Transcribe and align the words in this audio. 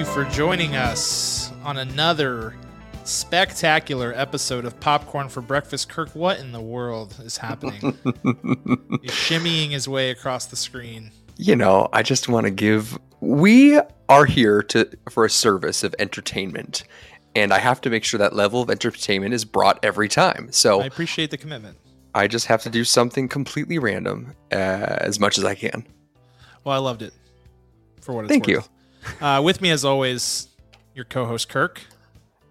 You 0.00 0.06
for 0.06 0.24
joining 0.24 0.76
us 0.76 1.52
on 1.62 1.76
another 1.76 2.56
spectacular 3.04 4.14
episode 4.16 4.64
of 4.64 4.80
Popcorn 4.80 5.28
for 5.28 5.42
Breakfast. 5.42 5.90
Kirk, 5.90 6.08
what 6.14 6.38
in 6.38 6.52
the 6.52 6.60
world 6.60 7.20
is 7.22 7.36
happening? 7.36 7.80
He's 9.02 9.10
shimmying 9.10 9.72
his 9.72 9.86
way 9.86 10.08
across 10.08 10.46
the 10.46 10.56
screen. 10.56 11.12
You 11.36 11.54
know, 11.54 11.90
I 11.92 12.02
just 12.02 12.30
want 12.30 12.44
to 12.44 12.50
give. 12.50 12.98
We 13.20 13.78
are 14.08 14.24
here 14.24 14.62
to 14.62 14.88
for 15.10 15.26
a 15.26 15.30
service 15.30 15.84
of 15.84 15.94
entertainment, 15.98 16.84
and 17.34 17.52
I 17.52 17.58
have 17.58 17.82
to 17.82 17.90
make 17.90 18.02
sure 18.02 18.16
that 18.16 18.34
level 18.34 18.62
of 18.62 18.70
entertainment 18.70 19.34
is 19.34 19.44
brought 19.44 19.84
every 19.84 20.08
time. 20.08 20.50
So 20.50 20.80
I 20.80 20.86
appreciate 20.86 21.30
the 21.30 21.36
commitment. 21.36 21.76
I 22.14 22.26
just 22.26 22.46
have 22.46 22.62
to 22.62 22.70
do 22.70 22.84
something 22.84 23.28
completely 23.28 23.78
random 23.78 24.34
uh, 24.50 24.56
as 24.56 25.20
much 25.20 25.36
as 25.36 25.44
I 25.44 25.54
can. 25.54 25.86
Well, 26.64 26.74
I 26.74 26.78
loved 26.78 27.02
it. 27.02 27.12
For 28.00 28.14
what 28.14 28.24
it's 28.24 28.30
Thank 28.30 28.46
worth. 28.46 28.64
you. 28.64 28.79
Uh, 29.20 29.40
with 29.42 29.60
me, 29.60 29.70
as 29.70 29.84
always, 29.84 30.48
your 30.94 31.04
co-host 31.04 31.48
Kirk. 31.48 31.80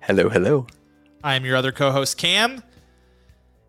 Hello, 0.02 0.30
hello. 0.30 0.68
I 1.24 1.36
am 1.36 1.46
your 1.46 1.56
other 1.56 1.72
co-host 1.72 2.18
Cam, 2.18 2.64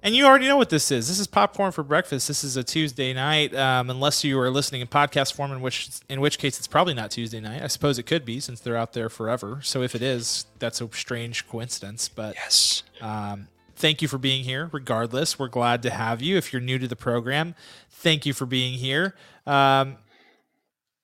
and 0.03 0.15
you 0.15 0.25
already 0.25 0.47
know 0.47 0.57
what 0.57 0.71
this 0.71 0.91
is. 0.91 1.09
This 1.09 1.19
is 1.19 1.27
popcorn 1.27 1.73
for 1.73 1.83
breakfast. 1.83 2.29
This 2.29 2.45
is 2.45 2.57
a 2.57 2.65
Tuesday 2.65 3.13
night, 3.13 3.55
um, 3.55 3.91
unless 3.91 4.25
you 4.25 4.39
are 4.39 4.51
listening 4.51 4.81
in 4.81 4.87
podcast 4.87 5.35
form, 5.35 5.53
in 5.53 5.61
which 5.61 5.91
in 6.09 6.21
which 6.21 6.39
case 6.39 6.59
it's 6.59 6.67
probably 6.69 6.95
not 6.95 7.11
Tuesday 7.11 7.41
night. 7.41 7.63
I 7.63 7.67
suppose 7.67 7.99
it 7.99 8.05
could 8.05 8.25
be 8.25 8.41
since 8.41 8.61
they're 8.61 8.77
out 8.77 8.93
there 8.93 9.09
forever. 9.09 9.61
So 9.63 9.83
if 9.83 9.95
it 9.95 10.03
is, 10.03 10.47
that's 10.59 10.81
a 10.81 10.89
strange 10.93 11.49
coincidence. 11.49 12.09
But 12.09 12.37
yes, 12.37 12.83
um, 13.01 13.49
thank 13.77 14.01
you 14.01 14.09
for 14.09 14.19
being 14.19 14.45
here. 14.45 14.71
Regardless, 14.73 15.39
we're 15.39 15.49
glad 15.49 15.83
to 15.83 15.91
have 15.91 16.23
you. 16.23 16.37
If 16.37 16.53
you're 16.53 16.63
new 16.63 16.79
to 16.79 16.89
the 16.89 16.97
program, 16.97 17.55
thank 17.91 18.25
you 18.25 18.33
for 18.33 18.47
being 18.47 18.79
here. 18.79 19.15
Um, 19.47 19.97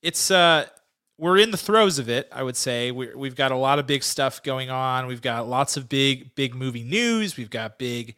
it's 0.01 0.31
uh, 0.31 0.67
we're 1.19 1.39
in 1.39 1.51
the 1.51 1.57
throes 1.57 1.99
of 1.99 2.09
it. 2.09 2.29
I 2.33 2.43
would 2.43 2.57
say 2.57 2.91
we 2.91 3.15
we've 3.15 3.37
got 3.37 3.53
a 3.53 3.57
lot 3.57 3.79
of 3.79 3.87
big 3.87 4.03
stuff 4.03 4.43
going 4.43 4.71
on. 4.71 5.07
We've 5.07 5.23
got 5.23 5.49
lots 5.49 5.77
of 5.77 5.89
big 5.89 6.35
big 6.35 6.55
movie 6.55 6.85
news. 6.85 7.37
We've 7.37 7.51
got 7.51 7.79
big 7.79 8.15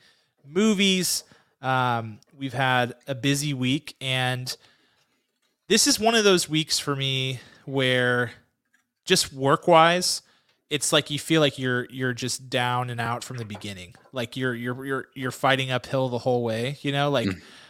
movies. 0.46 1.24
Um, 1.60 2.18
we've 2.36 2.54
had 2.54 2.94
a 3.06 3.14
busy 3.14 3.54
week, 3.54 3.96
and 4.00 4.56
this 5.68 5.86
is 5.86 5.98
one 5.98 6.14
of 6.14 6.24
those 6.24 6.48
weeks 6.48 6.78
for 6.78 6.94
me 6.94 7.40
where 7.64 8.32
just 9.04 9.32
work 9.32 9.66
wise 9.66 10.22
it's 10.70 10.92
like 10.92 11.10
you 11.10 11.18
feel 11.18 11.40
like 11.40 11.58
you're 11.58 11.86
you're 11.86 12.12
just 12.12 12.50
down 12.50 12.90
and 12.90 13.00
out 13.00 13.24
from 13.24 13.38
the 13.38 13.44
beginning. 13.44 13.94
Like 14.12 14.36
you're 14.36 14.54
you're 14.54 14.84
you're 14.84 15.08
you're 15.14 15.30
fighting 15.30 15.70
uphill 15.70 16.08
the 16.08 16.18
whole 16.18 16.42
way, 16.42 16.78
you 16.82 16.92
know? 16.92 17.10
Like 17.10 17.28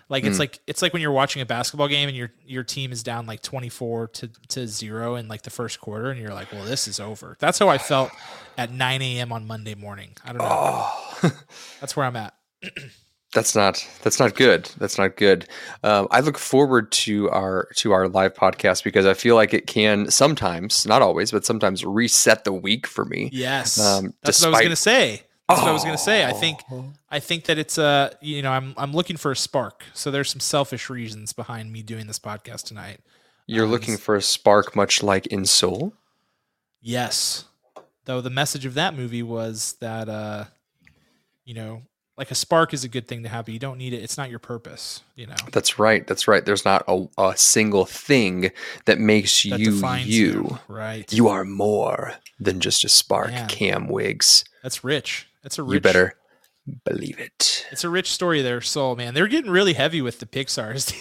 mm. 0.09 0.11
like 0.11 0.25
mm. 0.25 0.29
it's 0.29 0.39
like 0.39 0.61
it's 0.67 0.83
like 0.83 0.93
when 0.93 1.03
you're 1.03 1.13
watching 1.13 1.43
a 1.43 1.47
basketball 1.47 1.89
game 1.89 2.09
and 2.09 2.17
your 2.17 2.33
your 2.47 2.65
team 2.65 2.93
is 2.93 3.03
down 3.03 3.27
like 3.27 3.43
24 3.43 4.09
to 4.09 4.29
to 4.49 4.67
0 4.67 5.17
in 5.17 5.29
like 5.29 5.43
the 5.43 5.51
first 5.51 5.81
quarter 5.81 6.11
and 6.11 6.21
you're 6.21 6.35
like, 6.35 6.53
"Well, 6.53 6.65
this 6.65 6.89
is 6.89 7.01
over." 7.01 7.37
That's 7.39 7.59
how 7.59 7.69
I 7.69 7.79
felt 7.79 8.11
at 8.57 8.73
9 8.73 9.03
a.m. 9.03 9.33
on 9.33 9.47
Monday 9.47 9.75
morning. 9.75 10.11
I 10.25 10.29
don't 10.29 10.39
know. 10.39 10.49
Oh. 10.51 11.31
That's 11.81 11.97
where 11.97 12.07
I'm 12.07 12.17
at. 12.17 12.35
that's 13.35 13.55
not 13.55 13.87
that's 14.03 14.19
not 14.19 14.35
good 14.35 14.71
that's 14.79 14.97
not 14.97 15.17
good 15.17 15.47
um, 15.85 16.09
i 16.11 16.21
look 16.21 16.39
forward 16.39 16.91
to 16.91 17.29
our 17.31 17.69
to 17.77 17.93
our 17.93 18.09
live 18.09 18.33
podcast 18.33 18.83
because 18.83 19.05
i 19.05 19.13
feel 19.13 19.35
like 19.35 19.53
it 19.53 19.67
can 19.67 20.11
sometimes 20.11 20.87
not 20.87 21.03
always 21.03 21.31
but 21.31 21.45
sometimes 21.45 21.85
reset 21.85 22.45
the 22.45 22.53
week 22.53 22.87
for 22.87 23.05
me 23.05 23.29
yes 23.33 23.79
um, 23.79 24.15
that's 24.23 24.39
despite- 24.39 24.53
what 24.53 24.57
i 24.57 24.61
was 24.61 24.67
gonna 24.67 24.77
say 24.77 25.23
that's 25.49 25.61
oh. 25.61 25.65
what 25.65 25.71
I 25.71 25.73
was 25.73 25.85
gonna 25.85 25.97
say. 25.97 26.25
I 26.25 26.33
think 26.33 26.61
oh. 26.71 26.93
I 27.11 27.21
think 27.21 27.45
that 27.45 27.59
it's 27.59 27.79
a 27.79 27.83
uh, 27.83 28.11
you 28.21 28.43
know 28.43 28.53
I'm 28.53 28.75
I'm 28.77 28.93
looking 28.93 29.17
for 29.17 29.33
a 29.33 29.37
spark. 29.37 29.85
So 29.95 30.11
there's 30.11 30.31
some 30.31 30.41
selfish 30.41 30.91
reasons 30.91 31.33
behind 31.33 31.73
me 31.73 31.83
doing 31.83 32.07
this 32.07 32.19
podcast 32.19 32.65
tonight. 32.65 33.01
You're 33.47 33.65
um, 33.65 33.71
looking 33.71 33.97
for 33.97 34.15
a 34.15 34.23
spark, 34.23 34.77
much 34.77 35.03
like 35.03 35.27
in 35.29 35.47
Soul. 35.47 35.95
Yes, 36.83 37.47
though 38.05 38.21
the 38.21 38.31
message 38.31 38.67
of 38.67 38.75
that 38.75 38.95
movie 38.95 39.23
was 39.23 39.77
that 39.81 40.09
uh, 40.09 40.45
you 41.45 41.55
know 41.55 41.83
like 42.19 42.31
a 42.33 42.35
spark 42.35 42.75
is 42.75 42.85
a 42.85 42.89
good 42.89 43.07
thing 43.07 43.23
to 43.23 43.29
have, 43.29 43.47
but 43.47 43.55
you 43.55 43.61
don't 43.61 43.79
need 43.79 43.93
it. 43.95 44.03
It's 44.03 44.19
not 44.19 44.29
your 44.29 44.41
purpose, 44.41 45.03
you 45.15 45.27
know. 45.27 45.37
That's 45.53 45.79
right. 45.79 46.05
That's 46.07 46.27
right. 46.27 46.45
There's 46.45 46.65
not 46.65 46.83
a, 46.89 47.07
a 47.17 47.37
single 47.37 47.87
thing 47.87 48.51
that 48.87 48.99
makes 48.99 49.45
that 49.45 49.61
you 49.61 49.73
you. 49.99 50.05
you. 50.05 50.59
Right. 50.67 51.11
You 51.13 51.29
are 51.29 51.45
more 51.45 52.15
than 52.41 52.59
just 52.59 52.85
a 52.85 52.89
spark, 52.89 53.31
Man. 53.31 53.49
Cam 53.49 53.89
Wiggs. 53.89 54.45
That's 54.65 54.83
rich. 54.83 55.29
That's 55.43 55.59
a 55.59 55.63
rich. 55.63 55.75
You 55.75 55.81
better 55.81 56.15
believe 56.85 57.19
it. 57.19 57.67
It's 57.71 57.85
a 57.85 57.89
rich 57.89 58.13
story 58.13 58.43
there, 58.43 58.61
Soul 58.61 58.97
man. 58.97 59.15
They're 59.15 59.29
getting 59.29 59.51
really 59.51 59.73
heavy 59.73 60.03
with 60.03 60.21
the 60.21 60.27
Pixar's 60.27 60.93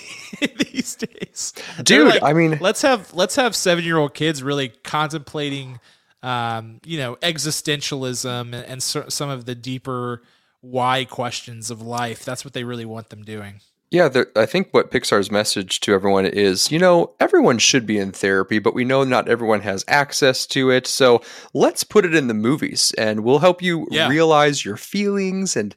these 0.71 0.95
days. 0.95 1.53
Dude, 1.83 2.07
like, 2.07 2.23
I 2.23 2.33
mean, 2.33 2.57
let's 2.61 2.81
have 2.81 3.13
let's 3.13 3.35
have 3.35 3.53
7-year-old 3.53 4.13
kids 4.13 4.43
really 4.43 4.69
contemplating 4.69 5.79
um, 6.23 6.79
you 6.85 6.97
know, 6.97 7.15
existentialism 7.17 8.41
and, 8.41 8.55
and 8.55 8.83
so, 8.83 9.05
some 9.07 9.29
of 9.29 9.45
the 9.45 9.55
deeper 9.55 10.23
why 10.61 11.05
questions 11.05 11.69
of 11.69 11.81
life. 11.81 12.25
That's 12.25 12.43
what 12.43 12.53
they 12.53 12.63
really 12.63 12.85
want 12.85 13.09
them 13.09 13.23
doing. 13.23 13.61
Yeah, 13.89 14.09
I 14.35 14.45
think 14.45 14.67
what 14.71 14.91
Pixar's 14.91 15.31
message 15.31 15.79
to 15.81 15.93
everyone 15.93 16.25
is, 16.25 16.69
you 16.71 16.77
know, 16.77 17.13
everyone 17.21 17.57
should 17.57 17.85
be 17.85 17.97
in 17.97 18.11
therapy, 18.11 18.59
but 18.59 18.75
we 18.75 18.83
know 18.83 19.05
not 19.05 19.29
everyone 19.29 19.61
has 19.61 19.85
access 19.87 20.45
to 20.47 20.69
it. 20.69 20.85
So 20.85 21.21
let's 21.53 21.85
put 21.85 22.03
it 22.03 22.13
in 22.13 22.27
the 22.27 22.33
movies 22.33 22.93
and 22.97 23.21
we'll 23.21 23.39
help 23.39 23.61
you 23.61 23.87
yeah. 23.89 24.09
realize 24.09 24.65
your 24.65 24.75
feelings 24.75 25.55
and 25.55 25.73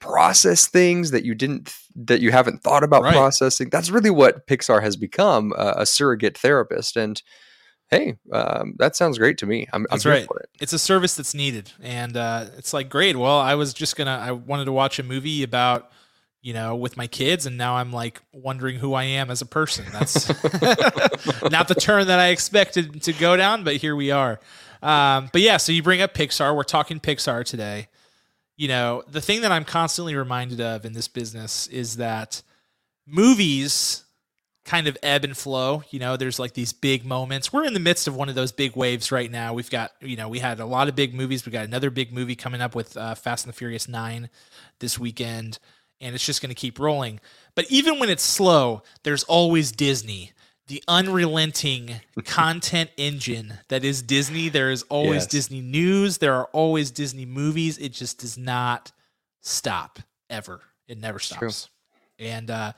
process 0.00 0.66
things 0.66 1.12
that 1.12 1.24
you 1.24 1.34
didn't 1.34 1.74
that 1.94 2.20
you 2.20 2.30
haven't 2.30 2.62
thought 2.62 2.84
about 2.84 3.02
right. 3.02 3.14
processing. 3.14 3.70
That's 3.70 3.88
really 3.88 4.10
what 4.10 4.46
Pixar 4.46 4.82
has 4.82 4.94
become, 4.94 5.54
uh, 5.56 5.74
a 5.78 5.86
surrogate 5.86 6.36
therapist 6.36 6.94
and 6.94 7.22
hey, 7.88 8.16
um, 8.32 8.74
that 8.78 8.96
sounds 8.96 9.16
great 9.16 9.38
to 9.38 9.46
me. 9.46 9.66
I'm, 9.72 9.86
that's 9.90 10.04
I'm 10.04 10.12
right. 10.12 10.22
It. 10.22 10.48
It's 10.60 10.72
a 10.72 10.78
service 10.78 11.14
that's 11.14 11.34
needed, 11.34 11.72
and 11.80 12.16
uh, 12.16 12.46
it's 12.58 12.72
like 12.72 12.88
great. 12.88 13.16
Well, 13.16 13.38
I 13.38 13.54
was 13.54 13.72
just 13.72 13.96
gonna, 13.96 14.18
I 14.22 14.32
wanted 14.32 14.66
to 14.66 14.72
watch 14.72 14.98
a 14.98 15.02
movie 15.02 15.42
about, 15.42 15.90
you 16.46 16.52
know, 16.52 16.76
with 16.76 16.96
my 16.96 17.08
kids, 17.08 17.44
and 17.44 17.58
now 17.58 17.74
I'm 17.74 17.90
like 17.90 18.22
wondering 18.32 18.76
who 18.76 18.94
I 18.94 19.02
am 19.02 19.32
as 19.32 19.42
a 19.42 19.46
person. 19.46 19.84
That's 19.90 20.28
not 21.50 21.66
the 21.66 21.74
turn 21.76 22.06
that 22.06 22.20
I 22.20 22.28
expected 22.28 23.02
to 23.02 23.12
go 23.12 23.36
down, 23.36 23.64
but 23.64 23.74
here 23.74 23.96
we 23.96 24.12
are. 24.12 24.38
Um, 24.80 25.28
but 25.32 25.42
yeah, 25.42 25.56
so 25.56 25.72
you 25.72 25.82
bring 25.82 26.02
up 26.02 26.14
Pixar. 26.14 26.54
We're 26.54 26.62
talking 26.62 27.00
Pixar 27.00 27.44
today. 27.44 27.88
You 28.56 28.68
know, 28.68 29.02
the 29.08 29.20
thing 29.20 29.40
that 29.40 29.50
I'm 29.50 29.64
constantly 29.64 30.14
reminded 30.14 30.60
of 30.60 30.84
in 30.84 30.92
this 30.92 31.08
business 31.08 31.66
is 31.66 31.96
that 31.96 32.42
movies 33.08 34.04
kind 34.64 34.86
of 34.86 34.96
ebb 35.02 35.24
and 35.24 35.36
flow. 35.36 35.82
You 35.90 35.98
know, 35.98 36.16
there's 36.16 36.38
like 36.38 36.52
these 36.52 36.72
big 36.72 37.04
moments. 37.04 37.52
We're 37.52 37.64
in 37.64 37.74
the 37.74 37.80
midst 37.80 38.06
of 38.06 38.14
one 38.14 38.28
of 38.28 38.36
those 38.36 38.52
big 38.52 38.76
waves 38.76 39.10
right 39.10 39.30
now. 39.32 39.52
We've 39.52 39.70
got, 39.70 39.92
you 40.00 40.16
know, 40.16 40.28
we 40.28 40.38
had 40.38 40.60
a 40.60 40.66
lot 40.66 40.88
of 40.88 40.94
big 40.94 41.12
movies. 41.12 41.44
We 41.44 41.50
got 41.50 41.64
another 41.64 41.90
big 41.90 42.12
movie 42.12 42.36
coming 42.36 42.60
up 42.60 42.76
with 42.76 42.96
uh, 42.96 43.16
Fast 43.16 43.46
and 43.46 43.52
the 43.52 43.56
Furious 43.56 43.88
9 43.88 44.28
this 44.78 44.98
weekend, 44.98 45.58
and 46.00 46.14
it's 46.14 46.24
just 46.24 46.42
going 46.42 46.50
to 46.50 46.54
keep 46.54 46.78
rolling. 46.78 47.20
But 47.54 47.70
even 47.70 47.98
when 47.98 48.10
it's 48.10 48.22
slow, 48.22 48.82
there's 49.02 49.24
always 49.24 49.72
Disney. 49.72 50.32
The 50.68 50.82
unrelenting 50.88 52.00
content 52.24 52.90
engine 52.96 53.54
that 53.68 53.84
is 53.84 54.02
Disney. 54.02 54.48
There 54.48 54.70
is 54.70 54.82
always 54.84 55.22
yes. 55.22 55.26
Disney 55.26 55.60
news. 55.60 56.18
There 56.18 56.34
are 56.34 56.46
always 56.46 56.90
Disney 56.90 57.24
movies. 57.24 57.78
It 57.78 57.92
just 57.92 58.18
does 58.18 58.36
not 58.36 58.92
stop 59.42 60.00
ever. 60.28 60.60
It 60.88 60.98
never 60.98 61.18
stops. 61.18 61.68
And 62.18 62.50
uh, 62.50 62.72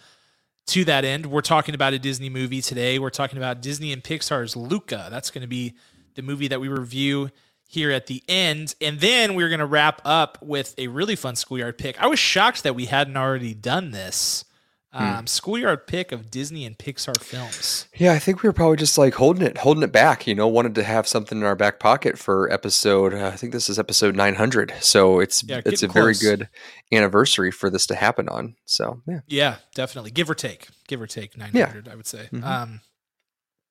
to 0.69 0.85
that 0.85 1.05
end, 1.05 1.27
we're 1.27 1.41
talking 1.41 1.75
about 1.75 1.95
a 1.95 1.99
Disney 1.99 2.29
movie 2.29 2.61
today. 2.61 2.99
We're 2.99 3.11
talking 3.11 3.39
about 3.39 3.63
Disney 3.63 3.93
and 3.93 4.03
Pixar's 4.03 4.55
Luca. 4.55 5.09
That's 5.11 5.31
going 5.31 5.43
to 5.43 5.49
be 5.49 5.75
the 6.15 6.23
movie 6.23 6.49
that 6.49 6.61
we 6.61 6.69
review 6.69 7.31
here 7.69 7.93
at 7.93 8.07
the 8.07 8.25
end. 8.29 8.75
And 8.81 8.99
then 8.99 9.35
we're 9.35 9.49
going 9.49 9.61
to 9.61 9.67
wrap 9.67 10.01
up 10.05 10.39
with 10.41 10.75
a 10.79 10.89
really 10.89 11.15
fun 11.15 11.37
schoolyard 11.37 11.79
pick. 11.79 12.01
I 12.03 12.07
was 12.07 12.19
shocked 12.19 12.65
that 12.65 12.75
we 12.75 12.87
hadn't 12.87 13.17
already 13.17 13.55
done 13.55 13.93
this. 13.93 14.47
Hmm. 14.91 15.05
Um, 15.05 15.27
schoolyard 15.27 15.87
pick 15.87 16.13
of 16.13 16.31
Disney 16.31 16.65
and 16.65 16.79
Pixar 16.79 17.21
films. 17.21 17.87
Yeah, 17.95 18.13
I 18.13 18.19
think 18.19 18.43
we 18.43 18.49
were 18.49 18.55
probably 18.55 18.79
just 18.79 18.97
like 18.97 19.15
holding 19.15 19.43
it, 19.47 19.59
holding 19.59 19.83
it 19.83 19.93
back. 19.93 20.27
You 20.27 20.35
know, 20.35 20.49
wanted 20.49 20.75
to 20.77 20.83
have 20.83 21.07
something 21.07 21.37
in 21.37 21.45
our 21.45 21.55
back 21.55 21.79
pocket 21.79 22.19
for 22.19 22.51
episode. 22.51 23.13
Uh, 23.13 23.27
I 23.27 23.37
think 23.37 23.53
this 23.53 23.69
is 23.69 23.79
episode 23.79 24.17
900, 24.17 24.73
so 24.81 25.21
it's 25.21 25.45
yeah, 25.45 25.61
it's 25.67 25.83
a 25.83 25.89
close. 25.89 26.23
very 26.23 26.37
good 26.37 26.49
anniversary 26.91 27.51
for 27.51 27.69
this 27.69 27.87
to 27.89 27.97
happen 27.97 28.31
on. 28.31 28.57
So 28.65 29.03
yeah, 29.07 29.21
yeah, 29.27 29.57
definitely, 29.75 30.11
give 30.11 30.31
or 30.31 30.35
take, 30.35 30.69
give 30.87 31.03
or 31.03 31.07
take 31.07 31.37
900, 31.37 31.87
yeah. 31.87 31.93
I 31.93 31.95
would 31.95 32.07
say. 32.07 32.31
Mm-hmm. 32.33 32.45
Um, 32.45 32.81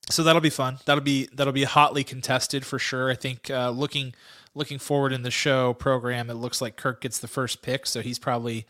so 0.10 0.24
that'll 0.24 0.42
be 0.42 0.50
fun. 0.50 0.80
That'll 0.86 1.04
be 1.04 1.28
that'll 1.34 1.54
be 1.54 1.64
hotly 1.64 2.04
contested 2.04 2.66
for 2.66 2.80
sure. 2.80 3.10
I 3.10 3.16
think 3.16 3.50
uh, 3.50 3.70
looking 3.70 4.14
looking 4.56 4.80
forward 4.80 5.14
in 5.14 5.22
the 5.22 5.32
show 5.32 5.74
program, 5.74 6.30
it 6.30 6.36
looks 6.36 6.62
like 6.62 6.76
Kirk 6.76 7.02
gets 7.02 7.20
the 7.20 7.28
first 7.28 7.62
pick, 7.62 7.86
so 7.86 8.02
he's 8.02 8.20
probably 8.20 8.66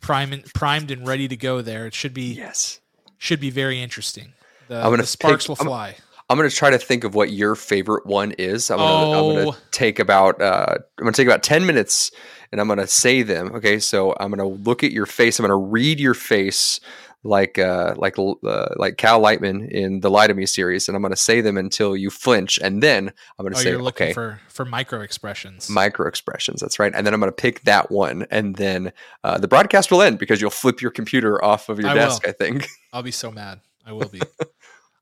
primed, 0.00 0.52
primed 0.54 0.90
and 0.90 1.06
ready 1.06 1.28
to 1.28 1.36
go 1.36 1.60
there. 1.60 1.86
It 1.86 1.94
should 1.94 2.14
be 2.14 2.34
yes, 2.34 2.80
should 3.18 3.40
be 3.40 3.50
very 3.50 3.80
interesting. 3.80 4.32
The, 4.68 4.76
I'm 4.76 4.90
gonna 4.90 4.98
the 4.98 5.06
sparks 5.06 5.44
pick, 5.44 5.48
will 5.50 5.56
fly. 5.56 5.88
I'm, 5.88 5.94
I'm 6.30 6.36
gonna 6.38 6.50
try 6.50 6.70
to 6.70 6.78
think 6.78 7.04
of 7.04 7.14
what 7.14 7.30
your 7.30 7.54
favorite 7.54 8.06
one 8.06 8.32
is. 8.32 8.70
I'm 8.70 8.78
gonna, 8.78 8.92
oh. 8.92 9.30
I'm 9.30 9.44
gonna 9.44 9.56
take 9.70 9.98
about 9.98 10.40
uh, 10.40 10.74
I'm 10.98 11.04
gonna 11.04 11.12
take 11.12 11.28
about 11.28 11.42
ten 11.42 11.66
minutes 11.66 12.10
and 12.50 12.60
I'm 12.60 12.68
gonna 12.68 12.86
say 12.86 13.22
them. 13.22 13.52
Okay, 13.54 13.78
so 13.78 14.14
I'm 14.18 14.30
gonna 14.30 14.48
look 14.48 14.82
at 14.82 14.92
your 14.92 15.06
face. 15.06 15.38
I'm 15.38 15.44
gonna 15.44 15.56
read 15.56 16.00
your 16.00 16.14
face 16.14 16.80
like 17.26 17.58
uh, 17.58 17.94
like 17.96 18.18
uh, 18.18 18.68
like 18.76 18.96
Cal 18.96 19.20
Lightman 19.20 19.68
in 19.70 20.00
the 20.00 20.10
Lie 20.10 20.28
to 20.28 20.34
Me 20.34 20.46
series, 20.46 20.88
and 20.88 20.96
I'm 20.96 21.02
going 21.02 21.12
to 21.12 21.16
say 21.16 21.40
them 21.40 21.56
until 21.56 21.96
you 21.96 22.10
flinch, 22.10 22.58
and 22.62 22.82
then 22.82 23.12
I'm 23.38 23.44
going 23.44 23.52
to 23.52 23.58
oh, 23.58 23.62
say, 23.62 23.70
you're 23.70 23.82
looking 23.82 24.06
okay, 24.06 24.12
for 24.12 24.40
for 24.48 24.64
micro 24.64 25.00
expressions. 25.00 25.68
micro 25.68 26.08
expressions. 26.08 26.60
That's 26.60 26.78
right, 26.78 26.92
and 26.94 27.06
then 27.06 27.12
I'm 27.14 27.20
going 27.20 27.32
to 27.32 27.36
pick 27.36 27.62
that 27.62 27.90
one, 27.90 28.26
and 28.30 28.56
then 28.56 28.92
uh, 29.24 29.38
the 29.38 29.48
broadcast 29.48 29.90
will 29.90 30.02
end 30.02 30.18
because 30.18 30.40
you'll 30.40 30.50
flip 30.50 30.80
your 30.80 30.90
computer 30.90 31.44
off 31.44 31.68
of 31.68 31.78
your 31.80 31.90
I 31.90 31.94
desk. 31.94 32.22
will. 32.22 32.30
I 32.30 32.32
think. 32.32 32.68
I'll 32.92 33.02
be 33.02 33.10
so 33.10 33.30
mad. 33.30 33.60
I 33.84 33.92
will 33.92 34.08
be. 34.08 34.20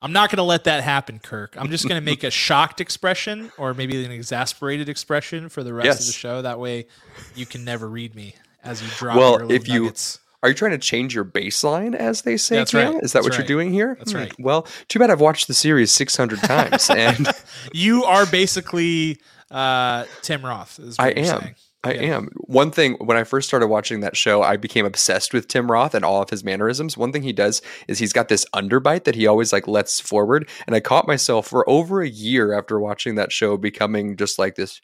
I'm 0.02 0.12
not 0.12 0.28
going 0.28 0.36
to 0.36 0.42
let 0.42 0.64
that 0.64 0.84
happen, 0.84 1.18
Kirk. 1.18 1.56
I'm 1.58 1.70
just 1.70 1.88
going 1.88 1.98
to 1.98 2.04
make 2.04 2.24
a 2.24 2.30
shocked 2.30 2.82
expression 2.82 3.50
or 3.56 3.72
maybe 3.72 4.04
an 4.04 4.10
exasperated 4.10 4.90
expression 4.90 5.48
for 5.48 5.62
the 5.64 5.72
rest 5.72 6.00
of 6.00 6.06
the 6.06 6.12
show. 6.12 6.42
That 6.42 6.60
way, 6.60 6.88
you 7.34 7.46
can 7.46 7.64
never 7.64 7.88
read 7.88 8.14
me 8.14 8.34
as 8.62 8.82
you 8.82 8.88
drop 8.98 9.16
Well, 9.16 9.30
your 9.30 9.46
little 9.46 9.52
if 9.52 9.68
you- 9.68 9.84
nuggets. 9.84 10.18
Are 10.44 10.48
you 10.48 10.54
trying 10.54 10.72
to 10.72 10.78
change 10.78 11.14
your 11.14 11.24
baseline, 11.24 11.94
as 11.94 12.20
they 12.22 12.36
say? 12.36 12.56
That's 12.56 12.74
right. 12.74 12.88
Is 13.02 13.12
that 13.12 13.22
That's 13.22 13.30
what 13.30 13.38
you're 13.38 13.46
doing 13.46 13.72
here? 13.72 13.94
That's 13.98 14.12
Hmm. 14.12 14.18
right. 14.18 14.32
Well, 14.38 14.66
too 14.88 14.98
bad 14.98 15.08
I've 15.10 15.20
watched 15.22 15.48
the 15.48 15.54
series 15.54 15.90
600 15.90 16.38
times, 16.40 16.90
and 16.94 17.26
you 17.72 18.04
are 18.04 18.26
basically 18.26 19.18
uh, 19.50 20.04
Tim 20.20 20.44
Roth. 20.44 20.78
Is 20.78 20.98
what 20.98 21.04
I 21.06 21.08
you're 21.20 21.32
am. 21.34 21.40
saying. 21.40 21.54
I 21.82 21.92
Yeah. 21.94 22.16
am. 22.16 22.28
One 22.36 22.70
thing, 22.70 22.94
when 22.94 23.16
I 23.16 23.24
first 23.24 23.48
started 23.48 23.68
watching 23.68 24.00
that 24.00 24.16
show, 24.18 24.42
I 24.42 24.56
became 24.58 24.84
obsessed 24.84 25.32
with 25.32 25.48
Tim 25.48 25.70
Roth 25.70 25.94
and 25.94 26.04
all 26.04 26.20
of 26.22 26.28
his 26.28 26.44
mannerisms. 26.44 26.96
One 26.98 27.10
thing 27.12 27.22
he 27.22 27.32
does 27.32 27.62
is 27.88 27.98
he's 27.98 28.12
got 28.12 28.28
this 28.28 28.44
underbite 28.54 29.04
that 29.04 29.14
he 29.14 29.26
always 29.26 29.50
like 29.52 29.66
lets 29.66 29.98
forward. 29.98 30.46
And 30.66 30.76
I 30.76 30.80
caught 30.80 31.06
myself 31.06 31.46
for 31.46 31.66
over 31.68 32.02
a 32.02 32.08
year 32.08 32.52
after 32.52 32.78
watching 32.78 33.14
that 33.14 33.32
show 33.32 33.56
becoming 33.56 34.16
just 34.16 34.38
like 34.38 34.56
this. 34.56 34.80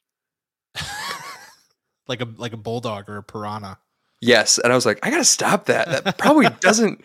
like 2.06 2.20
a 2.20 2.28
like 2.36 2.52
a 2.52 2.56
bulldog 2.56 3.08
or 3.08 3.16
a 3.18 3.22
piranha. 3.22 3.78
Yes. 4.20 4.58
And 4.58 4.72
I 4.72 4.76
was 4.76 4.87
like, 4.87 4.99
I 5.02 5.11
got 5.11 5.19
to 5.19 5.25
stop 5.25 5.67
that. 5.67 6.05
That 6.05 6.19
probably 6.19 6.49
doesn't, 6.61 7.02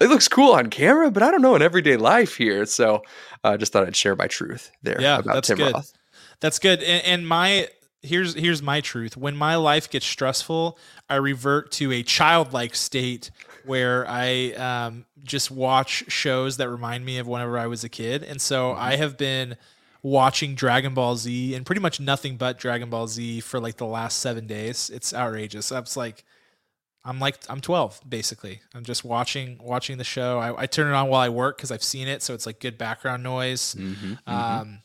it 0.00 0.08
looks 0.08 0.28
cool 0.28 0.52
on 0.52 0.70
camera, 0.70 1.10
but 1.10 1.22
I 1.22 1.30
don't 1.30 1.42
know 1.42 1.56
in 1.56 1.62
everyday 1.62 1.96
life 1.96 2.36
here. 2.36 2.66
So 2.66 3.02
I 3.44 3.56
just 3.56 3.72
thought 3.72 3.86
I'd 3.86 3.96
share 3.96 4.16
my 4.16 4.26
truth 4.26 4.70
there 4.82 5.00
Yeah, 5.00 5.18
about 5.18 5.34
that's 5.34 5.48
Tim 5.48 5.58
good. 5.58 5.74
Roth. 5.74 5.92
That's 6.40 6.58
good. 6.58 6.82
And, 6.82 7.04
and 7.04 7.28
my 7.28 7.68
here's 8.02 8.34
here's 8.34 8.62
my 8.62 8.80
truth. 8.80 9.16
When 9.16 9.36
my 9.36 9.56
life 9.56 9.88
gets 9.88 10.06
stressful, 10.06 10.78
I 11.08 11.16
revert 11.16 11.70
to 11.72 11.92
a 11.92 12.02
childlike 12.02 12.74
state 12.74 13.30
where 13.64 14.04
I 14.08 14.52
um, 14.52 15.06
just 15.22 15.50
watch 15.50 16.04
shows 16.08 16.56
that 16.56 16.68
remind 16.68 17.04
me 17.04 17.18
of 17.18 17.28
whenever 17.28 17.58
I 17.58 17.66
was 17.66 17.84
a 17.84 17.88
kid. 17.88 18.22
And 18.24 18.40
so 18.40 18.72
I 18.72 18.96
have 18.96 19.16
been 19.16 19.56
watching 20.02 20.56
Dragon 20.56 20.94
Ball 20.94 21.14
Z 21.16 21.54
and 21.54 21.64
pretty 21.64 21.80
much 21.80 22.00
nothing 22.00 22.36
but 22.36 22.58
Dragon 22.58 22.90
Ball 22.90 23.06
Z 23.06 23.40
for 23.40 23.60
like 23.60 23.76
the 23.76 23.86
last 23.86 24.18
seven 24.18 24.48
days. 24.48 24.90
It's 24.92 25.14
outrageous. 25.14 25.70
I 25.70 25.78
was 25.78 25.96
like, 25.96 26.24
I'm 27.04 27.18
like 27.18 27.36
I'm 27.48 27.60
12 27.60 28.02
basically. 28.08 28.60
I'm 28.74 28.84
just 28.84 29.04
watching 29.04 29.58
watching 29.60 29.98
the 29.98 30.04
show. 30.04 30.38
I, 30.38 30.62
I 30.62 30.66
turn 30.66 30.88
it 30.90 30.94
on 30.94 31.08
while 31.08 31.20
I 31.20 31.28
work 31.28 31.56
because 31.56 31.70
I've 31.72 31.82
seen 31.82 32.08
it, 32.08 32.22
so 32.22 32.34
it's 32.34 32.46
like 32.46 32.60
good 32.60 32.78
background 32.78 33.22
noise. 33.22 33.74
Mhm, 33.74 34.18
mhm. 34.26 34.32
Um, 34.32 34.82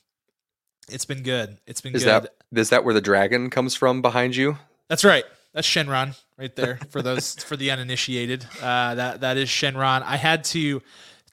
it's 0.89 1.05
been 1.05 1.21
good. 1.23 1.57
It's 1.67 1.81
been 1.81 1.91
good. 1.91 1.97
is 1.97 2.03
good. 2.05 2.23
that 2.23 2.33
is 2.59 2.69
that 2.69 2.83
where 2.83 2.93
the 2.93 3.01
dragon 3.01 3.49
comes 3.49 3.75
from 3.75 4.01
behind 4.01 4.35
you? 4.35 4.57
That's 4.87 5.03
right. 5.05 5.25
That's 5.53 5.67
Shenron 5.67 6.15
right 6.37 6.55
there 6.55 6.79
for 6.89 7.01
those 7.01 7.35
for 7.43 7.55
the 7.57 7.71
uninitiated. 7.71 8.45
Uh, 8.61 8.95
that 8.95 9.21
that 9.21 9.37
is 9.37 9.49
Shenron. 9.49 10.01
I 10.03 10.15
had 10.17 10.43
to. 10.45 10.81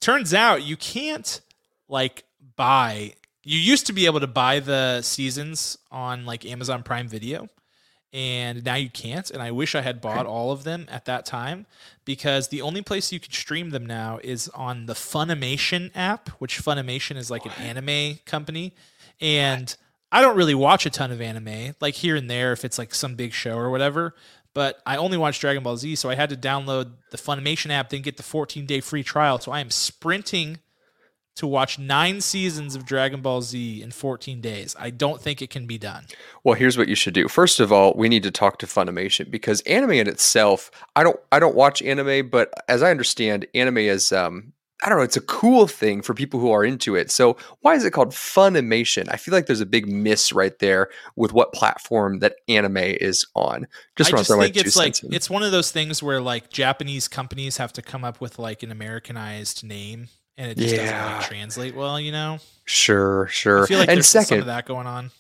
Turns 0.01 0.35
out 0.35 0.63
you 0.65 0.77
can't 0.77 1.41
like 1.89 2.25
buy. 2.57 3.15
You 3.43 3.59
used 3.59 3.87
to 3.87 3.93
be 3.93 4.07
able 4.07 4.21
to 4.21 4.27
buy 4.27 4.61
the 4.61 5.03
seasons 5.03 5.79
on 5.91 6.25
like 6.27 6.45
Amazon 6.47 6.83
Prime 6.83 7.09
Video, 7.09 7.49
and 8.15 8.65
now 8.65 8.77
you 8.77 8.89
can't. 8.89 9.29
And 9.29 9.43
I 9.43 9.51
wish 9.51 9.75
I 9.75 9.81
had 9.83 10.01
bought 10.01 10.25
all 10.25 10.53
of 10.53 10.63
them 10.63 10.87
at 10.89 11.05
that 11.07 11.27
time 11.27 11.67
because 12.05 12.49
the 12.49 12.63
only 12.63 12.81
place 12.81 13.13
you 13.13 13.19
can 13.19 13.33
stream 13.33 13.71
them 13.71 13.85
now 13.85 14.21
is 14.23 14.49
on 14.51 14.87
the 14.87 14.95
Funimation 14.95 15.91
app, 15.97 16.29
which 16.39 16.63
Funimation 16.63 17.17
is 17.17 17.29
like 17.31 17.45
an 17.45 17.53
anime 17.59 18.21
company, 18.25 18.73
and 19.21 19.77
I 20.13 20.23
don't 20.23 20.37
really 20.37 20.55
watch 20.55 20.87
a 20.87 20.91
ton 20.91 21.11
of 21.11 21.21
anime, 21.21 21.75
like 21.81 21.95
here 21.95 22.15
and 22.15 22.31
there 22.31 22.53
if 22.53 22.65
it's 22.65 22.79
like 22.79 22.95
some 22.95 23.17
big 23.17 23.33
show 23.33 23.57
or 23.57 23.69
whatever. 23.69 24.15
But 24.55 24.81
I 24.87 24.97
only 24.97 25.19
watch 25.19 25.41
Dragon 25.41 25.65
Ball 25.65 25.77
Z, 25.77 25.97
so 25.97 26.09
I 26.09 26.15
had 26.15 26.31
to 26.31 26.37
download 26.37 26.93
the 27.11 27.19
Funimation 27.19 27.71
app, 27.71 27.91
then 27.91 28.03
get 28.03 28.17
the 28.17 28.23
14 28.23 28.65
day 28.65 28.81
free 28.81 29.03
trial. 29.03 29.41
So 29.41 29.51
I 29.51 29.59
am 29.59 29.71
sprinting 29.71 30.59
to 31.37 31.47
watch 31.47 31.79
nine 31.79 32.21
seasons 32.21 32.75
of 32.75 32.85
Dragon 32.85 33.21
Ball 33.21 33.43
Z 33.43 33.83
in 33.83 33.91
14 33.91 34.41
days. 34.41 34.77
I 34.79 34.91
don't 34.91 35.21
think 35.21 35.43
it 35.43 35.51
can 35.51 35.67
be 35.67 35.79
done. 35.79 36.05
Well, 36.45 36.55
here's 36.55 36.79
what 36.79 36.89
you 36.89 36.95
should 36.95 37.15
do. 37.15 37.29
First 37.29 37.61
of 37.61 37.73
all, 37.73 37.95
we 37.95 38.09
need 38.09 38.23
to 38.23 38.31
talk 38.31 38.59
to 38.59 38.67
Funimation 38.67 39.31
because 39.31 39.61
anime 39.63 39.93
in 39.93 40.09
itself, 40.09 40.71
I 40.95 41.03
don't 41.03 41.19
I 41.33 41.41
don't 41.41 41.57
watch 41.57 41.83
anime, 41.83 42.29
but 42.31 42.53
as 42.69 42.83
I 42.83 42.91
understand, 42.91 43.47
anime 43.55 43.79
is 43.79 44.13
um 44.13 44.53
I 44.83 44.89
don't 44.89 44.99
know, 44.99 45.05
it's 45.05 45.17
a 45.17 45.23
cool 45.23 45.67
thing 45.67 46.03
for 46.03 46.13
people 46.13 46.41
who 46.41 46.51
are 46.51 46.65
into 46.65 46.95
it. 46.95 47.11
So 47.11 47.39
why 47.61 47.75
is 47.75 47.85
it 47.85 47.93
called 47.93 48.11
Funimation? 48.11 49.09
I 49.11 49.17
feel 49.17 49.33
like 49.33 49.47
there's 49.47 49.63
a 49.63 49.67
big 49.67 49.89
miss 49.89 50.31
right 50.33 50.59
there 50.59 50.91
with 51.17 51.33
what 51.33 51.55
platform 51.55 52.19
that 52.19 52.37
anime 52.49 52.77
is 52.77 53.27
on. 53.35 53.67
Just 53.97 54.11
I 54.11 54.17
want 54.17 54.19
just 54.19 54.27
to 54.27 54.33
throw 54.33 54.37
my 54.39 54.45
think 54.45 54.57
it's 54.59 54.77
like 54.77 55.03
in. 55.03 55.15
it's 55.15 55.31
one 55.31 55.43
of 55.43 55.53
those 55.53 55.71
things 55.71 56.03
where 56.03 56.21
like 56.21 56.51
Japanese 56.51 57.09
companies 57.09 57.57
have 57.57 57.73
to 57.75 57.83
come 57.83 58.05
up 58.05 58.21
with 58.21 58.39
like 58.39 58.63
an 58.63 58.71
Americanized 58.71 59.65
name, 59.65 60.09
and 60.37 60.51
it 60.51 60.59
just 60.59 60.75
doesn't 60.77 60.87
Yeah. 60.95 61.17
like 61.19 61.27
translate 61.27 61.75
well. 61.75 61.99
You 62.01 62.13
know, 62.13 62.39
Sure, 62.65 63.27
sure. 63.29 63.65
I 63.65 63.67
feel 63.67 63.79
like 63.79 63.89
and 63.89 63.97
there's 63.99 64.07
some 64.07 64.23
second, 64.25 64.41
of 64.41 64.47
that 64.47 64.67
going 64.67 64.87
on. 64.87 65.11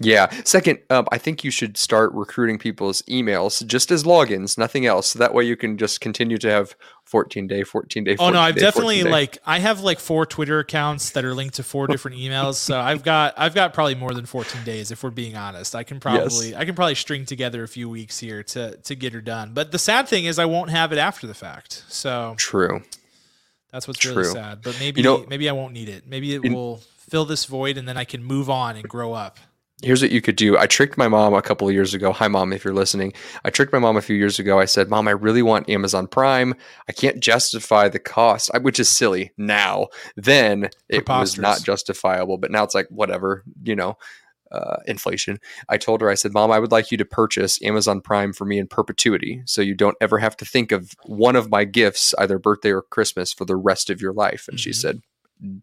Yeah. 0.00 0.30
Second, 0.44 0.80
um, 0.90 1.06
I 1.12 1.18
think 1.18 1.44
you 1.44 1.50
should 1.52 1.76
start 1.76 2.12
recruiting 2.12 2.58
people's 2.58 3.02
emails 3.02 3.64
just 3.66 3.90
as 3.92 4.02
logins, 4.02 4.58
nothing 4.58 4.84
else. 4.84 5.08
So 5.08 5.18
that 5.20 5.32
way 5.34 5.44
you 5.44 5.54
can 5.56 5.78
just 5.78 6.00
continue 6.00 6.38
to 6.38 6.50
have 6.50 6.74
14 7.04 7.46
day, 7.46 7.62
14 7.62 8.02
day. 8.02 8.16
Oh 8.18 8.30
no, 8.30 8.40
I've 8.40 8.54
day, 8.56 8.62
definitely 8.62 9.02
like 9.04 9.38
I 9.46 9.58
have 9.60 9.80
like 9.80 10.00
four 10.00 10.26
Twitter 10.26 10.58
accounts 10.58 11.10
that 11.10 11.24
are 11.24 11.34
linked 11.34 11.56
to 11.56 11.62
four 11.62 11.86
different 11.88 12.16
emails. 12.16 12.54
So 12.54 12.80
I've 12.80 13.04
got 13.04 13.34
I've 13.36 13.54
got 13.54 13.74
probably 13.74 13.94
more 13.94 14.12
than 14.12 14.26
14 14.26 14.64
days 14.64 14.90
if 14.90 15.04
we're 15.04 15.10
being 15.10 15.36
honest. 15.36 15.76
I 15.76 15.84
can 15.84 16.00
probably 16.00 16.56
I 16.56 16.64
can 16.64 16.74
probably 16.74 16.96
string 16.96 17.24
together 17.24 17.62
a 17.62 17.68
few 17.68 17.88
weeks 17.88 18.18
here 18.18 18.42
to 18.44 18.76
to 18.78 18.94
get 18.96 19.12
her 19.12 19.20
done. 19.20 19.52
But 19.54 19.70
the 19.70 19.78
sad 19.78 20.08
thing 20.08 20.24
is 20.24 20.38
I 20.38 20.46
won't 20.46 20.70
have 20.70 20.92
it 20.92 20.98
after 20.98 21.26
the 21.28 21.34
fact. 21.34 21.84
So 21.88 22.34
True. 22.38 22.82
That's 23.72 23.88
what's 23.88 24.04
really 24.04 24.24
sad. 24.24 24.60
But 24.62 24.76
maybe 24.78 25.02
know- 25.02 25.24
maybe 25.28 25.48
I 25.48 25.52
won't 25.52 25.72
need 25.72 25.88
it. 25.88 26.06
Maybe 26.06 26.34
it 26.34 26.44
In- 26.44 26.52
will 26.52 26.82
fill 27.08 27.24
this 27.24 27.44
void 27.46 27.76
and 27.76 27.88
then 27.88 27.96
I 27.96 28.04
can 28.04 28.22
move 28.22 28.48
on 28.48 28.76
and 28.76 28.88
grow 28.88 29.12
up. 29.12 29.38
Here's 29.82 30.00
what 30.00 30.12
you 30.12 30.20
could 30.20 30.36
do. 30.36 30.56
I 30.56 30.68
tricked 30.68 30.96
my 30.96 31.08
mom 31.08 31.34
a 31.34 31.42
couple 31.42 31.66
of 31.66 31.74
years 31.74 31.92
ago. 31.92 32.12
Hi, 32.12 32.28
mom, 32.28 32.52
if 32.52 32.64
you're 32.64 32.72
listening. 32.72 33.12
I 33.44 33.50
tricked 33.50 33.72
my 33.72 33.80
mom 33.80 33.96
a 33.96 34.00
few 34.00 34.14
years 34.14 34.38
ago. 34.38 34.60
I 34.60 34.64
said, 34.64 34.88
Mom, 34.88 35.08
I 35.08 35.10
really 35.10 35.42
want 35.42 35.68
Amazon 35.68 36.06
Prime. 36.06 36.54
I 36.88 36.92
can't 36.92 37.18
justify 37.18 37.88
the 37.88 37.98
cost, 37.98 38.48
which 38.60 38.78
is 38.78 38.88
silly 38.88 39.32
now. 39.36 39.88
Then 40.14 40.70
it 40.88 41.08
was 41.08 41.36
not 41.36 41.64
justifiable, 41.64 42.38
but 42.38 42.52
now 42.52 42.62
it's 42.62 42.76
like, 42.76 42.86
whatever, 42.90 43.42
you 43.64 43.74
know, 43.74 43.98
uh, 44.52 44.76
inflation. 44.86 45.38
I 45.68 45.78
told 45.78 46.00
her, 46.02 46.08
I 46.10 46.14
said, 46.14 46.32
Mom, 46.32 46.50
I 46.52 46.58
would 46.58 46.70
like 46.72 46.90
you 46.90 46.98
to 46.98 47.04
purchase 47.04 47.60
Amazon 47.62 48.00
Prime 48.00 48.32
for 48.32 48.44
me 48.44 48.58
in 48.58 48.66
perpetuity 48.68 49.42
so 49.46 49.62
you 49.62 49.74
don't 49.74 49.96
ever 50.00 50.18
have 50.18 50.36
to 50.36 50.44
think 50.44 50.70
of 50.72 50.92
one 51.04 51.36
of 51.36 51.50
my 51.50 51.64
gifts, 51.64 52.14
either 52.18 52.38
birthday 52.38 52.70
or 52.70 52.82
Christmas, 52.82 53.32
for 53.32 53.44
the 53.44 53.56
rest 53.56 53.90
of 53.90 54.00
your 54.00 54.12
life. 54.12 54.46
And 54.48 54.60
she 54.60 54.70
Mhm. 54.70 54.74
said, 54.74 55.00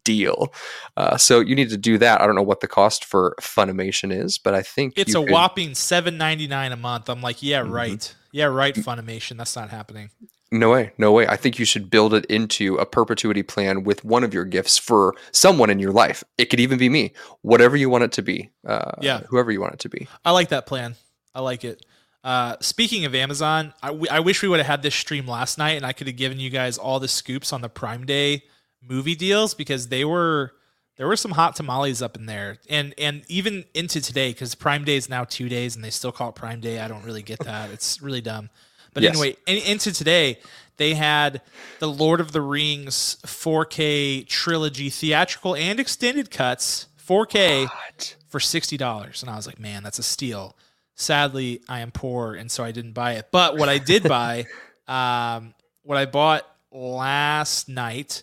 deal. 0.04 0.52
Uh, 0.98 1.16
so 1.16 1.40
you 1.40 1.54
need 1.56 1.70
to 1.70 1.76
do 1.78 1.96
that. 1.96 2.20
I 2.20 2.26
don't 2.26 2.34
know 2.36 2.42
what 2.42 2.60
the 2.60 2.68
cost 2.68 3.02
for 3.02 3.34
Funimation 3.40 4.12
is, 4.14 4.36
but 4.36 4.52
I 4.54 4.60
think 4.62 4.92
It's 4.96 5.14
a 5.14 5.20
could- 5.20 5.30
whopping 5.30 5.74
7.99 5.74 6.72
a 6.72 6.76
month. 6.76 7.08
I'm 7.08 7.22
like, 7.22 7.42
yeah, 7.42 7.62
Mhm. 7.62 7.70
right. 7.72 8.14
Yeah, 8.32 8.44
right, 8.44 8.74
Funimation. 8.74 9.38
That's 9.38 9.56
not 9.56 9.70
happening. 9.70 10.10
No 10.52 10.70
way, 10.70 10.90
no 10.98 11.12
way. 11.12 11.26
I 11.28 11.36
think 11.36 11.58
you 11.60 11.64
should 11.64 11.90
build 11.90 12.12
it 12.12 12.24
into 12.26 12.74
a 12.76 12.84
perpetuity 12.86 13.42
plan 13.44 13.84
with 13.84 14.04
one 14.04 14.24
of 14.24 14.34
your 14.34 14.44
gifts 14.44 14.76
for 14.78 15.14
someone 15.30 15.70
in 15.70 15.78
your 15.78 15.92
life. 15.92 16.24
It 16.38 16.46
could 16.46 16.58
even 16.58 16.76
be 16.78 16.88
me, 16.88 17.12
whatever 17.42 17.76
you 17.76 17.88
want 17.88 18.02
it 18.04 18.12
to 18.12 18.22
be. 18.22 18.50
Uh, 18.66 18.92
Yeah. 19.00 19.20
whoever 19.28 19.52
you 19.52 19.60
want 19.60 19.74
it 19.74 19.78
to 19.80 19.88
be. 19.88 20.08
I 20.24 20.32
like 20.32 20.48
that 20.48 20.66
plan. 20.66 20.96
I 21.34 21.40
like 21.40 21.64
it. 21.64 21.84
Uh, 22.24 22.56
speaking 22.60 23.04
of 23.04 23.14
Amazon, 23.14 23.72
I, 23.82 23.88
w- 23.88 24.08
I 24.10 24.18
wish 24.20 24.42
we 24.42 24.48
would 24.48 24.58
have 24.58 24.66
had 24.66 24.82
this 24.82 24.94
stream 24.94 25.26
last 25.26 25.56
night 25.56 25.76
and 25.76 25.86
I 25.86 25.92
could 25.92 26.06
have 26.08 26.16
given 26.16 26.38
you 26.40 26.50
guys 26.50 26.76
all 26.78 26.98
the 27.00 27.08
scoops 27.08 27.52
on 27.52 27.60
the 27.62 27.68
Prime 27.68 28.04
Day 28.04 28.42
movie 28.82 29.14
deals 29.14 29.54
because 29.54 29.88
they 29.88 30.04
were 30.04 30.52
there 30.96 31.06
were 31.06 31.16
some 31.16 31.30
hot 31.30 31.54
tamales 31.56 32.02
up 32.02 32.16
in 32.16 32.26
there 32.26 32.56
and 32.68 32.92
and 32.98 33.22
even 33.28 33.64
into 33.72 34.00
today 34.02 34.32
because 34.32 34.54
Prime 34.54 34.84
Day 34.84 34.96
is 34.96 35.08
now 35.08 35.24
two 35.24 35.48
days 35.48 35.76
and 35.76 35.84
they 35.84 35.88
still 35.90 36.12
call 36.12 36.28
it 36.30 36.34
Prime 36.34 36.60
Day. 36.60 36.78
I 36.80 36.88
don't 36.88 37.04
really 37.04 37.22
get 37.22 37.38
that. 37.44 37.70
It's 37.70 38.02
really 38.02 38.20
dumb. 38.20 38.50
But 38.94 39.02
Yes. 39.02 39.12
anyway, 39.16 39.36
in, 39.46 39.58
into 39.58 39.92
today 39.92 40.38
they 40.76 40.94
had 40.94 41.42
the 41.78 41.88
Lord 41.88 42.20
of 42.20 42.32
the 42.32 42.40
Rings 42.40 43.16
4K 43.26 44.26
trilogy 44.26 44.90
theatrical 44.90 45.54
and 45.54 45.78
extended 45.78 46.30
cuts 46.30 46.86
4K 47.06 47.66
What? 47.66 48.16
for 48.28 48.40
sixty 48.40 48.76
dollars, 48.76 49.22
and 49.22 49.30
I 49.30 49.36
was 49.36 49.46
like, 49.46 49.58
man, 49.58 49.82
that's 49.82 49.98
a 49.98 50.02
steal. 50.04 50.56
Sadly, 50.94 51.60
I 51.68 51.80
am 51.80 51.90
poor, 51.90 52.34
and 52.34 52.50
so 52.50 52.62
I 52.62 52.72
didn't 52.72 52.92
buy 52.92 53.14
it. 53.14 53.28
But 53.32 53.56
what 53.56 53.68
I 53.68 53.78
did 53.78 54.02
buy, 54.08 54.44
um, 54.86 55.54
what 55.82 55.98
I 55.98 56.04
bought 56.06 56.46
last 56.70 57.68
night 57.68 58.22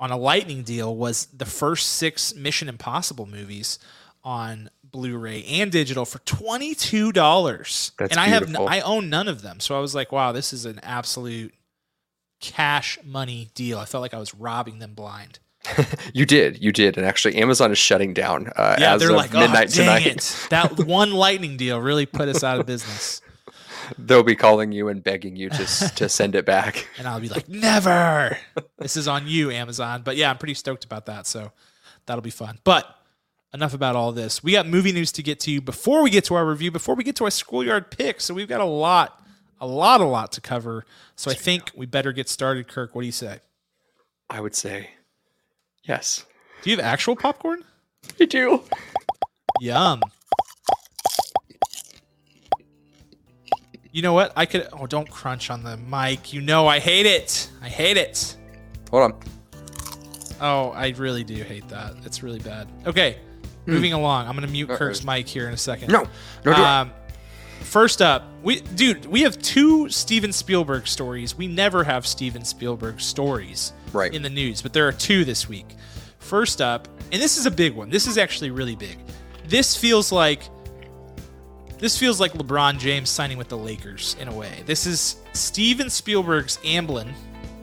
on 0.00 0.10
a 0.12 0.16
lightning 0.16 0.62
deal 0.62 0.94
was 0.94 1.26
the 1.26 1.44
first 1.46 1.90
six 1.90 2.34
Mission 2.34 2.68
Impossible 2.68 3.26
movies 3.26 3.78
on 4.22 4.70
Blu-ray 4.90 5.44
and 5.44 5.70
digital 5.70 6.04
for 6.04 6.18
twenty 6.20 6.74
two 6.74 7.12
dollars. 7.12 7.92
And 7.98 8.14
I 8.14 8.26
have 8.26 8.46
beautiful. 8.46 8.68
I 8.68 8.80
own 8.80 9.10
none 9.10 9.28
of 9.28 9.42
them, 9.42 9.60
so 9.60 9.76
I 9.76 9.80
was 9.80 9.94
like, 9.94 10.12
wow, 10.12 10.32
this 10.32 10.52
is 10.52 10.64
an 10.64 10.80
absolute 10.82 11.54
cash 12.40 12.98
money 13.04 13.50
deal. 13.54 13.78
I 13.78 13.84
felt 13.84 14.02
like 14.02 14.14
I 14.14 14.18
was 14.18 14.34
robbing 14.34 14.78
them 14.78 14.94
blind. 14.94 15.38
you 16.14 16.24
did, 16.24 16.62
you 16.62 16.72
did, 16.72 16.96
and 16.96 17.06
actually, 17.06 17.36
Amazon 17.36 17.70
is 17.70 17.78
shutting 17.78 18.14
down. 18.14 18.50
Uh, 18.56 18.76
yeah, 18.78 18.96
they're 18.96 19.12
like, 19.12 19.32
midnight 19.32 19.72
oh, 19.72 19.84
dang 19.84 20.02
tonight. 20.02 20.06
it! 20.06 20.46
That 20.50 20.78
one 20.86 21.12
lightning 21.12 21.56
deal 21.56 21.80
really 21.80 22.06
put 22.06 22.28
us 22.28 22.42
out 22.44 22.60
of 22.60 22.66
business. 22.66 23.20
They'll 23.98 24.22
be 24.22 24.36
calling 24.36 24.72
you 24.72 24.88
and 24.88 25.02
begging 25.02 25.36
you 25.36 25.50
to 25.50 25.66
to 25.96 26.08
send 26.08 26.34
it 26.34 26.44
back, 26.46 26.88
and 26.98 27.06
I'll 27.06 27.20
be 27.20 27.28
like, 27.28 27.48
never. 27.48 28.38
this 28.78 28.96
is 28.96 29.08
on 29.08 29.26
you, 29.26 29.50
Amazon. 29.50 30.02
But 30.04 30.16
yeah, 30.16 30.30
I'm 30.30 30.38
pretty 30.38 30.54
stoked 30.54 30.84
about 30.84 31.06
that. 31.06 31.26
So 31.26 31.52
that'll 32.06 32.22
be 32.22 32.30
fun. 32.30 32.58
But 32.64 32.86
enough 33.54 33.74
about 33.74 33.96
all 33.96 34.12
this. 34.12 34.42
We 34.42 34.52
got 34.52 34.66
movie 34.66 34.92
news 34.92 35.12
to 35.12 35.22
get 35.22 35.40
to 35.40 35.50
you 35.50 35.60
before 35.60 36.02
we 36.02 36.10
get 36.10 36.24
to 36.24 36.34
our 36.34 36.46
review. 36.46 36.70
Before 36.70 36.94
we 36.94 37.04
get 37.04 37.16
to 37.16 37.24
our 37.24 37.30
schoolyard 37.30 37.90
pick, 37.90 38.20
so 38.20 38.34
we've 38.34 38.48
got 38.48 38.60
a 38.60 38.64
lot, 38.64 39.22
a 39.60 39.66
lot, 39.66 40.00
a 40.00 40.04
lot 40.04 40.32
to 40.32 40.40
cover. 40.40 40.84
So 41.16 41.30
I 41.30 41.34
think 41.34 41.72
we 41.74 41.86
better 41.86 42.12
get 42.12 42.28
started. 42.28 42.68
Kirk, 42.68 42.94
what 42.94 43.02
do 43.02 43.06
you 43.06 43.12
say? 43.12 43.40
I 44.30 44.40
would 44.40 44.54
say 44.54 44.90
Yes. 45.88 46.26
Do 46.62 46.70
you 46.70 46.76
have 46.76 46.84
actual 46.84 47.16
popcorn? 47.16 47.64
I 48.20 48.26
do. 48.26 48.62
Yum. 49.60 50.02
You 53.90 54.02
know 54.02 54.12
what? 54.12 54.32
I 54.36 54.44
could. 54.44 54.68
Oh, 54.72 54.86
don't 54.86 55.08
crunch 55.10 55.50
on 55.50 55.64
the 55.64 55.78
mic. 55.78 56.32
You 56.32 56.42
know 56.42 56.68
I 56.68 56.78
hate 56.78 57.06
it. 57.06 57.50
I 57.62 57.68
hate 57.68 57.96
it. 57.96 58.36
Hold 58.90 59.12
on. 59.12 59.20
Oh, 60.40 60.70
I 60.70 60.90
really 60.90 61.24
do 61.24 61.42
hate 61.42 61.66
that. 61.68 61.94
It's 62.04 62.22
really 62.22 62.38
bad. 62.38 62.68
Okay. 62.86 63.18
Moving 63.68 63.92
along. 63.92 64.26
I'm 64.26 64.34
gonna 64.34 64.46
mute 64.46 64.68
Kirk's 64.68 65.04
mic 65.04 65.28
here 65.28 65.46
in 65.46 65.54
a 65.54 65.58
second. 65.58 65.92
No, 65.92 66.06
no, 66.44 66.52
um, 66.52 66.92
First 67.60 68.00
up, 68.00 68.24
we 68.42 68.60
dude, 68.60 69.04
we 69.06 69.22
have 69.22 69.40
two 69.42 69.88
Steven 69.88 70.32
Spielberg 70.32 70.86
stories. 70.86 71.36
We 71.36 71.46
never 71.46 71.84
have 71.84 72.06
Steven 72.06 72.44
Spielberg 72.44 73.00
stories 73.00 73.72
right. 73.92 74.14
in 74.14 74.22
the 74.22 74.30
news, 74.30 74.62
but 74.62 74.72
there 74.72 74.86
are 74.86 74.92
two 74.92 75.24
this 75.24 75.48
week. 75.48 75.66
First 76.18 76.60
up, 76.60 76.88
and 77.12 77.20
this 77.20 77.36
is 77.36 77.46
a 77.46 77.50
big 77.50 77.74
one. 77.74 77.90
This 77.90 78.06
is 78.06 78.16
actually 78.16 78.50
really 78.50 78.76
big. 78.76 78.98
This 79.46 79.76
feels 79.76 80.12
like 80.12 80.42
this 81.78 81.98
feels 81.98 82.20
like 82.20 82.32
LeBron 82.32 82.78
James 82.78 83.10
signing 83.10 83.38
with 83.38 83.48
the 83.48 83.58
Lakers 83.58 84.16
in 84.20 84.28
a 84.28 84.34
way. 84.34 84.62
This 84.66 84.86
is 84.86 85.16
Steven 85.32 85.90
Spielberg's 85.90 86.58
Amblin, 86.58 87.12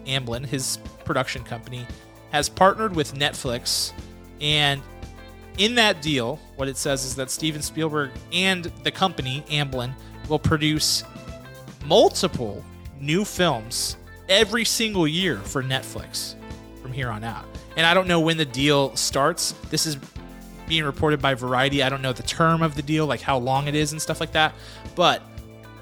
Amblin, 0.06 0.46
his 0.46 0.78
production 1.04 1.44
company, 1.44 1.86
has 2.32 2.50
partnered 2.50 2.96
with 2.96 3.14
Netflix, 3.14 3.92
and 4.42 4.82
in 5.58 5.76
that 5.76 6.02
deal, 6.02 6.40
what 6.56 6.68
it 6.68 6.78
says 6.78 7.06
is 7.06 7.16
that 7.16 7.32
Steven 7.32 7.62
Spielberg 7.62 8.12
and 8.32 8.66
the 8.84 8.92
company 8.92 9.44
Amblin 9.50 9.94
will 10.30 10.40
produce 10.40 11.04
multiple 11.86 12.64
new 13.00 13.24
films 13.24 13.98
every 14.28 14.66
single 14.66 15.08
year 15.08 15.38
for 15.38 15.64
Netflix 15.64 16.36
from 16.82 16.92
here 16.92 17.10
on 17.10 17.24
out. 17.24 17.46
And 17.78 17.86
I 17.86 17.94
don't 17.94 18.08
know 18.08 18.20
when 18.20 18.38
the 18.38 18.46
deal 18.46 18.96
starts. 18.96 19.54
This 19.70 19.86
is 19.86 19.98
being 20.68 20.84
reported 20.84 21.22
by 21.22 21.34
Variety. 21.34 21.84
I 21.84 21.90
don't 21.90 22.02
know 22.02 22.14
the 22.14 22.24
term 22.24 22.62
of 22.62 22.76
the 22.76 22.82
deal, 22.82 23.06
like 23.06 23.22
how 23.22 23.38
long 23.38 23.68
it 23.68 23.76
is 23.76 23.92
and 23.92 24.02
stuff 24.02 24.20
like 24.20 24.32
that. 24.32 24.54
But 24.96 25.22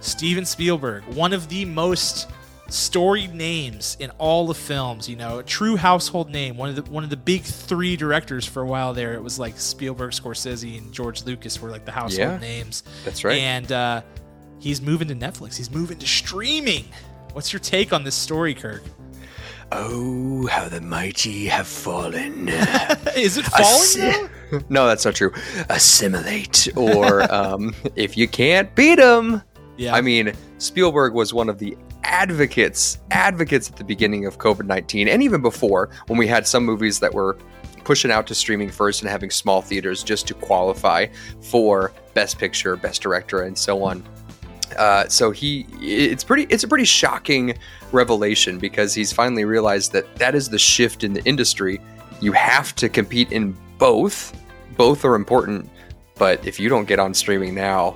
Steven 0.01 0.45
Spielberg, 0.45 1.03
one 1.05 1.33
of 1.33 1.47
the 1.49 1.65
most 1.65 2.29
storied 2.73 3.35
names 3.35 3.95
in 3.99 4.09
all 4.17 4.47
the 4.47 4.53
films, 4.53 5.07
you 5.07 5.15
know, 5.15 5.39
a 5.39 5.43
true 5.43 5.75
household 5.75 6.29
name, 6.29 6.57
one 6.57 6.69
of 6.69 6.75
the 6.75 6.81
one 6.91 7.03
of 7.03 7.09
the 7.09 7.17
big 7.17 7.43
3 7.43 7.95
directors 7.95 8.45
for 8.45 8.63
a 8.63 8.65
while 8.65 8.93
there. 8.93 9.13
It 9.13 9.21
was 9.21 9.37
like 9.37 9.59
Spielberg, 9.59 10.11
Scorsese 10.11 10.77
and 10.77 10.91
George 10.91 11.23
Lucas 11.23 11.61
were 11.61 11.69
like 11.69 11.85
the 11.85 11.91
household 11.91 12.31
yeah, 12.31 12.37
names. 12.39 12.83
That's 13.05 13.23
right. 13.23 13.39
And 13.39 13.71
uh, 13.71 14.01
he's 14.59 14.81
moving 14.81 15.07
to 15.09 15.15
Netflix. 15.15 15.55
He's 15.55 15.69
moving 15.69 15.99
to 15.99 16.07
streaming. 16.07 16.85
What's 17.33 17.53
your 17.53 17.59
take 17.59 17.93
on 17.93 18.03
this 18.03 18.15
story, 18.15 18.53
Kirk? 18.55 18.83
Oh, 19.71 20.47
how 20.47 20.67
the 20.67 20.81
mighty 20.81 21.45
have 21.45 21.67
fallen. 21.67 22.49
Is 23.15 23.37
it 23.37 23.45
falling? 23.45 24.29
Assi- 24.29 24.69
no, 24.69 24.87
that's 24.87 25.05
not 25.05 25.15
true. 25.15 25.31
Assimilate, 25.69 26.69
or 26.75 27.31
um, 27.33 27.73
if 27.95 28.17
you 28.17 28.27
can't 28.27 28.73
beat 28.75 28.95
them. 28.95 29.41
Yeah. 29.77 29.95
I 29.95 30.01
mean, 30.01 30.33
Spielberg 30.59 31.13
was 31.13 31.33
one 31.33 31.49
of 31.49 31.57
the 31.57 31.75
advocates, 32.03 32.99
advocates 33.11 33.69
at 33.69 33.77
the 33.77 33.83
beginning 33.83 34.25
of 34.25 34.37
COVID 34.37 34.65
19, 34.65 35.07
and 35.07 35.23
even 35.23 35.41
before 35.41 35.89
when 36.07 36.17
we 36.17 36.27
had 36.27 36.47
some 36.47 36.65
movies 36.65 36.99
that 36.99 37.13
were 37.13 37.37
pushing 37.83 38.11
out 38.11 38.27
to 38.27 38.35
streaming 38.35 38.69
first 38.69 39.01
and 39.01 39.09
having 39.09 39.29
small 39.29 39.61
theaters 39.61 40.03
just 40.03 40.27
to 40.27 40.33
qualify 40.33 41.05
for 41.41 41.91
Best 42.13 42.37
Picture, 42.37 42.75
Best 42.75 43.01
Director, 43.01 43.43
and 43.43 43.57
so 43.57 43.83
on. 43.83 44.03
Uh, 44.77 45.07
so 45.07 45.31
he, 45.31 45.67
it's 45.81 46.23
pretty, 46.23 46.43
it's 46.49 46.63
a 46.63 46.67
pretty 46.67 46.85
shocking 46.85 47.55
revelation 47.91 48.57
because 48.57 48.93
he's 48.93 49.11
finally 49.11 49.45
realized 49.45 49.91
that 49.91 50.15
that 50.15 50.33
is 50.33 50.49
the 50.49 50.57
shift 50.57 51.03
in 51.03 51.13
the 51.13 51.23
industry. 51.25 51.79
You 52.21 52.31
have 52.31 52.73
to 52.75 52.89
compete 52.89 53.31
in 53.31 53.55
both. 53.77 54.39
Both 54.77 55.05
are 55.05 55.13
important, 55.13 55.69
but 56.15 56.45
if 56.47 56.59
you 56.59 56.69
don't 56.69 56.85
get 56.85 56.99
on 56.99 57.13
streaming 57.13 57.53
now, 57.53 57.95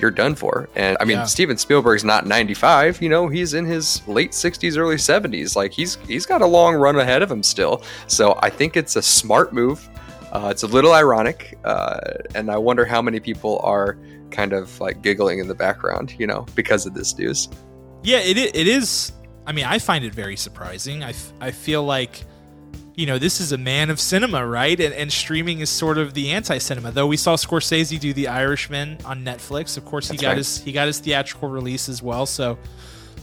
you're 0.00 0.10
done 0.10 0.34
for. 0.34 0.68
And 0.74 0.96
I 1.00 1.04
mean, 1.04 1.18
yeah. 1.18 1.24
Steven 1.24 1.56
Spielberg's 1.56 2.04
not 2.04 2.26
95. 2.26 3.00
You 3.02 3.08
know, 3.08 3.28
he's 3.28 3.54
in 3.54 3.64
his 3.64 4.06
late 4.08 4.32
60s, 4.32 4.76
early 4.76 4.96
70s. 4.96 5.56
Like 5.56 5.72
he's 5.72 5.96
he's 6.06 6.26
got 6.26 6.42
a 6.42 6.46
long 6.46 6.74
run 6.74 6.96
ahead 6.96 7.22
of 7.22 7.30
him 7.30 7.42
still. 7.42 7.82
So 8.06 8.38
I 8.42 8.50
think 8.50 8.76
it's 8.76 8.96
a 8.96 9.02
smart 9.02 9.52
move. 9.52 9.88
Uh, 10.32 10.48
it's 10.50 10.62
a 10.62 10.66
little 10.68 10.92
ironic, 10.92 11.58
uh, 11.64 11.98
and 12.36 12.52
I 12.52 12.56
wonder 12.56 12.84
how 12.84 13.02
many 13.02 13.18
people 13.18 13.58
are 13.64 13.98
kind 14.30 14.52
of 14.52 14.78
like 14.80 15.02
giggling 15.02 15.40
in 15.40 15.48
the 15.48 15.56
background, 15.56 16.14
you 16.18 16.26
know, 16.26 16.46
because 16.54 16.86
of 16.86 16.94
this 16.94 17.18
news. 17.18 17.48
Yeah, 18.04 18.18
it 18.18 18.38
it 18.38 18.68
is. 18.68 19.12
I 19.46 19.52
mean, 19.52 19.64
I 19.64 19.78
find 19.80 20.04
it 20.04 20.14
very 20.14 20.36
surprising. 20.36 21.02
I, 21.02 21.12
I 21.40 21.50
feel 21.50 21.82
like, 21.82 22.22
you 23.00 23.06
know, 23.06 23.18
this 23.18 23.40
is 23.40 23.52
a 23.52 23.56
man 23.56 23.88
of 23.88 23.98
cinema, 23.98 24.46
right? 24.46 24.78
And, 24.78 24.92
and 24.92 25.10
streaming 25.10 25.60
is 25.60 25.70
sort 25.70 25.96
of 25.96 26.12
the 26.12 26.32
anti-cinema. 26.32 26.90
Though 26.90 27.06
we 27.06 27.16
saw 27.16 27.34
Scorsese 27.34 27.98
do 27.98 28.12
The 28.12 28.28
Irishman 28.28 28.98
on 29.06 29.24
Netflix. 29.24 29.78
Of 29.78 29.86
course, 29.86 30.08
he 30.08 30.18
That's 30.18 30.22
got 30.22 30.28
right. 30.28 30.36
his 30.36 30.62
he 30.62 30.70
got 30.70 30.86
his 30.86 30.98
theatrical 30.98 31.48
release 31.48 31.88
as 31.88 32.02
well. 32.02 32.26
So 32.26 32.58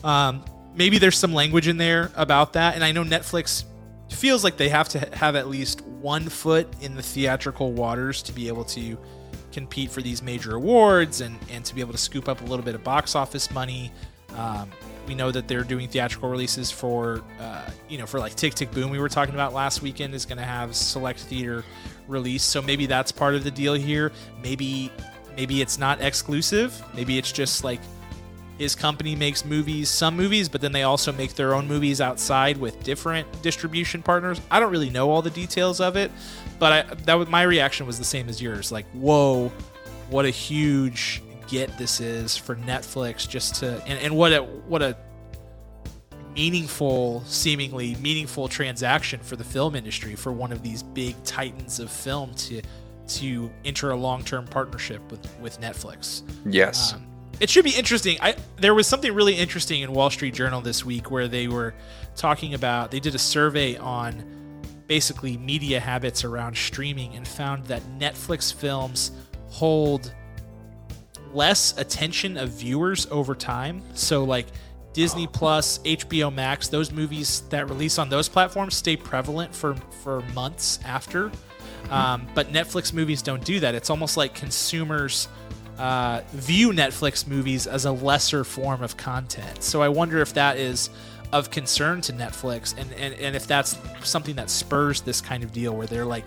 um, 0.04 0.44
maybe 0.74 0.98
there's 0.98 1.16
some 1.16 1.32
language 1.32 1.68
in 1.68 1.78
there 1.78 2.12
about 2.16 2.54
that. 2.54 2.74
And 2.74 2.84
I 2.84 2.92
know 2.92 3.04
Netflix 3.04 3.66
feels 4.10 4.44
like 4.44 4.58
they 4.58 4.70
have 4.70 4.90
to 4.90 5.00
have 5.16 5.36
at 5.36 5.48
least 5.48 5.82
one 5.82 6.28
foot 6.28 6.68
in 6.82 6.96
the 6.96 7.04
theatrical 7.04 7.72
waters 7.72 8.24
to 8.24 8.32
be 8.32 8.48
able 8.48 8.66
to 8.66 8.98
compete 9.52 9.92
for 9.92 10.02
these 10.02 10.24
major 10.24 10.56
awards 10.56 11.22
and, 11.22 11.38
and 11.52 11.64
to 11.66 11.76
be 11.76 11.82
able 11.82 11.92
to 11.92 12.00
scoop 12.00 12.28
up 12.28 12.42
a 12.42 12.46
little 12.46 12.66
bit 12.66 12.74
of 12.74 12.84
box 12.84 13.16
office 13.16 13.52
money. 13.52 13.92
Um, 14.36 14.72
we 15.08 15.16
know 15.16 15.32
that 15.32 15.48
they're 15.48 15.64
doing 15.64 15.88
theatrical 15.88 16.30
releases 16.30 16.72
for, 16.72 17.24
uh, 17.40 17.70
you 17.90 17.98
know, 17.98 18.06
for 18.06 18.20
like 18.20 18.36
Tick 18.36 18.54
Tick 18.54 18.72
Boom 18.72 18.90
we 18.90 19.00
were 19.00 19.10
talking 19.10 19.34
about 19.34 19.54
last 19.54 19.82
weekend 19.82 20.14
is 20.14 20.26
going 20.26 20.38
to 20.38 20.44
have 20.44 20.76
select 20.76 21.20
theater 21.20 21.64
release. 22.08 22.44
So 22.44 22.62
maybe 22.62 22.86
that's 22.86 23.12
part 23.12 23.36
of 23.36 23.44
the 23.44 23.52
deal 23.52 23.74
here. 23.74 24.12
Maybe 24.42 24.92
maybe 25.36 25.62
it's 25.62 25.78
not 25.78 26.02
exclusive. 26.02 26.82
Maybe 26.96 27.18
it's 27.18 27.32
just 27.32 27.64
like 27.64 27.80
his 28.58 28.76
company 28.76 29.16
makes 29.16 29.46
movies, 29.46 29.90
some 29.90 30.18
movies, 30.18 30.50
but 30.50 30.62
then 30.62 30.72
they 30.72 30.84
also 30.84 31.12
make 31.12 31.36
their 31.36 31.54
own 31.54 31.68
movies 31.68 32.02
outside 32.02 32.58
with 32.58 32.82
different 32.84 33.42
distribution 33.44 34.02
partners. 34.02 34.42
I 34.50 34.60
don't 34.60 34.72
really 34.72 34.90
know 34.90 35.12
all 35.12 35.22
the 35.22 35.30
details 35.30 35.80
of 35.80 35.96
it, 35.96 36.12
but 36.58 36.74
I, 36.74 36.96
that 37.06 37.14
was, 37.14 37.28
my 37.28 37.44
reaction 37.44 37.86
was 37.86 38.00
the 38.00 38.06
same 38.06 38.30
as 38.30 38.42
yours. 38.42 38.72
Like, 38.72 38.88
whoa, 38.94 39.52
what 40.10 40.26
a 40.26 40.32
huge 40.32 41.22
get 41.48 41.78
this 41.78 42.00
is 42.00 42.36
for 42.38 42.56
Netflix 42.56 43.28
just 43.28 43.56
to 43.56 43.82
and, 43.86 44.00
and 44.00 44.16
what 44.16 44.34
a 44.34 44.44
what 44.44 44.82
a 44.82 44.98
meaningful, 46.38 47.24
seemingly 47.26 47.96
meaningful 47.96 48.48
transaction 48.48 49.20
for 49.20 49.36
the 49.36 49.44
film 49.44 49.76
industry 49.76 50.16
for 50.16 50.32
one 50.32 50.52
of 50.52 50.62
these 50.62 50.84
big 50.84 51.22
titans 51.24 51.80
of 51.80 51.92
film 51.92 52.34
to 52.36 52.62
to 53.08 53.50
enter 53.66 53.92
a 53.92 53.96
long 53.96 54.24
term 54.24 54.46
partnership 54.46 55.02
with 55.12 55.28
with 55.40 55.60
Netflix. 55.60 56.22
Yes. 56.46 56.94
Um, 56.94 57.08
it 57.40 57.50
should 57.50 57.66
be 57.66 57.76
interesting. 57.76 58.18
I 58.22 58.36
there 58.58 58.76
was 58.76 58.88
something 58.88 59.14
really 59.14 59.36
interesting 59.36 59.82
in 59.82 59.92
Wall 59.92 60.10
Street 60.10 60.34
Journal 60.34 60.62
this 60.62 60.86
week 60.86 61.10
where 61.10 61.28
they 61.28 61.48
were 61.48 61.74
talking 62.16 62.54
about 62.54 62.92
they 62.92 63.00
did 63.00 63.16
a 63.16 63.20
survey 63.20 63.76
on 63.78 64.24
basically 64.88 65.38
media 65.38 65.80
habits 65.80 66.24
around 66.24 66.56
streaming 66.56 67.16
and 67.16 67.28
found 67.28 67.66
that 67.66 67.82
Netflix 68.00 68.54
films 68.54 69.12
hold 69.50 70.14
less 71.34 71.78
attention 71.78 72.38
of 72.38 72.50
viewers 72.50 73.08
over 73.12 73.36
time. 73.36 73.82
So 73.94 74.24
like 74.24 74.48
Disney 74.94 75.28
Plus, 75.28 75.80
HBO 75.80 76.34
Max, 76.34 76.68
those 76.70 76.92
movies 76.92 77.42
that 77.50 77.70
release 77.70 78.00
on 78.00 78.10
those 78.10 78.28
platforms 78.28 78.76
stay 78.76 78.98
prevalent 78.98 79.54
for 79.54 79.76
for 80.04 80.22
months 80.34 80.80
after. 80.86 81.32
Um, 81.90 82.28
but 82.36 82.52
Netflix 82.52 82.92
movies 82.94 83.22
don't 83.22 83.44
do 83.46 83.60
that. 83.60 83.76
It's 83.76 83.90
almost 83.90 84.18
like 84.18 84.34
consumers 84.34 85.28
uh, 85.78 86.22
view 86.32 86.72
Netflix 86.72 87.28
movies 87.28 87.68
as 87.68 87.86
a 87.86 87.92
lesser 87.92 88.44
form 88.44 88.82
of 88.82 88.98
content. 88.98 89.64
So 89.64 89.82
I 89.82 89.90
wonder 89.90 90.20
if 90.20 90.34
that 90.34 90.58
is 90.58 90.90
of 91.32 91.52
concern 91.52 92.02
to 92.02 92.14
Netflix 92.14 92.76
and, 92.78 92.92
and, 92.94 93.14
and 93.16 93.36
if 93.36 93.48
that's 93.48 93.78
something 94.02 94.36
that 94.36 94.50
spurs 94.50 95.02
this 95.02 95.22
kind 95.22 95.44
of 95.44 95.52
deal 95.52 95.76
where 95.76 95.88
they're 95.88 96.06
like, 96.06 96.26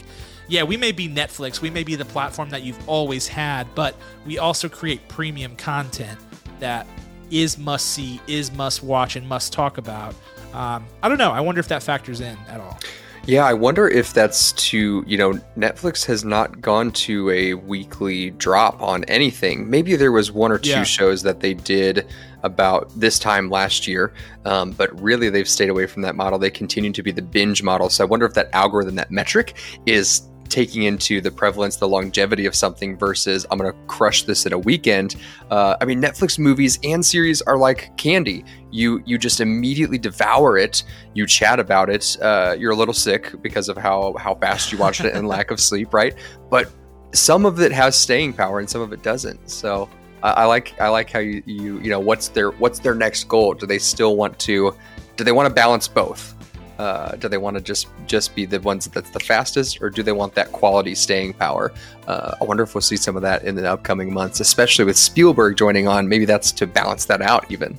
yeah, 0.50 0.64
we 0.64 0.76
may 0.76 0.90
be 0.90 1.08
Netflix, 1.08 1.60
we 1.60 1.70
may 1.70 1.84
be 1.84 1.94
the 1.94 2.04
platform 2.04 2.50
that 2.50 2.62
you've 2.62 2.88
always 2.88 3.28
had, 3.28 3.72
but 3.76 3.94
we 4.26 4.38
also 4.38 4.68
create 4.68 5.06
premium 5.06 5.54
content 5.54 6.18
that 6.58 6.86
is 7.30 7.56
must 7.56 7.90
see, 7.90 8.20
is 8.26 8.52
must 8.52 8.82
watch, 8.82 9.14
and 9.14 9.26
must 9.26 9.52
talk 9.52 9.78
about. 9.78 10.12
Um, 10.52 10.84
I 11.04 11.08
don't 11.08 11.18
know. 11.18 11.30
I 11.30 11.40
wonder 11.40 11.60
if 11.60 11.68
that 11.68 11.84
factors 11.84 12.20
in 12.20 12.36
at 12.48 12.60
all. 12.60 12.78
Yeah, 13.26 13.44
I 13.44 13.52
wonder 13.52 13.86
if 13.86 14.12
that's 14.12 14.52
to, 14.52 15.04
you 15.06 15.16
know, 15.16 15.34
Netflix 15.56 16.04
has 16.06 16.24
not 16.24 16.60
gone 16.60 16.90
to 16.92 17.30
a 17.30 17.54
weekly 17.54 18.30
drop 18.30 18.80
on 18.82 19.04
anything. 19.04 19.68
Maybe 19.68 19.94
there 19.94 20.10
was 20.10 20.32
one 20.32 20.50
or 20.50 20.58
two 20.58 20.70
yeah. 20.70 20.82
shows 20.82 21.22
that 21.22 21.38
they 21.40 21.54
did 21.54 22.06
about 22.42 22.90
this 22.98 23.18
time 23.18 23.50
last 23.50 23.86
year, 23.86 24.14
um, 24.46 24.72
but 24.72 24.98
really 25.00 25.28
they've 25.28 25.48
stayed 25.48 25.68
away 25.68 25.86
from 25.86 26.02
that 26.02 26.16
model. 26.16 26.38
They 26.38 26.50
continue 26.50 26.92
to 26.92 27.02
be 27.02 27.12
the 27.12 27.22
binge 27.22 27.62
model. 27.62 27.90
So 27.90 28.02
I 28.02 28.06
wonder 28.06 28.24
if 28.24 28.32
that 28.34 28.48
algorithm, 28.54 28.94
that 28.96 29.10
metric, 29.10 29.54
is 29.84 30.29
taking 30.50 30.82
into 30.82 31.20
the 31.20 31.30
prevalence, 31.30 31.76
the 31.76 31.88
longevity 31.88 32.44
of 32.44 32.54
something 32.54 32.96
versus 32.96 33.46
I'm 33.50 33.58
going 33.58 33.72
to 33.72 33.78
crush 33.86 34.24
this 34.24 34.44
in 34.44 34.52
a 34.52 34.58
weekend. 34.58 35.16
Uh, 35.50 35.76
I 35.80 35.84
mean, 35.84 36.02
Netflix 36.02 36.38
movies 36.38 36.78
and 36.84 37.04
series 37.04 37.40
are 37.42 37.56
like 37.56 37.96
candy. 37.96 38.44
You 38.70 39.02
you 39.06 39.16
just 39.16 39.40
immediately 39.40 39.98
devour 39.98 40.58
it. 40.58 40.82
You 41.14 41.26
chat 41.26 41.58
about 41.58 41.88
it. 41.88 42.16
Uh, 42.20 42.56
you're 42.58 42.72
a 42.72 42.76
little 42.76 42.94
sick 42.94 43.40
because 43.40 43.68
of 43.68 43.76
how 43.76 44.14
how 44.18 44.34
fast 44.34 44.72
you 44.72 44.78
watched 44.78 45.04
it 45.04 45.14
and 45.14 45.26
lack 45.26 45.50
of 45.50 45.60
sleep, 45.60 45.94
right? 45.94 46.14
But 46.50 46.70
some 47.12 47.46
of 47.46 47.60
it 47.60 47.72
has 47.72 47.96
staying 47.96 48.34
power 48.34 48.58
and 48.58 48.68
some 48.68 48.80
of 48.80 48.92
it 48.92 49.02
doesn't. 49.02 49.50
So 49.50 49.88
I, 50.22 50.30
I 50.30 50.44
like 50.44 50.78
I 50.80 50.88
like 50.88 51.10
how 51.10 51.20
you 51.20 51.42
you 51.46 51.80
you 51.80 51.90
know 51.90 52.00
what's 52.00 52.28
their 52.28 52.50
what's 52.52 52.80
their 52.80 52.94
next 52.94 53.24
goal? 53.24 53.54
Do 53.54 53.66
they 53.66 53.78
still 53.78 54.16
want 54.16 54.38
to? 54.40 54.76
Do 55.16 55.24
they 55.24 55.32
want 55.32 55.48
to 55.48 55.54
balance 55.54 55.88
both? 55.88 56.34
Uh, 56.80 57.14
do 57.16 57.28
they 57.28 57.36
want 57.36 57.58
to 57.58 57.62
just 57.62 57.88
just 58.06 58.34
be 58.34 58.46
the 58.46 58.58
ones 58.58 58.86
that's 58.86 59.10
the 59.10 59.20
fastest, 59.20 59.82
or 59.82 59.90
do 59.90 60.02
they 60.02 60.12
want 60.12 60.34
that 60.34 60.50
quality 60.50 60.94
staying 60.94 61.34
power? 61.34 61.70
Uh, 62.06 62.34
I 62.40 62.44
wonder 62.44 62.62
if 62.62 62.74
we'll 62.74 62.80
see 62.80 62.96
some 62.96 63.16
of 63.16 63.22
that 63.22 63.44
in 63.44 63.54
the 63.54 63.70
upcoming 63.70 64.14
months, 64.14 64.40
especially 64.40 64.86
with 64.86 64.96
Spielberg 64.96 65.58
joining 65.58 65.86
on. 65.86 66.08
Maybe 66.08 66.24
that's 66.24 66.50
to 66.52 66.66
balance 66.66 67.04
that 67.04 67.20
out, 67.20 67.44
even. 67.50 67.78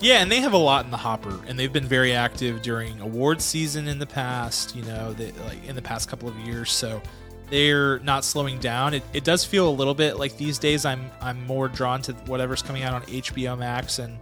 Yeah, 0.00 0.20
and 0.20 0.30
they 0.30 0.40
have 0.40 0.52
a 0.52 0.58
lot 0.58 0.84
in 0.84 0.90
the 0.90 0.98
hopper, 0.98 1.40
and 1.46 1.58
they've 1.58 1.72
been 1.72 1.86
very 1.86 2.12
active 2.12 2.60
during 2.60 3.00
award 3.00 3.40
season 3.40 3.88
in 3.88 3.98
the 3.98 4.06
past. 4.06 4.76
You 4.76 4.82
know, 4.82 5.14
they, 5.14 5.32
like 5.46 5.66
in 5.66 5.74
the 5.74 5.80
past 5.80 6.10
couple 6.10 6.28
of 6.28 6.38
years, 6.40 6.70
so 6.70 7.00
they're 7.48 8.00
not 8.00 8.22
slowing 8.22 8.58
down. 8.58 8.92
It, 8.92 9.02
it 9.14 9.24
does 9.24 9.46
feel 9.46 9.66
a 9.66 9.72
little 9.72 9.94
bit 9.94 10.18
like 10.18 10.36
these 10.36 10.58
days 10.58 10.84
I'm 10.84 11.10
I'm 11.22 11.42
more 11.46 11.68
drawn 11.68 12.02
to 12.02 12.12
whatever's 12.26 12.60
coming 12.60 12.82
out 12.82 12.92
on 12.92 13.00
HBO 13.04 13.56
Max 13.56 13.98
and 13.98 14.18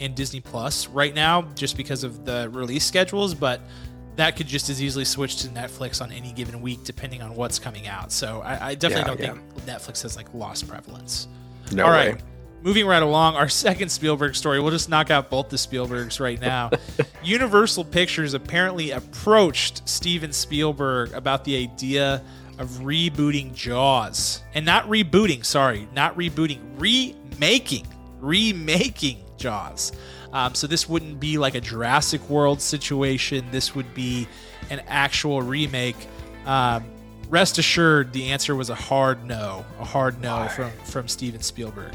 and 0.00 0.14
Disney 0.14 0.40
Plus 0.40 0.88
right 0.88 1.14
now 1.14 1.42
just 1.54 1.76
because 1.76 2.04
of 2.04 2.24
the 2.24 2.48
release 2.50 2.84
schedules, 2.84 3.34
but 3.34 3.60
that 4.16 4.36
could 4.36 4.46
just 4.46 4.68
as 4.70 4.82
easily 4.82 5.04
switch 5.04 5.42
to 5.42 5.48
Netflix 5.48 6.00
on 6.00 6.12
any 6.12 6.32
given 6.32 6.60
week 6.62 6.84
depending 6.84 7.22
on 7.22 7.34
what's 7.34 7.58
coming 7.58 7.86
out. 7.88 8.12
So 8.12 8.42
I, 8.42 8.70
I 8.70 8.74
definitely 8.74 9.12
yeah, 9.22 9.28
don't 9.28 9.38
yeah. 9.38 9.52
think 9.52 9.66
Netflix 9.66 10.02
has 10.02 10.16
like 10.16 10.32
lost 10.34 10.68
prevalence. 10.68 11.28
No 11.72 11.84
All 11.84 11.90
way. 11.90 12.12
right. 12.12 12.22
Moving 12.62 12.86
right 12.86 13.02
along, 13.02 13.34
our 13.36 13.48
second 13.50 13.90
Spielberg 13.90 14.34
story. 14.34 14.60
We'll 14.60 14.70
just 14.70 14.88
knock 14.88 15.10
out 15.10 15.30
both 15.30 15.48
the 15.48 15.56
Spielbergs 15.56 16.20
right 16.20 16.40
now. 16.40 16.70
Universal 17.22 17.84
Pictures 17.86 18.34
apparently 18.34 18.92
approached 18.92 19.86
Steven 19.88 20.32
Spielberg 20.32 21.12
about 21.12 21.44
the 21.44 21.56
idea 21.56 22.22
of 22.58 22.68
rebooting 22.68 23.54
Jaws. 23.54 24.42
And 24.54 24.64
not 24.64 24.86
rebooting, 24.86 25.44
sorry, 25.44 25.88
not 25.92 26.16
rebooting, 26.16 26.60
remaking, 26.78 27.86
remaking 28.20 29.24
Jaws. 29.36 29.92
Um, 30.32 30.54
so 30.54 30.66
this 30.66 30.88
wouldn't 30.88 31.20
be 31.20 31.38
like 31.38 31.54
a 31.54 31.60
Jurassic 31.60 32.28
World 32.28 32.60
situation. 32.60 33.46
This 33.52 33.74
would 33.74 33.94
be 33.94 34.26
an 34.68 34.82
actual 34.88 35.42
remake. 35.42 35.96
Um, 36.44 36.84
rest 37.28 37.58
assured, 37.58 38.12
the 38.12 38.30
answer 38.30 38.56
was 38.56 38.68
a 38.68 38.74
hard 38.74 39.24
no, 39.24 39.64
a 39.78 39.84
hard 39.84 40.20
no 40.20 40.38
Why? 40.38 40.48
from 40.48 40.70
from 40.84 41.08
Steven 41.08 41.40
Spielberg. 41.40 41.92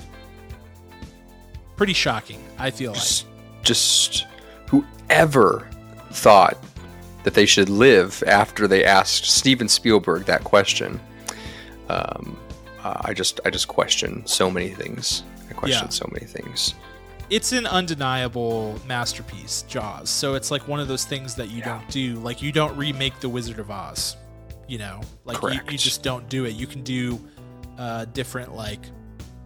Pretty 1.75 1.93
shocking, 1.93 2.41
I 2.57 2.71
feel 2.71 2.93
just, 2.93 3.25
like. 3.25 3.63
Just 3.63 4.25
whoever 4.67 5.69
thought 6.11 6.57
that 7.23 7.33
they 7.33 7.45
should 7.45 7.69
live 7.69 8.23
after 8.25 8.67
they 8.67 8.85
asked 8.85 9.25
Steven 9.25 9.67
Spielberg 9.67 10.25
that 10.25 10.45
question. 10.45 10.99
Um, 11.89 12.37
uh, 12.83 13.01
I 13.01 13.13
just 13.13 13.41
I 13.43 13.49
just 13.49 13.67
question 13.67 14.25
so 14.25 14.49
many 14.49 14.69
things. 14.69 15.23
I 15.49 15.53
question 15.53 15.87
yeah. 15.87 15.89
so 15.89 16.09
many 16.13 16.25
things 16.25 16.73
it's 17.29 17.51
an 17.51 17.65
undeniable 17.67 18.79
masterpiece, 18.87 19.63
Jaws. 19.63 20.09
So 20.09 20.35
it's 20.35 20.51
like 20.51 20.67
one 20.67 20.79
of 20.79 20.87
those 20.87 21.05
things 21.05 21.35
that 21.35 21.49
you 21.49 21.59
yeah. 21.59 21.77
don't 21.77 21.89
do. 21.89 22.15
Like 22.15 22.41
you 22.41 22.51
don't 22.51 22.75
remake 22.75 23.19
The 23.19 23.29
Wizard 23.29 23.59
of 23.59 23.71
Oz. 23.71 24.17
You 24.67 24.77
know, 24.77 25.01
like 25.25 25.41
you, 25.41 25.59
you, 25.71 25.77
just 25.77 26.03
don't 26.03 26.29
do 26.29 26.45
it. 26.45 26.51
You 26.51 26.67
can 26.67 26.83
do 26.83 27.19
a 27.79 28.05
different 28.05 28.53
like 28.55 28.81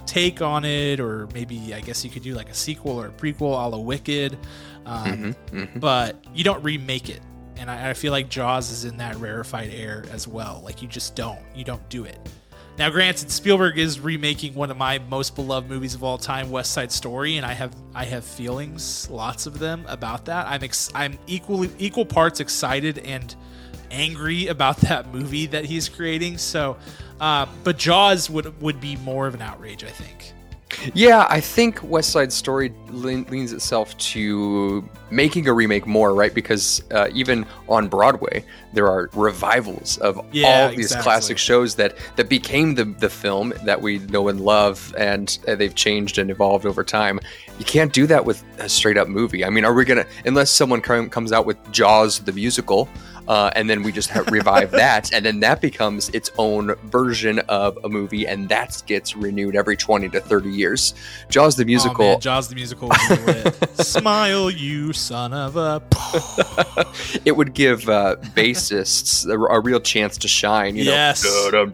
take 0.05 0.41
on 0.41 0.65
it, 0.65 0.99
or 0.99 1.29
maybe 1.33 1.73
I 1.73 1.79
guess 1.79 2.03
you 2.03 2.11
could 2.11 2.23
do 2.23 2.33
like 2.33 2.49
a 2.49 2.53
sequel 2.53 2.99
or 2.99 3.07
a 3.07 3.11
prequel, 3.11 3.51
a 3.51 3.69
la 3.69 3.77
Wicked. 3.77 4.37
Um, 4.85 5.05
mm-hmm, 5.05 5.57
mm-hmm. 5.57 5.79
But 5.79 6.23
you 6.33 6.43
don't 6.43 6.61
remake 6.61 7.09
it. 7.09 7.21
And 7.55 7.71
I, 7.71 7.91
I 7.91 7.93
feel 7.93 8.11
like 8.11 8.29
Jaws 8.29 8.69
is 8.69 8.83
in 8.83 8.97
that 8.97 9.15
rarefied 9.15 9.69
air 9.71 10.03
as 10.11 10.27
well. 10.27 10.61
Like 10.65 10.81
you 10.81 10.89
just 10.89 11.15
don't. 11.15 11.39
You 11.55 11.63
don't 11.63 11.87
do 11.87 12.03
it. 12.03 12.19
Now, 12.75 12.89
granted, 12.89 13.29
Spielberg 13.29 13.77
is 13.77 13.99
remaking 13.99 14.55
one 14.55 14.71
of 14.71 14.77
my 14.77 14.97
most 14.97 15.35
beloved 15.35 15.69
movies 15.69 15.93
of 15.93 16.03
all 16.03 16.17
time, 16.17 16.49
West 16.49 16.71
Side 16.71 16.91
Story, 16.91 17.37
and 17.37 17.45
I 17.45 17.53
have 17.53 17.75
I 17.93 18.03
have 18.05 18.25
feelings, 18.25 19.07
lots 19.11 19.45
of 19.45 19.59
them, 19.59 19.85
about 19.87 20.25
that. 20.25 20.47
I'm 20.47 20.63
ex- 20.63 20.89
I'm 20.95 21.19
equally 21.27 21.69
equal 21.77 22.05
parts 22.05 22.39
excited 22.39 22.97
and 22.97 23.35
angry 23.91 24.47
about 24.47 24.77
that 24.81 25.13
movie 25.13 25.45
that 25.47 25.65
he's 25.65 25.87
creating. 25.87 26.39
So, 26.39 26.77
uh, 27.19 27.45
but 27.63 27.77
Jaws 27.77 28.27
would 28.31 28.59
would 28.59 28.81
be 28.81 28.95
more 28.97 29.27
of 29.27 29.35
an 29.35 29.43
outrage, 29.43 29.83
I 29.83 29.91
think. 29.91 30.33
Yeah, 30.93 31.27
I 31.29 31.39
think 31.39 31.81
West 31.83 32.09
Side 32.11 32.31
Story 32.31 32.73
leans 32.89 33.53
itself 33.53 33.97
to 33.97 34.87
making 35.09 35.47
a 35.47 35.53
remake 35.53 35.85
more, 35.85 36.13
right? 36.13 36.33
Because 36.33 36.83
uh, 36.91 37.09
even 37.13 37.45
on 37.69 37.87
Broadway, 37.87 38.43
there 38.73 38.87
are 38.87 39.09
revivals 39.13 39.97
of 39.99 40.19
yeah, 40.31 40.63
all 40.63 40.69
these 40.69 40.85
exactly. 40.85 41.03
classic 41.03 41.37
shows 41.37 41.75
that 41.75 41.97
that 42.15 42.29
became 42.29 42.75
the 42.75 42.85
the 42.85 43.09
film 43.09 43.53
that 43.65 43.81
we 43.81 43.99
know 43.99 44.27
and 44.27 44.41
love, 44.41 44.93
and 44.97 45.37
uh, 45.47 45.55
they've 45.55 45.75
changed 45.75 46.17
and 46.17 46.29
evolved 46.29 46.65
over 46.65 46.83
time. 46.83 47.19
You 47.59 47.65
can't 47.65 47.93
do 47.93 48.07
that 48.07 48.25
with 48.25 48.43
a 48.59 48.67
straight 48.67 48.97
up 48.97 49.07
movie. 49.07 49.45
I 49.45 49.49
mean, 49.49 49.65
are 49.65 49.73
we 49.73 49.85
gonna 49.85 50.05
unless 50.25 50.49
someone 50.49 50.81
come, 50.81 51.09
comes 51.09 51.31
out 51.31 51.45
with 51.45 51.57
Jaws 51.71 52.19
the 52.19 52.33
musical? 52.33 52.89
Uh, 53.27 53.51
and 53.55 53.69
then 53.69 53.83
we 53.83 53.91
just 53.91 54.13
revive 54.29 54.71
that, 54.71 55.13
and 55.13 55.25
then 55.25 55.39
that 55.41 55.61
becomes 55.61 56.09
its 56.09 56.31
own 56.37 56.75
version 56.85 57.39
of 57.39 57.77
a 57.83 57.89
movie, 57.89 58.27
and 58.27 58.49
that 58.49 58.81
gets 58.85 59.15
renewed 59.15 59.55
every 59.55 59.77
twenty 59.77 60.09
to 60.09 60.19
thirty 60.19 60.49
years. 60.49 60.93
Jaws 61.29 61.55
the 61.55 61.65
musical. 61.65 62.05
Oh, 62.05 62.11
man, 62.13 62.19
Jaws 62.19 62.47
the 62.47 62.55
musical. 62.55 62.91
Smile, 63.75 64.49
you 64.49 64.93
son 64.93 65.33
of 65.33 65.55
a. 65.57 65.81
it 67.25 67.35
would 67.35 67.53
give 67.53 67.87
uh, 67.89 68.17
bassists 68.35 69.25
a, 69.25 69.39
a, 69.39 69.59
real 69.59 69.79
chance 69.79 70.17
to 70.17 70.27
shine. 70.27 70.75
You 70.75 70.83
yes. 70.83 71.23
know, 71.23 71.71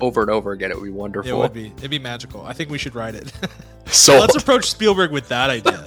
over 0.00 0.20
and 0.22 0.30
over 0.30 0.52
again. 0.52 0.70
It 0.70 0.76
would 0.76 0.84
be 0.84 0.90
wonderful. 0.90 1.30
It 1.30 1.36
would 1.36 1.52
be. 1.52 1.72
It'd 1.78 1.90
be 1.90 1.98
magical. 1.98 2.42
I 2.42 2.52
think 2.52 2.70
we 2.70 2.78
should 2.78 2.94
write 2.94 3.14
it. 3.14 3.32
so 3.86 4.18
let's 4.18 4.36
approach 4.36 4.70
Spielberg 4.70 5.10
with 5.10 5.28
that 5.28 5.50
idea. 5.50 5.84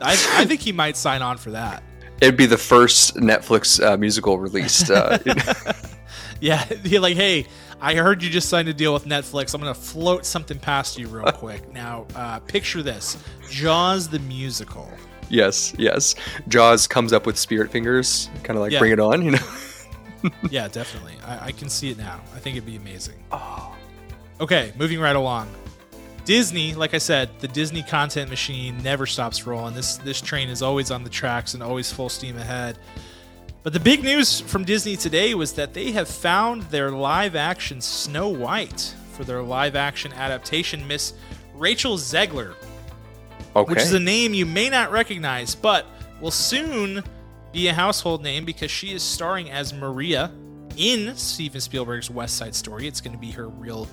I, 0.00 0.12
I 0.12 0.44
think 0.44 0.60
he 0.60 0.72
might 0.72 0.96
sign 0.96 1.22
on 1.22 1.36
for 1.38 1.50
that. 1.52 1.82
It'd 2.22 2.36
be 2.36 2.46
the 2.46 2.56
first 2.56 3.16
Netflix 3.16 3.84
uh, 3.84 3.96
musical 3.96 4.38
released. 4.38 4.92
Uh, 4.92 5.18
yeah, 6.40 6.64
you're 6.84 7.00
like, 7.00 7.16
hey, 7.16 7.46
I 7.80 7.96
heard 7.96 8.22
you 8.22 8.30
just 8.30 8.48
signed 8.48 8.68
a 8.68 8.72
deal 8.72 8.94
with 8.94 9.06
Netflix. 9.06 9.54
I'm 9.54 9.60
gonna 9.60 9.74
float 9.74 10.24
something 10.24 10.56
past 10.56 10.96
you 10.96 11.08
real 11.08 11.24
quick. 11.32 11.72
Now, 11.72 12.06
uh, 12.14 12.38
picture 12.38 12.80
this: 12.80 13.20
Jaws 13.50 14.06
the 14.08 14.20
musical. 14.20 14.88
Yes, 15.30 15.74
yes. 15.76 16.14
Jaws 16.46 16.86
comes 16.86 17.12
up 17.12 17.26
with 17.26 17.36
spirit 17.36 17.72
fingers, 17.72 18.30
kind 18.44 18.56
of 18.56 18.62
like 18.62 18.70
yeah. 18.70 18.78
bring 18.78 18.92
it 18.92 19.00
on, 19.00 19.24
you 19.24 19.32
know. 19.32 20.30
yeah, 20.48 20.68
definitely. 20.68 21.14
I, 21.26 21.46
I, 21.46 21.52
can 21.52 21.68
see 21.68 21.90
it 21.90 21.98
now. 21.98 22.20
I 22.36 22.38
think 22.38 22.54
it'd 22.54 22.66
be 22.66 22.76
amazing. 22.76 23.16
Oh. 23.32 23.74
Okay, 24.40 24.72
moving 24.78 25.00
right 25.00 25.16
along. 25.16 25.48
Disney, 26.24 26.74
like 26.74 26.94
I 26.94 26.98
said, 26.98 27.30
the 27.40 27.48
Disney 27.48 27.82
content 27.82 28.30
machine 28.30 28.80
never 28.82 29.06
stops 29.06 29.46
rolling. 29.46 29.74
This 29.74 29.96
this 29.98 30.20
train 30.20 30.48
is 30.48 30.62
always 30.62 30.90
on 30.90 31.04
the 31.04 31.10
tracks 31.10 31.54
and 31.54 31.62
always 31.62 31.90
full 31.92 32.08
steam 32.08 32.36
ahead. 32.36 32.78
But 33.62 33.72
the 33.72 33.80
big 33.80 34.02
news 34.02 34.40
from 34.40 34.64
Disney 34.64 34.96
today 34.96 35.34
was 35.34 35.52
that 35.54 35.72
they 35.72 35.92
have 35.92 36.08
found 36.08 36.62
their 36.64 36.90
live 36.90 37.36
action 37.36 37.80
Snow 37.80 38.28
White 38.28 38.94
for 39.12 39.24
their 39.24 39.42
live 39.42 39.76
action 39.76 40.12
adaptation, 40.14 40.86
Miss 40.86 41.14
Rachel 41.54 41.96
Zegler. 41.96 42.54
Okay. 43.54 43.70
Which 43.70 43.82
is 43.82 43.92
a 43.92 44.00
name 44.00 44.34
you 44.34 44.46
may 44.46 44.68
not 44.68 44.90
recognize, 44.90 45.54
but 45.54 45.86
will 46.20 46.30
soon 46.30 47.04
be 47.52 47.68
a 47.68 47.74
household 47.74 48.22
name 48.22 48.44
because 48.44 48.70
she 48.70 48.94
is 48.94 49.02
starring 49.02 49.50
as 49.50 49.72
Maria 49.74 50.32
in 50.76 51.14
Steven 51.16 51.60
Spielberg's 51.60 52.10
West 52.10 52.36
Side 52.36 52.54
Story. 52.54 52.88
It's 52.88 53.00
going 53.00 53.12
to 53.12 53.18
be 53.18 53.30
her 53.32 53.48
real 53.48 53.86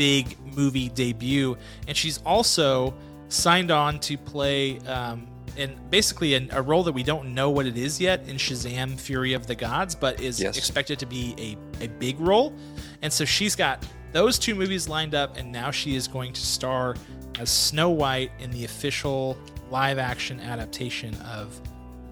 big 0.00 0.34
movie 0.56 0.88
debut, 0.88 1.54
and 1.86 1.94
she's 1.94 2.22
also 2.24 2.94
signed 3.28 3.70
on 3.70 4.00
to 4.00 4.16
play 4.16 4.78
um, 4.86 5.26
in 5.58 5.78
basically 5.90 6.32
a, 6.32 6.48
a, 6.52 6.62
role 6.62 6.82
that 6.82 6.92
we 6.92 7.02
don't 7.02 7.34
know 7.34 7.50
what 7.50 7.66
it 7.66 7.76
is 7.76 8.00
yet 8.00 8.26
in 8.26 8.36
Shazam: 8.36 8.98
Fury 8.98 9.34
of 9.34 9.46
the 9.46 9.54
Gods, 9.54 9.94
but 9.94 10.18
is 10.18 10.40
yes. 10.40 10.56
expected 10.56 10.98
to 11.00 11.06
be 11.06 11.58
a, 11.80 11.84
a 11.84 11.88
big 11.88 12.18
role. 12.18 12.54
And 13.02 13.12
so 13.12 13.26
she's 13.26 13.54
got 13.54 13.84
those 14.12 14.38
two 14.38 14.54
movies 14.54 14.88
lined 14.88 15.14
up, 15.14 15.36
and 15.36 15.52
now 15.52 15.70
she 15.70 15.94
is 15.94 16.08
going 16.08 16.32
to 16.32 16.40
star 16.40 16.96
as 17.38 17.50
Snow 17.50 17.90
White 17.90 18.32
in 18.38 18.50
the 18.52 18.64
official 18.64 19.36
live 19.70 19.98
action 19.98 20.40
adaptation 20.40 21.14
of 21.26 21.60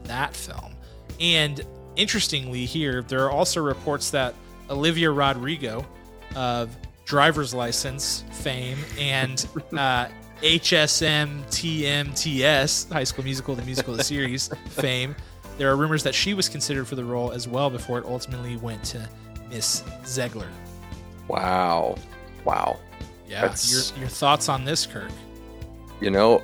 that 0.04 0.36
film. 0.36 0.74
And 1.20 1.62
interestingly, 1.96 2.66
here, 2.66 3.00
there 3.00 3.24
are 3.24 3.30
also 3.30 3.62
reports 3.62 4.10
that 4.10 4.34
Olivia 4.68 5.10
Rodrigo 5.10 5.86
of 6.36 6.76
driver's 7.08 7.54
license 7.54 8.22
fame 8.32 8.76
and 8.98 9.48
uh, 9.72 10.08
HSM 10.42 11.42
TMTS, 11.46 12.92
High 12.92 13.04
School 13.04 13.24
Musical, 13.24 13.54
the 13.54 13.62
musical 13.62 13.94
the 13.94 14.04
series 14.04 14.48
fame. 14.68 15.16
There 15.56 15.70
are 15.70 15.76
rumors 15.76 16.02
that 16.02 16.14
she 16.14 16.34
was 16.34 16.50
considered 16.50 16.86
for 16.86 16.96
the 16.96 17.04
role 17.04 17.32
as 17.32 17.48
well 17.48 17.70
before 17.70 17.98
it 17.98 18.04
ultimately 18.04 18.56
went 18.58 18.84
to 18.84 19.08
Miss 19.48 19.82
Zegler. 20.02 20.50
Wow. 21.28 21.96
Wow. 22.44 22.78
Yeah. 23.26 23.54
Your, 23.68 23.82
your 23.98 24.08
thoughts 24.08 24.50
on 24.50 24.66
this, 24.66 24.86
Kirk? 24.86 25.10
You 26.00 26.10
know, 26.10 26.42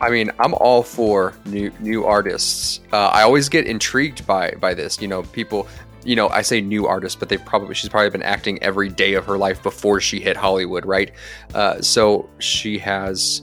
I 0.00 0.08
mean, 0.08 0.30
I'm 0.40 0.54
all 0.54 0.82
for 0.82 1.34
new 1.44 1.70
new 1.80 2.04
artists. 2.04 2.80
Uh, 2.92 3.08
I 3.08 3.22
always 3.22 3.48
get 3.48 3.66
intrigued 3.66 4.26
by 4.26 4.52
by 4.58 4.74
this. 4.74 5.00
You 5.00 5.08
know, 5.08 5.22
people. 5.22 5.68
You 6.04 6.16
know, 6.16 6.28
I 6.28 6.42
say 6.42 6.60
new 6.60 6.86
artist, 6.86 7.18
but 7.20 7.28
they 7.28 7.38
probably 7.38 7.74
she's 7.74 7.90
probably 7.90 8.10
been 8.10 8.22
acting 8.22 8.62
every 8.62 8.88
day 8.88 9.14
of 9.14 9.24
her 9.26 9.38
life 9.38 9.62
before 9.62 10.00
she 10.00 10.20
hit 10.20 10.36
Hollywood, 10.36 10.84
right? 10.84 11.12
Uh, 11.54 11.80
so 11.80 12.28
she 12.38 12.78
has 12.78 13.42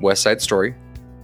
West 0.00 0.22
Side 0.22 0.40
Story, 0.40 0.74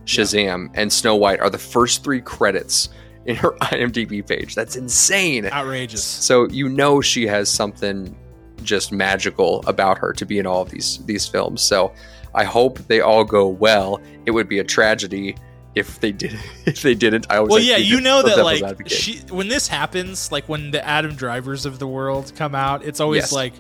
Shazam, 0.05 0.67
yeah. 0.67 0.81
and 0.81 0.93
Snow 0.93 1.17
White 1.17 1.41
are 1.41 1.51
the 1.51 1.59
first 1.59 2.03
three 2.03 2.21
credits 2.21 2.89
in 3.27 3.37
her 3.37 3.51
IMDb 3.63 4.27
page. 4.27 4.55
That's 4.55 4.77
insane. 4.77 5.47
Outrageous. 5.47 6.03
So 6.03 6.49
you 6.49 6.69
know 6.69 7.01
she 7.01 7.27
has 7.27 7.49
something 7.49 8.17
just 8.63 8.91
magical 8.91 9.63
about 9.67 9.99
her 9.99 10.13
to 10.13 10.27
be 10.27 10.39
in 10.39 10.47
all 10.47 10.63
of 10.63 10.71
these 10.71 10.99
these 11.07 11.27
films. 11.27 11.63
So 11.63 11.93
I 12.35 12.45
hope 12.45 12.79
they 12.89 13.01
all 13.01 13.25
go 13.25 13.49
well. 13.49 14.01
It 14.27 14.33
would 14.33 14.49
be 14.49 14.59
a 14.59 14.65
tragedy 14.65 15.37
if 15.79 16.01
they 16.01 16.13
did 16.13 16.39
if 16.67 16.83
they 16.83 16.95
didn't. 16.95 17.27
I 17.31 17.39
always 17.39 17.51
well, 17.51 17.63
yeah, 17.63 17.77
you 17.77 18.01
know 18.01 18.23
that 18.23 18.39
like 18.45 18.89
she, 18.89 19.19
when 19.31 19.49
this 19.49 19.69
happens, 19.69 20.31
like 20.31 20.49
when 20.49 20.71
the 20.71 20.87
Adam 20.87 21.15
Drivers 21.15 21.67
of 21.67 21.79
the 21.79 21.87
world 21.87 22.33
come 22.37 22.55
out, 22.55 22.85
it's 22.85 23.01
always 23.01 23.25
yes. 23.25 23.33
like 23.33 23.55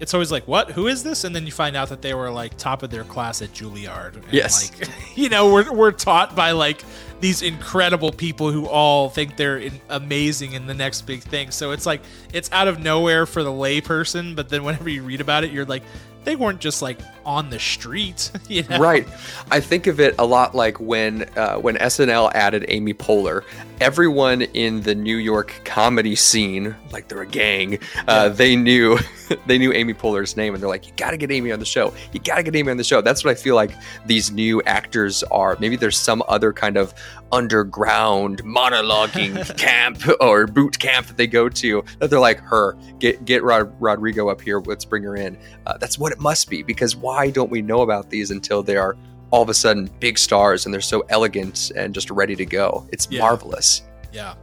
it's 0.00 0.14
always 0.14 0.32
like, 0.32 0.48
what? 0.48 0.70
Who 0.70 0.86
is 0.86 1.02
this? 1.02 1.24
And 1.24 1.36
then 1.36 1.44
you 1.44 1.52
find 1.52 1.76
out 1.76 1.90
that 1.90 2.00
they 2.00 2.14
were 2.14 2.30
like 2.30 2.56
top 2.56 2.82
of 2.82 2.88
their 2.88 3.04
class 3.04 3.42
at 3.42 3.52
Juilliard. 3.52 4.14
And 4.14 4.24
yes. 4.32 4.72
Like, 4.80 4.88
you 5.14 5.28
know, 5.28 5.52
we're, 5.52 5.70
we're 5.70 5.92
taught 5.92 6.34
by 6.34 6.52
like 6.52 6.82
these 7.20 7.42
incredible 7.42 8.10
people 8.10 8.50
who 8.50 8.66
all 8.66 9.10
think 9.10 9.36
they're 9.36 9.58
in, 9.58 9.78
amazing 9.90 10.54
in 10.54 10.66
the 10.66 10.72
next 10.72 11.02
big 11.02 11.22
thing. 11.22 11.50
So 11.50 11.72
it's 11.72 11.84
like, 11.84 12.00
it's 12.32 12.50
out 12.50 12.66
of 12.66 12.80
nowhere 12.80 13.26
for 13.26 13.42
the 13.42 13.50
layperson. 13.50 14.34
But 14.34 14.48
then 14.48 14.64
whenever 14.64 14.88
you 14.88 15.02
read 15.02 15.20
about 15.20 15.44
it, 15.44 15.52
you're 15.52 15.66
like, 15.66 15.82
they 16.24 16.34
weren't 16.34 16.60
just 16.60 16.80
like 16.80 16.98
on 17.24 17.50
the 17.50 17.58
street, 17.58 18.30
you 18.48 18.62
know? 18.64 18.78
Right. 18.78 19.06
I 19.50 19.60
think 19.60 19.86
of 19.86 20.00
it 20.00 20.14
a 20.18 20.24
lot 20.24 20.54
like 20.54 20.78
when 20.80 21.22
uh, 21.36 21.56
when 21.56 21.76
SNL 21.76 22.32
added 22.34 22.64
Amy 22.68 22.94
Poehler. 22.94 23.42
Everyone 23.80 24.42
in 24.42 24.82
the 24.82 24.94
New 24.94 25.16
York 25.16 25.58
comedy 25.64 26.14
scene, 26.14 26.76
like 26.92 27.08
they're 27.08 27.22
a 27.22 27.26
gang, 27.26 27.78
uh, 28.08 28.28
they 28.28 28.54
knew 28.54 28.98
they 29.46 29.56
knew 29.56 29.72
Amy 29.72 29.94
Poehler's 29.94 30.36
name, 30.36 30.52
and 30.52 30.62
they're 30.62 30.68
like, 30.68 30.86
"You 30.86 30.92
got 30.98 31.12
to 31.12 31.16
get 31.16 31.30
Amy 31.30 31.50
on 31.50 31.60
the 31.60 31.64
show. 31.64 31.94
You 32.12 32.20
got 32.20 32.36
to 32.36 32.42
get 32.42 32.54
Amy 32.54 32.70
on 32.70 32.76
the 32.76 32.84
show." 32.84 33.00
That's 33.00 33.24
what 33.24 33.30
I 33.30 33.34
feel 33.34 33.54
like 33.54 33.70
these 34.04 34.30
new 34.30 34.60
actors 34.62 35.22
are. 35.24 35.56
Maybe 35.60 35.76
there's 35.76 35.96
some 35.96 36.22
other 36.28 36.52
kind 36.52 36.76
of 36.76 36.92
underground 37.32 38.42
monologuing 38.42 39.56
camp 39.58 40.02
or 40.20 40.46
boot 40.46 40.78
camp 40.78 41.06
that 41.06 41.16
they 41.16 41.26
go 41.26 41.48
to 41.48 41.84
that 41.98 42.10
they're 42.10 42.18
like 42.20 42.40
her 42.40 42.76
get 42.98 43.24
get 43.24 43.42
Rod- 43.42 43.72
rodrigo 43.80 44.28
up 44.28 44.40
here 44.40 44.60
let's 44.60 44.84
bring 44.84 45.02
her 45.04 45.16
in 45.16 45.38
uh, 45.66 45.76
that's 45.78 45.98
what 45.98 46.12
it 46.12 46.18
must 46.18 46.50
be 46.50 46.62
because 46.62 46.96
why 46.96 47.09
don't 47.30 47.50
we 47.50 47.62
know 47.62 47.82
about 47.82 48.10
these 48.10 48.30
until 48.30 48.62
they 48.62 48.76
are 48.76 48.96
all 49.30 49.42
of 49.42 49.48
a 49.48 49.54
sudden 49.54 49.88
big 50.00 50.18
stars 50.18 50.64
and 50.64 50.74
they're 50.74 50.80
so 50.80 51.04
elegant 51.08 51.70
and 51.76 51.94
just 51.94 52.10
ready 52.10 52.34
to 52.34 52.44
go 52.44 52.86
it's 52.92 53.08
yeah. 53.10 53.20
marvelous 53.20 53.82
yeah 54.12 54.34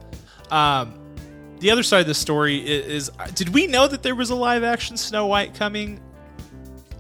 um 0.52 0.94
the 1.60 1.72
other 1.72 1.84
side 1.84 2.02
of 2.02 2.08
the 2.08 2.14
story 2.14 2.58
is, 2.58 3.10
is, 3.10 3.32
did 3.34 3.50
we 3.50 3.66
know 3.66 3.88
that 3.88 4.04
there 4.04 4.16
was 4.16 4.30
a 4.30 4.36
live 4.36 4.64
action 4.64 4.96
snow 4.96 5.26
white 5.26 5.54
coming 5.54 6.00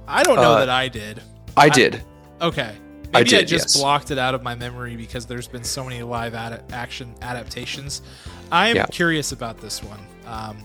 i 0.08 0.24
don't 0.24 0.36
know 0.36 0.54
uh, 0.54 0.60
that 0.60 0.70
i 0.70 0.88
did 0.88 1.22
i, 1.56 1.66
I 1.66 1.70
did 1.70 2.04
okay 2.42 2.76
Maybe 3.14 3.20
I, 3.20 3.24
did, 3.24 3.40
I 3.40 3.44
just 3.44 3.76
yes. 3.76 3.78
blocked 3.78 4.12
it 4.12 4.18
out 4.18 4.36
of 4.36 4.44
my 4.44 4.54
memory 4.54 4.98
because 4.98 5.26
there's 5.26 5.48
been 5.48 5.64
so 5.64 5.84
many 5.84 6.04
live 6.04 6.34
ad- 6.34 6.62
action 6.74 7.16
adaptations. 7.22 8.02
I 8.52 8.68
am 8.68 8.76
yeah. 8.76 8.86
curious 8.88 9.32
about 9.32 9.60
this 9.60 9.82
one. 9.82 10.00
Um, 10.26 10.58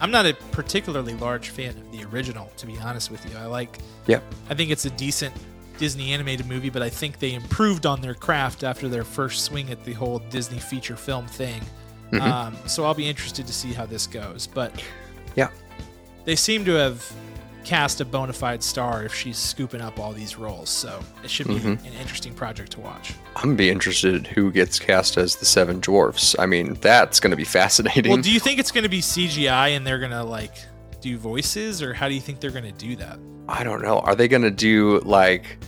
I'm 0.00 0.10
not 0.10 0.26
a 0.26 0.34
particularly 0.52 1.14
large 1.14 1.50
fan 1.50 1.76
of 1.76 1.92
the 1.92 2.04
original, 2.04 2.50
to 2.56 2.66
be 2.66 2.78
honest 2.78 3.10
with 3.10 3.24
you. 3.30 3.36
I 3.36 3.46
like. 3.46 3.78
Yeah. 4.06 4.20
I 4.48 4.54
think 4.54 4.70
it's 4.70 4.86
a 4.86 4.90
decent 4.90 5.34
Disney 5.78 6.12
animated 6.12 6.46
movie, 6.46 6.70
but 6.70 6.82
I 6.82 6.88
think 6.88 7.18
they 7.18 7.34
improved 7.34 7.86
on 7.86 8.00
their 8.00 8.14
craft 8.14 8.64
after 8.64 8.88
their 8.88 9.04
first 9.04 9.44
swing 9.44 9.70
at 9.70 9.84
the 9.84 9.92
whole 9.92 10.18
Disney 10.30 10.58
feature 10.58 10.96
film 10.96 11.26
thing. 11.26 11.60
Mm-hmm. 12.12 12.22
Um, 12.22 12.56
so 12.66 12.84
I'll 12.84 12.94
be 12.94 13.08
interested 13.08 13.46
to 13.46 13.52
see 13.52 13.72
how 13.72 13.86
this 13.86 14.06
goes. 14.06 14.46
But 14.46 14.82
yeah, 15.36 15.50
they 16.24 16.36
seem 16.36 16.64
to 16.64 16.72
have 16.72 17.12
cast 17.64 18.00
a 18.00 18.04
bona 18.04 18.32
fide 18.32 18.62
star 18.62 19.04
if 19.04 19.14
she's 19.14 19.36
scooping 19.38 19.80
up 19.80 19.98
all 19.98 20.12
these 20.12 20.36
roles. 20.36 20.70
So 20.70 21.00
it 21.22 21.30
should 21.30 21.48
be 21.48 21.54
mm-hmm. 21.54 21.86
an 21.86 21.92
interesting 22.00 22.34
project 22.34 22.72
to 22.72 22.80
watch. 22.80 23.14
I'm 23.36 23.42
gonna 23.42 23.56
be 23.56 23.70
interested 23.70 24.26
who 24.26 24.50
gets 24.50 24.78
cast 24.78 25.16
as 25.16 25.36
the 25.36 25.44
seven 25.44 25.80
dwarfs. 25.80 26.36
I 26.38 26.46
mean, 26.46 26.74
that's 26.74 27.20
gonna 27.20 27.36
be 27.36 27.44
fascinating. 27.60 28.12
Well, 28.12 28.22
do 28.22 28.30
you 28.30 28.40
think 28.40 28.58
it's 28.58 28.70
gonna 28.70 28.88
be 28.88 29.00
CGI 29.00 29.76
and 29.76 29.86
they're 29.86 29.98
gonna 29.98 30.24
like 30.24 30.54
do 31.00 31.16
voices, 31.16 31.82
or 31.82 31.94
how 31.94 32.08
do 32.08 32.14
you 32.14 32.20
think 32.20 32.40
they're 32.40 32.50
gonna 32.50 32.72
do 32.72 32.96
that? 32.96 33.18
I 33.48 33.64
don't 33.64 33.82
know. 33.82 33.98
Are 34.00 34.14
they 34.14 34.28
gonna 34.28 34.50
do 34.50 35.00
like 35.00 35.58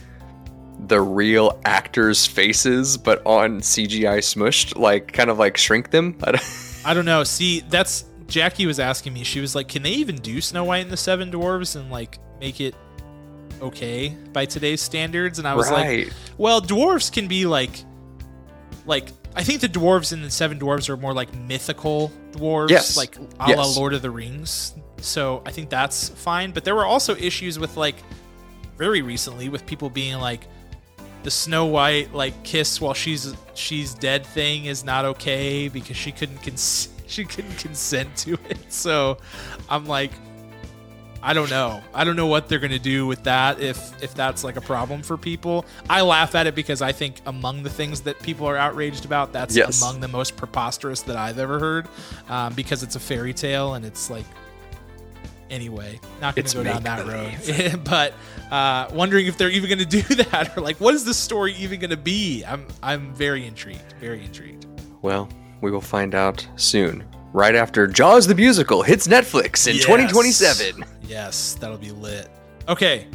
the 0.87 1.01
real 1.01 1.61
actors' 1.65 2.27
faces, 2.27 2.97
but 2.97 3.25
on 3.25 3.61
CGI 3.61 4.19
smushed, 4.19 4.77
like 4.77 5.13
kind 5.13 5.31
of 5.31 5.39
like 5.39 5.57
shrink 5.57 5.91
them? 5.91 6.17
I 6.23 6.33
don't, 6.33 6.83
I 6.85 6.95
don't 6.95 7.05
know. 7.05 7.25
See, 7.25 7.61
that's 7.69 8.05
Jackie 8.27 8.67
was 8.67 8.79
asking 8.79 9.13
me, 9.13 9.25
she 9.25 9.41
was 9.41 9.55
like, 9.55 9.69
"Can 9.69 9.83
they 9.83 9.93
even 9.93 10.17
do 10.17 10.41
Snow 10.41 10.65
White 10.65 10.83
and 10.83 10.91
the 10.91 10.97
Seven 10.97 11.31
Dwarves 11.31 11.77
and 11.77 11.91
like 11.91 12.19
make 12.41 12.61
it 12.61 12.75
okay 13.61 14.17
by 14.33 14.45
today's 14.45 14.81
standards?" 14.81 15.39
And 15.39 15.47
I 15.47 15.55
was 15.55 15.71
right. 15.71 16.07
like, 16.07 16.15
"Well, 16.39 16.61
dwarves 16.61 17.13
can 17.13 17.29
be 17.29 17.47
like, 17.47 17.85
like 18.87 19.09
I 19.35 19.43
think 19.43 19.61
the 19.61 19.69
dwarves 19.69 20.13
in 20.13 20.23
the 20.23 20.31
Seven 20.31 20.59
Dwarves 20.59 20.89
are 20.89 20.97
more 20.97 21.15
like 21.15 21.35
mythical 21.35 22.11
dwarves, 22.33 22.71
yes. 22.71 22.97
like 22.97 23.17
a 23.17 23.49
yes. 23.49 23.57
la 23.57 23.67
Lord 23.81 23.95
of 23.95 24.03
the 24.03 24.11
Rings. 24.11 24.75
So 24.99 25.43
I 25.45 25.51
think 25.51 25.71
that's 25.71 26.09
fine. 26.11 26.53
But 26.53 26.65
there 26.65 26.75
were 26.75 26.87
also 26.87 27.17
issues 27.17 27.59
with 27.59 27.77
like 27.77 27.97
very 28.77 29.03
recently 29.03 29.49
with 29.49 29.67
people 29.67 29.91
being 29.91 30.19
like." 30.19 30.47
the 31.23 31.31
Snow 31.31 31.67
White 31.67 32.13
like 32.13 32.43
kiss 32.43 32.81
while 32.81 32.95
she's 32.95 33.35
she's 33.55 33.95
dead 33.95 34.27
thing 34.27 34.65
is 34.65 34.85
not 34.85 35.05
okay 35.05 35.69
because 35.69 35.97
she 35.97 36.11
couldn't 36.11 36.43
cons- 36.43 36.89
she 37.07 37.25
couldn't 37.25 37.59
consent 37.59 38.17
to 38.19 38.35
it. 38.49 38.73
So 38.73 39.19
I'm 39.69 39.87
like, 39.87 40.13
I 41.23 41.35
don't 41.35 41.51
know. 41.51 41.81
I 41.95 42.03
don't 42.03 42.17
know 42.17 42.27
what 42.27 42.49
they're 42.49 42.59
gonna 42.59 42.81
do 42.81 43.07
with 43.07 43.23
that 43.25 43.61
if 43.61 44.03
if 44.03 44.13
that's 44.15 44.43
like 44.43 44.57
a 44.57 44.61
problem 44.61 45.03
for 45.03 45.17
people. 45.17 45.65
I 45.89 46.03
laugh 46.03 46.35
at 46.35 46.49
it 46.49 46.55
because 46.57 46.83
I 46.83 46.91
think 46.91 47.21
among 47.27 47.63
the 47.63 47.71
things 47.71 48.01
that 48.03 48.21
people 48.21 48.47
are 48.49 48.57
outraged 48.57 49.05
about, 49.05 49.33
that's 49.33 49.57
yes. 49.57 49.81
among 49.81 50.01
the 50.01 50.09
most 50.09 50.37
preposterous 50.37 51.03
that 51.03 51.17
I've 51.17 51.39
ever 51.39 51.61
heard. 51.61 51.87
Um, 52.29 52.55
because 52.55 52.83
it's 52.83 52.97
a 52.97 53.01
fairy 53.01 53.33
tale 53.33 53.75
and 53.75 53.85
it's 53.85 54.11
like 54.11 54.27
anyway, 55.49 56.01
not 56.21 56.35
gonna 56.35 56.49
go 56.49 56.65
down 56.65 56.83
that 56.83 57.07
road. 57.07 57.85
but 57.85 58.15
uh, 58.51 58.91
wondering 58.93 59.27
if 59.27 59.39
they're 59.39 59.51
even 59.51 59.71
gonna 59.71 59.85
do 59.85 60.03
that 60.31 60.57
or 60.57 60.61
like 60.61 60.79
what 60.79 60.95
is 60.95 61.05
this 61.05 61.19
story 61.19 61.55
even 61.55 61.79
gonna 61.79 61.97
be? 61.97 62.43
I'm 62.43 62.67
I'm 62.83 63.15
very 63.15 63.47
intrigued. 63.47 63.95
Very 64.01 64.25
intrigued. 64.25 64.67
Well, 65.03 65.29
we 65.63 65.71
will 65.71 65.81
find 65.81 66.15
out 66.15 66.47
soon. 66.57 67.05
Right 67.33 67.55
after 67.55 67.87
Jaws 67.87 68.27
the 68.27 68.35
musical 68.35 68.83
hits 68.83 69.09
Netflix 69.09 69.67
in 69.67 69.77
yes. 69.77 69.85
2027. 69.85 70.85
Yes, 71.05 71.55
that'll 71.55 71.79
be 71.79 71.91
lit. 71.91 72.29
Okay, 72.69 73.07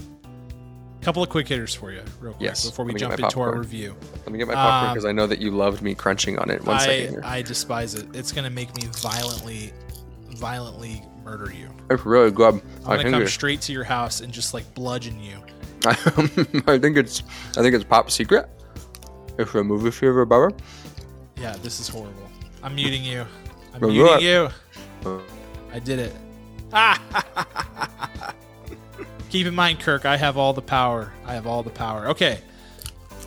a 1.00 1.04
couple 1.04 1.22
of 1.22 1.30
quick 1.30 1.48
hitters 1.48 1.76
for 1.76 1.92
you, 1.92 2.02
real 2.20 2.34
quick, 2.34 2.44
yes. 2.44 2.66
before 2.66 2.86
we 2.86 2.94
jump 2.96 3.20
into 3.20 3.40
our 3.40 3.58
review. 3.58 3.96
Let 4.26 4.32
me 4.32 4.40
get 4.40 4.48
my 4.48 4.56
popcorn 4.56 4.94
because 4.94 5.06
um, 5.06 5.10
I 5.10 5.12
know 5.12 5.28
that 5.28 5.40
you 5.40 5.52
loved 5.52 5.82
me 5.82 5.94
crunching 5.94 6.40
on 6.40 6.50
it. 6.50 6.66
One 6.66 6.78
I, 6.78 6.80
second 6.80 7.10
here. 7.10 7.22
I 7.24 7.42
despise 7.44 7.94
it. 7.94 8.08
It's 8.16 8.32
gonna 8.32 8.50
make 8.50 8.76
me 8.76 8.88
violently, 8.88 9.72
violently 10.30 11.04
murder 11.24 11.52
you. 11.52 11.70
It's 11.90 12.06
really 12.06 12.32
good. 12.32 12.62
I'm 12.86 12.98
gonna 12.98 13.12
come 13.12 13.28
straight 13.28 13.62
to 13.62 13.74
your 13.74 13.84
house 13.84 14.22
and 14.22 14.34
just 14.34 14.54
like 14.54 14.72
bludgeon 14.74 15.20
you. 15.20 15.38
I 15.86 16.80
think 16.80 16.98
it's 16.98 17.24
I 17.56 17.62
think 17.62 17.76
it's 17.76 17.84
Pop 17.84 18.10
Secret. 18.10 18.50
If 19.38 19.54
you're 19.54 19.62
a 19.62 19.66
movie 19.66 19.92
favorite 19.92 20.26
Barbara. 20.26 20.58
Yeah, 21.40 21.56
this 21.62 21.80
is 21.80 21.88
horrible. 21.88 22.28
I'm 22.63 22.76
muting 22.76 23.04
you. 23.04 23.26
I'm 23.74 23.82
muting 23.82 24.22
you. 24.22 24.50
I 25.72 25.80
did 25.80 26.00
it. 26.00 26.13
Keep 29.30 29.48
in 29.48 29.56
mind, 29.56 29.80
Kirk, 29.80 30.06
I 30.06 30.17
have 30.17 30.38
all 30.38 30.54
the 30.54 30.62
power. 30.62 31.12
I 31.26 31.34
have 31.34 31.46
all 31.48 31.63
the 31.63 31.70
power. 31.70 32.08
Okay. 32.08 32.39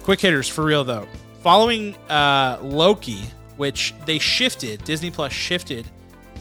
Quick 0.03 0.21
hitters 0.21 0.49
for 0.49 0.64
real, 0.64 0.83
though. 0.83 1.07
Following 1.43 1.95
uh, 2.09 2.59
Loki, 2.62 3.21
which 3.57 3.95
they 4.07 4.19
shifted, 4.19 4.83
Disney 4.85 5.11
Plus 5.11 5.33
shifted 5.33 5.87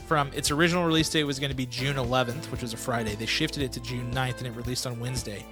from 0.08 0.32
its 0.34 0.50
original 0.50 0.86
release 0.86 1.10
date 1.10 1.24
was 1.26 1.40
going 1.40 1.52
to 1.52 1.56
be 1.56 1.66
June 1.66 1.96
11th, 1.98 2.46
which 2.52 2.62
was 2.62 2.74
a 2.74 2.78
Friday. 2.78 3.16
They 3.16 3.26
shifted 3.28 3.62
it 3.64 3.72
to 3.74 3.80
June 3.82 4.12
9th 4.12 4.40
and 4.40 4.48
it 4.48 4.52
released 4.52 4.88
on 4.88 5.00
Wednesday. 5.00 5.46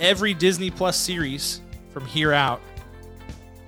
every 0.00 0.34
Disney 0.34 0.70
Plus 0.70 0.96
series 0.96 1.60
from 1.92 2.04
here 2.04 2.32
out 2.32 2.60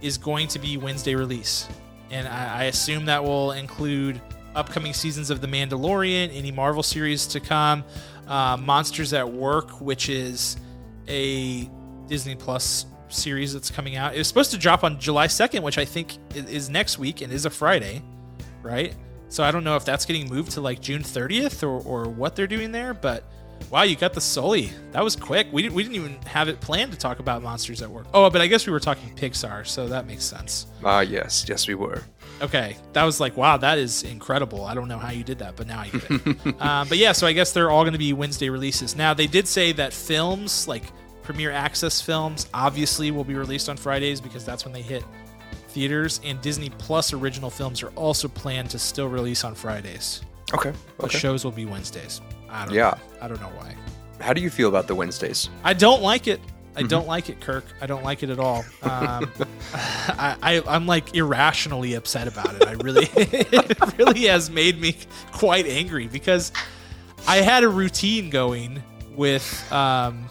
is 0.02 0.18
going 0.18 0.48
to 0.48 0.58
be 0.58 0.76
Wednesday 0.76 1.14
release, 1.14 1.68
and 2.10 2.26
I, 2.28 2.62
I 2.62 2.64
assume 2.64 3.06
that 3.06 3.22
will 3.24 3.52
include 3.52 4.20
upcoming 4.54 4.94
seasons 4.94 5.30
of 5.30 5.40
The 5.40 5.46
Mandalorian, 5.46 6.34
any 6.34 6.50
Marvel 6.50 6.82
series 6.82 7.26
to 7.28 7.40
come, 7.40 7.84
uh, 8.26 8.56
Monsters 8.56 9.12
at 9.12 9.30
Work, 9.30 9.80
which 9.80 10.08
is 10.08 10.56
a 11.08 11.70
Disney 12.08 12.34
Plus 12.34 12.86
series 13.08 13.52
that's 13.52 13.70
coming 13.70 13.96
out. 13.96 14.14
It 14.14 14.18
was 14.18 14.28
supposed 14.28 14.50
to 14.52 14.58
drop 14.58 14.82
on 14.82 14.98
July 14.98 15.26
2nd, 15.26 15.62
which 15.62 15.78
I 15.78 15.84
think 15.84 16.16
is 16.34 16.68
next 16.68 16.98
week 16.98 17.20
and 17.20 17.32
is 17.32 17.44
a 17.44 17.50
Friday, 17.50 18.02
right? 18.62 18.94
So 19.28 19.44
I 19.44 19.50
don't 19.50 19.64
know 19.64 19.76
if 19.76 19.84
that's 19.84 20.04
getting 20.04 20.28
moved 20.28 20.52
to 20.52 20.60
like 20.60 20.80
June 20.80 21.02
30th 21.02 21.62
or, 21.62 21.80
or 21.82 22.08
what 22.08 22.36
they're 22.36 22.46
doing 22.46 22.72
there, 22.72 22.94
but 22.94 23.24
wow, 23.70 23.82
you 23.82 23.96
got 23.96 24.14
the 24.14 24.20
Sully. 24.20 24.70
That 24.92 25.02
was 25.02 25.16
quick. 25.16 25.48
We, 25.52 25.62
didn't, 25.62 25.74
we 25.74 25.82
didn't 25.82 25.96
even 25.96 26.12
have 26.22 26.48
it 26.48 26.60
planned 26.60 26.92
to 26.92 26.98
talk 26.98 27.18
about 27.18 27.42
Monsters 27.42 27.82
at 27.82 27.90
Work. 27.90 28.06
Oh, 28.14 28.30
but 28.30 28.40
I 28.40 28.46
guess 28.46 28.66
we 28.66 28.72
were 28.72 28.80
talking 28.80 29.14
Pixar, 29.14 29.66
so 29.66 29.88
that 29.88 30.06
makes 30.06 30.24
sense. 30.24 30.66
Ah, 30.84 30.98
uh, 30.98 31.00
yes. 31.00 31.46
Yes, 31.48 31.68
we 31.68 31.74
were. 31.74 32.02
Okay. 32.40 32.76
That 32.92 33.04
was 33.04 33.20
like, 33.20 33.36
wow, 33.36 33.56
that 33.56 33.78
is 33.78 34.02
incredible. 34.02 34.64
I 34.64 34.74
don't 34.74 34.88
know 34.88 34.98
how 34.98 35.10
you 35.10 35.24
did 35.24 35.38
that, 35.38 35.56
but 35.56 35.66
now 35.66 35.80
I 35.80 35.88
get 35.88 36.10
it. 36.10 36.54
uh, 36.60 36.84
but 36.88 36.98
yeah, 36.98 37.12
so 37.12 37.26
I 37.26 37.32
guess 37.32 37.52
they're 37.52 37.70
all 37.70 37.82
going 37.82 37.92
to 37.92 37.98
be 37.98 38.12
Wednesday 38.12 38.48
releases. 38.48 38.96
Now, 38.96 39.14
they 39.14 39.26
did 39.26 39.48
say 39.48 39.72
that 39.72 39.92
films, 39.92 40.68
like 40.68 40.84
Premiere 41.22 41.52
Access 41.52 42.00
films, 42.00 42.48
obviously 42.54 43.10
will 43.10 43.24
be 43.24 43.34
released 43.34 43.68
on 43.68 43.76
Fridays 43.76 44.20
because 44.20 44.44
that's 44.44 44.64
when 44.64 44.72
they 44.72 44.82
hit 44.82 45.02
theaters, 45.68 46.20
and 46.24 46.40
Disney 46.40 46.70
Plus 46.70 47.12
original 47.12 47.50
films 47.50 47.82
are 47.82 47.90
also 47.90 48.28
planned 48.28 48.70
to 48.70 48.78
still 48.78 49.08
release 49.08 49.44
on 49.44 49.54
Fridays. 49.54 50.22
Okay. 50.54 50.72
The 50.98 51.08
shows 51.08 51.44
will 51.44 51.52
be 51.52 51.66
Wednesdays. 51.66 52.20
I 52.50 52.64
don't 52.64 52.74
yeah. 52.74 52.90
Know. 52.90 52.98
I 53.22 53.28
don't 53.28 53.40
know 53.40 53.52
why. 53.56 53.74
How 54.20 54.32
do 54.32 54.40
you 54.40 54.50
feel 54.50 54.68
about 54.68 54.86
the 54.86 54.94
Wednesdays? 54.94 55.50
I 55.62 55.74
don't 55.74 56.02
like 56.02 56.26
it. 56.26 56.40
I 56.74 56.80
mm-hmm. 56.80 56.88
don't 56.88 57.06
like 57.06 57.30
it, 57.30 57.40
Kirk. 57.40 57.64
I 57.80 57.86
don't 57.86 58.04
like 58.04 58.22
it 58.22 58.28
at 58.28 58.38
all. 58.38 58.64
Um, 58.82 59.30
I, 59.74 60.36
I, 60.42 60.76
am 60.76 60.86
like 60.86 61.14
irrationally 61.14 61.94
upset 61.94 62.28
about 62.28 62.54
it. 62.54 62.66
I 62.66 62.72
really, 62.72 63.08
it 63.16 63.96
really 63.98 64.26
has 64.26 64.50
made 64.50 64.78
me 64.78 64.96
quite 65.32 65.66
angry 65.66 66.06
because 66.06 66.52
I 67.26 67.36
had 67.36 67.64
a 67.64 67.68
routine 67.68 68.28
going 68.28 68.82
with, 69.14 69.72
um, 69.72 70.28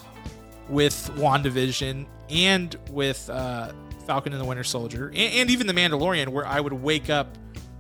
with 0.69 0.93
WandaVision 1.15 2.05
and 2.29 2.75
with 2.91 3.27
uh, 3.29 3.71
Falcon 4.05 4.31
and 4.33 4.41
the 4.41 4.45
Winter 4.45 4.63
Soldier, 4.63 5.07
and, 5.07 5.17
and 5.17 5.49
even 5.49 5.65
The 5.65 5.73
Mandalorian, 5.73 6.29
where 6.29 6.45
I 6.45 6.59
would 6.59 6.73
wake 6.73 7.09
up 7.09 7.37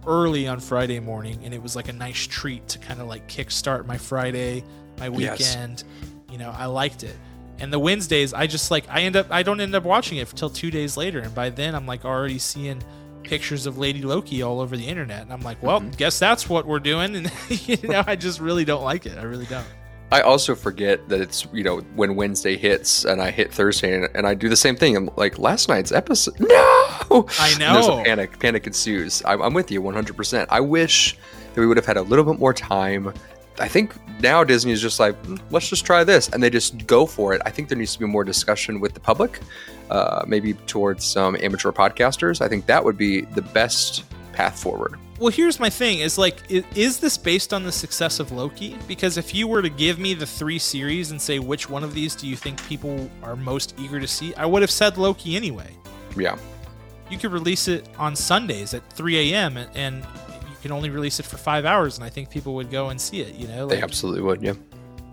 early 0.07 0.47
on 0.47 0.59
Friday 0.59 0.99
morning, 0.99 1.39
and 1.43 1.53
it 1.53 1.61
was 1.61 1.75
like 1.75 1.89
a 1.89 1.93
nice 1.93 2.27
treat 2.27 2.67
to 2.69 2.79
kind 2.79 3.01
of 3.01 3.07
like 3.07 3.27
kickstart 3.27 3.85
my 3.85 3.97
Friday, 3.97 4.63
my 4.99 5.09
weekend. 5.09 5.39
Yes. 5.39 5.83
You 6.31 6.37
know, 6.37 6.53
I 6.55 6.65
liked 6.65 7.03
it. 7.03 7.15
And 7.59 7.71
the 7.71 7.79
Wednesdays, 7.79 8.33
I 8.33 8.47
just 8.47 8.71
like 8.71 8.85
I 8.89 9.01
end 9.01 9.15
up 9.15 9.27
I 9.29 9.43
don't 9.43 9.61
end 9.61 9.75
up 9.75 9.83
watching 9.83 10.17
it 10.17 10.29
until 10.29 10.49
two 10.49 10.71
days 10.71 10.97
later, 10.97 11.19
and 11.19 11.33
by 11.33 11.49
then 11.49 11.75
I'm 11.75 11.85
like 11.85 12.05
already 12.05 12.39
seeing 12.39 12.83
pictures 13.23 13.65
of 13.65 13.77
Lady 13.77 14.01
Loki 14.01 14.41
all 14.41 14.59
over 14.59 14.75
the 14.77 14.87
internet, 14.87 15.21
and 15.21 15.33
I'm 15.33 15.41
like, 15.41 15.61
well, 15.63 15.81
mm-hmm. 15.81 15.91
guess 15.91 16.19
that's 16.19 16.49
what 16.49 16.65
we're 16.65 16.79
doing, 16.79 17.15
and 17.15 17.31
you 17.49 17.77
know, 17.83 18.03
I 18.05 18.15
just 18.15 18.39
really 18.39 18.65
don't 18.65 18.83
like 18.83 19.05
it. 19.05 19.17
I 19.17 19.23
really 19.23 19.45
don't. 19.45 19.65
I 20.11 20.21
also 20.21 20.55
forget 20.55 21.07
that 21.09 21.19
it's 21.19 21.47
you 21.51 21.63
know 21.63 21.79
when 21.95 22.15
Wednesday 22.15 22.57
hits 22.57 23.05
and 23.05 23.21
I 23.21 23.31
hit 23.31 23.51
Thursday 23.51 23.95
and, 23.95 24.09
and 24.15 24.27
I 24.27 24.33
do 24.33 24.49
the 24.49 24.55
same 24.55 24.75
thing. 24.75 24.95
I'm 24.95 25.09
like 25.15 25.39
last 25.39 25.67
night's 25.69 25.91
episode. 25.91 26.35
No, 27.09 27.27
I 27.39 27.55
know. 27.59 27.67
And 27.67 27.75
there's 27.75 27.87
a 27.87 28.03
panic. 28.03 28.39
Panic 28.39 28.67
ensues. 28.67 29.21
I'm, 29.25 29.41
I'm 29.41 29.53
with 29.53 29.69
you 29.71 29.81
100. 29.81 30.15
percent 30.15 30.49
I 30.51 30.59
wish 30.59 31.17
that 31.53 31.61
we 31.61 31.67
would 31.67 31.77
have 31.77 31.85
had 31.85 31.97
a 31.97 32.01
little 32.01 32.25
bit 32.25 32.39
more 32.39 32.53
time. 32.53 33.13
I 33.59 33.67
think 33.67 33.93
now 34.21 34.43
Disney 34.43 34.71
is 34.71 34.81
just 34.81 34.99
like 34.99 35.21
mm, 35.23 35.39
let's 35.51 35.69
just 35.69 35.85
try 35.85 36.03
this 36.03 36.29
and 36.29 36.41
they 36.41 36.49
just 36.49 36.87
go 36.87 37.05
for 37.05 37.33
it. 37.33 37.41
I 37.45 37.49
think 37.49 37.69
there 37.69 37.77
needs 37.77 37.93
to 37.93 37.99
be 37.99 38.05
more 38.05 38.23
discussion 38.23 38.79
with 38.79 38.93
the 38.93 38.99
public, 38.99 39.39
uh, 39.89 40.23
maybe 40.27 40.53
towards 40.53 41.05
some 41.05 41.37
amateur 41.41 41.71
podcasters. 41.71 42.41
I 42.41 42.47
think 42.47 42.65
that 42.65 42.83
would 42.83 42.97
be 42.97 43.21
the 43.21 43.41
best 43.41 44.03
path 44.35 44.61
forward. 44.61 44.99
Well 45.17 45.31
here's 45.31 45.59
my 45.59 45.69
thing 45.69 45.99
is 45.99 46.17
like 46.17 46.43
is 46.49 46.99
this 46.99 47.17
based 47.17 47.53
on 47.53 47.63
the 47.63 47.71
success 47.71 48.19
of 48.19 48.31
loki? 48.31 48.77
Because 48.87 49.17
if 49.17 49.33
you 49.33 49.47
were 49.47 49.61
to 49.61 49.69
give 49.69 49.97
me 49.97 50.13
the 50.13 50.25
three 50.25 50.59
series 50.59 51.11
and 51.11 51.21
say 51.21 51.39
which 51.39 51.69
one 51.69 51.83
of 51.83 51.93
these 51.93 52.15
do 52.15 52.27
you 52.27 52.35
think 52.35 52.63
people 52.67 53.09
are 53.23 53.35
most 53.35 53.75
eager 53.79 53.99
to 53.99 54.07
see? 54.07 54.35
I 54.35 54.45
would 54.45 54.61
have 54.61 54.71
said 54.71 54.97
loki 54.97 55.37
anyway. 55.37 55.69
Yeah. 56.17 56.37
You 57.09 57.17
could 57.17 57.31
release 57.31 57.67
it 57.67 57.87
on 57.97 58.15
sundays 58.15 58.73
at 58.73 58.87
3 58.91 59.33
a.m 59.33 59.57
and, 59.57 60.05
you 60.49 60.69
can 60.69 60.71
only 60.71 60.89
release 60.89 61.19
it 61.19 61.25
for 61.27 61.37
five 61.37 61.63
hours 61.63 61.97
and 61.97 62.03
i 62.03 62.09
think 62.09 62.29
people 62.31 62.55
would 62.55 62.71
go 62.71 62.89
and 62.89 62.99
see 62.99 63.21
it 63.21 63.35
you 63.35 63.47
know 63.47 63.67
like, 63.67 63.77
they 63.77 63.83
absolutely 63.83 64.21
would 64.21 64.41
yeah. 64.41 64.53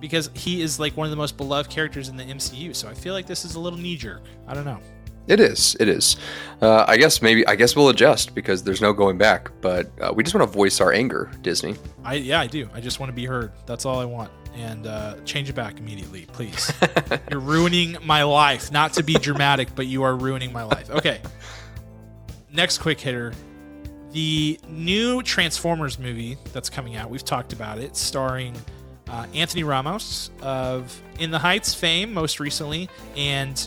Because 0.00 0.30
he 0.34 0.62
is 0.62 0.80
like 0.80 0.96
one 0.96 1.04
of 1.04 1.12
the 1.12 1.16
most 1.16 1.36
beloved 1.36 1.70
characters 1.70 2.08
in 2.08 2.16
the 2.16 2.24
mcu 2.24 2.74
so 2.74 2.88
i 2.88 2.94
feel 2.94 3.12
like 3.12 3.26
this 3.26 3.44
is 3.44 3.54
a 3.54 3.60
little 3.60 3.78
knee-jerk. 3.78 4.22
I 4.48 4.54
don't 4.54 4.64
know 4.64 4.80
it 5.26 5.40
is. 5.40 5.76
It 5.78 5.88
is. 5.88 6.16
Uh, 6.60 6.84
I 6.86 6.96
guess 6.96 7.22
maybe. 7.22 7.46
I 7.46 7.54
guess 7.54 7.76
we'll 7.76 7.88
adjust 7.88 8.34
because 8.34 8.62
there's 8.62 8.80
no 8.80 8.92
going 8.92 9.18
back. 9.18 9.50
But 9.60 9.90
uh, 10.00 10.12
we 10.14 10.22
just 10.22 10.34
want 10.34 10.48
to 10.48 10.52
voice 10.52 10.80
our 10.80 10.92
anger, 10.92 11.30
Disney. 11.42 11.76
I 12.04 12.14
yeah, 12.14 12.40
I 12.40 12.46
do. 12.46 12.68
I 12.74 12.80
just 12.80 13.00
want 13.00 13.10
to 13.10 13.14
be 13.14 13.26
heard. 13.26 13.52
That's 13.66 13.84
all 13.84 13.98
I 13.98 14.04
want. 14.04 14.30
And 14.54 14.86
uh, 14.86 15.16
change 15.24 15.48
it 15.48 15.54
back 15.54 15.78
immediately, 15.78 16.26
please. 16.26 16.72
You're 17.30 17.40
ruining 17.40 17.96
my 18.02 18.22
life. 18.22 18.70
Not 18.70 18.92
to 18.94 19.02
be 19.02 19.14
dramatic, 19.14 19.74
but 19.74 19.86
you 19.86 20.02
are 20.02 20.14
ruining 20.14 20.52
my 20.52 20.64
life. 20.64 20.90
Okay. 20.90 21.20
Next 22.52 22.78
quick 22.78 23.00
hitter. 23.00 23.32
The 24.10 24.60
new 24.68 25.22
Transformers 25.22 25.98
movie 25.98 26.36
that's 26.52 26.68
coming 26.68 26.96
out. 26.96 27.08
We've 27.08 27.24
talked 27.24 27.54
about 27.54 27.78
it, 27.78 27.96
starring 27.96 28.54
uh, 29.08 29.26
Anthony 29.34 29.64
Ramos 29.64 30.30
of 30.42 31.00
In 31.18 31.30
the 31.30 31.38
Heights 31.38 31.72
fame, 31.72 32.12
most 32.12 32.38
recently, 32.38 32.90
and 33.16 33.66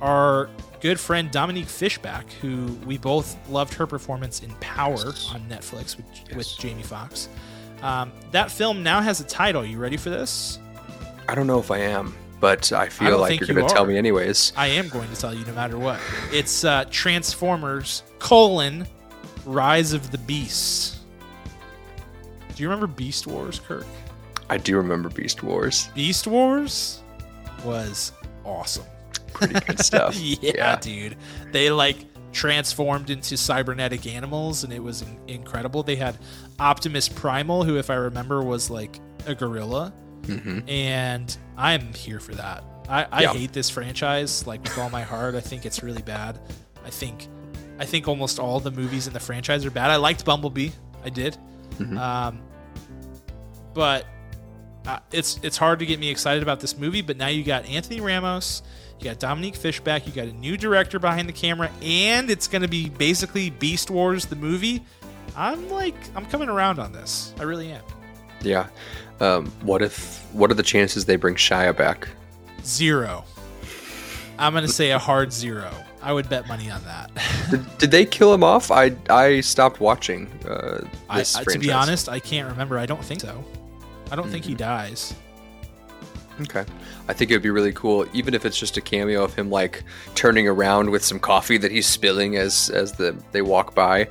our 0.00 0.48
good 0.80 0.98
friend 0.98 1.30
Dominique 1.30 1.68
Fishback, 1.68 2.30
who 2.40 2.66
we 2.86 2.98
both 2.98 3.36
loved 3.48 3.74
her 3.74 3.86
performance 3.86 4.42
in 4.42 4.50
Power 4.60 4.98
on 4.98 5.46
Netflix 5.48 5.96
with, 5.96 6.06
yes. 6.26 6.34
with 6.34 6.58
Jamie 6.58 6.82
Foxx. 6.82 7.28
Um, 7.82 8.12
that 8.30 8.50
film 8.50 8.82
now 8.82 9.00
has 9.00 9.20
a 9.20 9.24
title. 9.24 9.64
You 9.64 9.78
ready 9.78 9.96
for 9.96 10.10
this? 10.10 10.58
I 11.28 11.34
don't 11.34 11.46
know 11.46 11.58
if 11.58 11.70
I 11.70 11.78
am, 11.78 12.14
but 12.40 12.72
I 12.72 12.88
feel 12.88 13.16
I 13.16 13.18
like 13.18 13.40
you're 13.40 13.54
going 13.54 13.66
to 13.66 13.72
tell 13.72 13.86
me 13.86 13.96
anyways. 13.96 14.52
I 14.56 14.68
am 14.68 14.88
going 14.88 15.08
to 15.10 15.16
tell 15.16 15.34
you 15.34 15.44
no 15.44 15.52
matter 15.52 15.78
what. 15.78 16.00
It's 16.32 16.64
uh, 16.64 16.84
Transformers 16.90 18.02
colon 18.18 18.86
Rise 19.44 19.92
of 19.92 20.10
the 20.10 20.18
Beasts. 20.18 20.98
Do 22.54 22.62
you 22.62 22.68
remember 22.68 22.86
Beast 22.86 23.26
Wars, 23.26 23.60
Kirk? 23.60 23.86
I 24.50 24.58
do 24.58 24.76
remember 24.76 25.08
Beast 25.08 25.42
Wars. 25.42 25.88
Beast 25.94 26.26
Wars 26.26 27.02
was 27.64 28.12
awesome 28.44 28.84
pretty 29.40 29.60
good 29.60 29.80
stuff. 29.80 30.16
yeah, 30.18 30.52
yeah, 30.54 30.76
dude. 30.76 31.16
They 31.52 31.70
like 31.70 31.96
transformed 32.32 33.10
into 33.10 33.36
cybernetic 33.36 34.06
animals 34.06 34.62
and 34.64 34.72
it 34.72 34.82
was 34.82 35.02
in- 35.02 35.18
incredible. 35.26 35.82
They 35.82 35.96
had 35.96 36.16
Optimus 36.58 37.08
Primal, 37.08 37.64
who, 37.64 37.76
if 37.76 37.90
I 37.90 37.94
remember, 37.94 38.42
was 38.42 38.70
like 38.70 39.00
a 39.26 39.34
gorilla. 39.34 39.92
Mm-hmm. 40.22 40.68
And 40.68 41.36
I'm 41.56 41.92
here 41.94 42.20
for 42.20 42.34
that. 42.34 42.64
I, 42.88 43.06
I 43.10 43.22
yeah. 43.22 43.32
hate 43.32 43.52
this 43.52 43.70
franchise 43.70 44.46
like 44.46 44.62
with 44.62 44.76
all 44.78 44.90
my 44.90 45.02
heart. 45.02 45.34
I 45.34 45.40
think 45.40 45.64
it's 45.64 45.82
really 45.82 46.02
bad. 46.02 46.38
I 46.84 46.90
think 46.90 47.28
I 47.78 47.86
think 47.86 48.08
almost 48.08 48.38
all 48.38 48.60
the 48.60 48.70
movies 48.70 49.06
in 49.06 49.12
the 49.12 49.20
franchise 49.20 49.64
are 49.64 49.70
bad. 49.70 49.90
I 49.90 49.96
liked 49.96 50.24
Bumblebee. 50.24 50.70
I 51.04 51.08
did. 51.08 51.36
Mm-hmm. 51.78 51.96
Um, 51.96 52.42
but 53.72 54.06
uh, 54.86 54.98
it's 55.12 55.38
it's 55.42 55.56
hard 55.56 55.78
to 55.78 55.86
get 55.86 55.98
me 55.98 56.10
excited 56.10 56.42
about 56.42 56.60
this 56.60 56.76
movie. 56.76 57.00
But 57.00 57.16
now 57.16 57.28
you 57.28 57.44
got 57.44 57.64
Anthony 57.66 58.00
Ramos, 58.00 58.62
you 59.00 59.10
got 59.10 59.18
Dominique 59.18 59.56
Fishback. 59.56 60.06
You 60.06 60.12
got 60.12 60.26
a 60.26 60.32
new 60.32 60.56
director 60.56 60.98
behind 60.98 61.28
the 61.28 61.32
camera, 61.32 61.70
and 61.82 62.30
it's 62.30 62.46
going 62.46 62.62
to 62.62 62.68
be 62.68 62.88
basically 62.88 63.50
Beast 63.50 63.90
Wars 63.90 64.26
the 64.26 64.36
movie. 64.36 64.82
I'm 65.36 65.70
like, 65.70 65.94
I'm 66.14 66.26
coming 66.26 66.48
around 66.48 66.78
on 66.78 66.92
this. 66.92 67.34
I 67.38 67.44
really 67.44 67.72
am. 67.72 67.82
Yeah. 68.42 68.68
Um, 69.20 69.46
what 69.62 69.82
if? 69.82 70.24
What 70.32 70.50
are 70.50 70.54
the 70.54 70.62
chances 70.62 71.04
they 71.04 71.16
bring 71.16 71.34
Shia 71.34 71.76
back? 71.76 72.08
Zero. 72.64 73.24
I'm 74.38 74.52
going 74.52 74.66
to 74.66 74.72
say 74.72 74.90
a 74.90 74.98
hard 74.98 75.32
zero. 75.32 75.70
I 76.02 76.12
would 76.12 76.28
bet 76.30 76.48
money 76.48 76.70
on 76.70 76.82
that. 76.84 77.10
did, 77.50 77.78
did, 77.78 77.90
they 77.90 78.06
kill 78.06 78.32
him 78.32 78.42
off? 78.42 78.70
I 78.70 78.92
I 79.10 79.40
stopped 79.40 79.80
watching. 79.80 80.28
Uh, 80.46 80.86
I, 81.10 81.22
to 81.22 81.58
be 81.58 81.70
honest, 81.70 82.08
I 82.08 82.20
can't 82.20 82.50
remember. 82.50 82.78
I 82.78 82.86
don't 82.86 83.04
think 83.04 83.20
so. 83.20 83.44
I 84.10 84.16
don't 84.16 84.24
mm-hmm. 84.24 84.32
think 84.32 84.44
he 84.46 84.54
dies. 84.54 85.14
Okay. 86.40 86.64
I 87.10 87.12
think 87.12 87.32
it 87.32 87.34
would 87.34 87.42
be 87.42 87.50
really 87.50 87.72
cool, 87.72 88.06
even 88.12 88.34
if 88.34 88.46
it's 88.46 88.56
just 88.56 88.76
a 88.76 88.80
cameo 88.80 89.24
of 89.24 89.34
him 89.34 89.50
like 89.50 89.82
turning 90.14 90.46
around 90.46 90.90
with 90.90 91.04
some 91.04 91.18
coffee 91.18 91.58
that 91.58 91.72
he's 91.72 91.88
spilling 91.88 92.36
as 92.36 92.70
as 92.70 92.92
the 92.92 93.20
they 93.32 93.42
walk 93.42 93.74
by, 93.74 94.08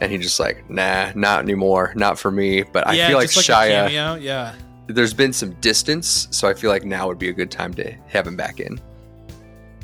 and 0.00 0.10
he's 0.10 0.22
just 0.22 0.40
like, 0.40 0.68
nah, 0.68 1.12
not 1.14 1.44
anymore, 1.44 1.92
not 1.94 2.18
for 2.18 2.32
me. 2.32 2.64
But 2.64 2.88
I 2.88 3.06
feel 3.06 3.18
like, 3.18 3.36
like 3.36 3.46
Shia, 3.46 4.20
yeah. 4.20 4.56
There's 4.88 5.14
been 5.14 5.32
some 5.32 5.52
distance, 5.60 6.26
so 6.32 6.48
I 6.48 6.54
feel 6.54 6.70
like 6.70 6.84
now 6.84 7.06
would 7.06 7.20
be 7.20 7.28
a 7.28 7.32
good 7.32 7.52
time 7.52 7.72
to 7.74 7.92
have 8.08 8.26
him 8.26 8.34
back 8.34 8.58
in. 8.58 8.80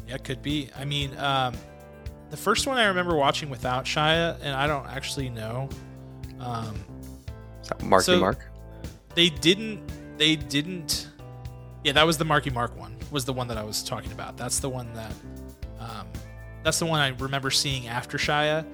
Yeah, 0.09 0.17
could 0.17 0.43
be. 0.43 0.69
I 0.77 0.85
mean, 0.85 1.17
um, 1.19 1.55
the 2.31 2.37
first 2.37 2.67
one 2.67 2.79
I 2.79 2.87
remember 2.87 3.15
watching 3.15 3.49
without 3.49 3.85
Shia, 3.85 4.39
and 4.43 4.57
I 4.57 4.67
don't 4.67 4.89
actually 4.89 5.29
know. 5.29 5.69
Um, 6.41 6.85
Marky 7.81 8.07
so 8.07 8.19
Mark. 8.19 8.41
They 9.15 9.29
didn't. 9.29 9.89
They 10.19 10.35
didn't 10.35 11.11
Yeah, 11.87 11.93
that 11.93 12.05
was 12.05 12.19
the 12.19 12.25
Marky 12.25 12.51
Mark 12.51 12.77
one. 12.77 12.97
Was 13.13 13.25
the 13.25 13.33
one 13.33 13.47
that 13.47 13.57
I 13.57 13.63
was 13.63 13.81
talking 13.81 14.11
about. 14.11 14.37
That's 14.37 14.59
the 14.59 14.69
one 14.69 14.93
that. 14.95 15.13
Um, 15.79 16.09
that's 16.65 16.81
the 16.81 16.87
one 16.87 16.99
I 16.99 17.11
remember 17.11 17.49
seeing 17.49 17.87
after 17.87 18.19
Shia. 18.19 18.67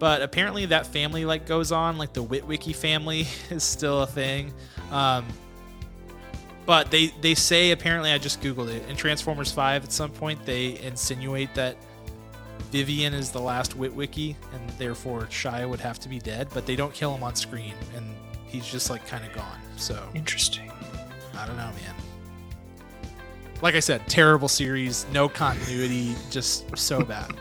But 0.00 0.20
apparently 0.20 0.66
that 0.66 0.84
family 0.84 1.24
like 1.24 1.46
goes 1.46 1.70
on. 1.70 1.96
Like 1.96 2.12
the 2.12 2.24
Witwicky 2.24 2.74
family 2.74 3.28
is 3.50 3.62
still 3.62 4.02
a 4.02 4.06
thing. 4.08 4.52
Um, 4.90 5.28
but 6.66 6.90
they 6.90 7.14
they 7.20 7.36
say 7.36 7.70
apparently 7.70 8.10
I 8.10 8.18
just 8.18 8.42
googled 8.42 8.74
it 8.74 8.82
in 8.88 8.96
Transformers 8.96 9.52
Five 9.52 9.84
at 9.84 9.92
some 9.92 10.10
point 10.10 10.44
they 10.44 10.76
insinuate 10.80 11.54
that 11.54 11.76
Vivian 12.72 13.14
is 13.14 13.30
the 13.30 13.40
last 13.40 13.78
Witwicky 13.78 14.34
and 14.52 14.70
therefore 14.70 15.26
Shia 15.26 15.68
would 15.68 15.78
have 15.78 16.00
to 16.00 16.08
be 16.08 16.18
dead, 16.18 16.48
but 16.52 16.66
they 16.66 16.74
don't 16.74 16.92
kill 16.92 17.14
him 17.14 17.22
on 17.22 17.36
screen 17.36 17.74
and 17.94 18.04
he's 18.48 18.66
just 18.66 18.90
like 18.90 19.06
kind 19.06 19.24
of 19.24 19.32
gone. 19.32 19.60
So 19.76 20.02
interesting. 20.16 20.72
I 21.38 21.46
don't 21.46 21.56
know, 21.56 21.70
man. 21.70 22.05
Like 23.62 23.74
I 23.74 23.80
said, 23.80 24.06
terrible 24.06 24.48
series, 24.48 25.06
no 25.12 25.28
continuity, 25.28 26.14
just 26.30 26.76
so 26.76 27.02
bad, 27.04 27.34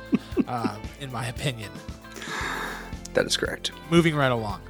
um, 0.47 0.80
in 0.99 1.12
my 1.12 1.28
opinion. 1.28 1.71
That 3.13 3.25
is 3.25 3.38
correct. 3.38 3.71
Moving 3.89 4.15
right 4.15 4.32
along. 4.32 4.62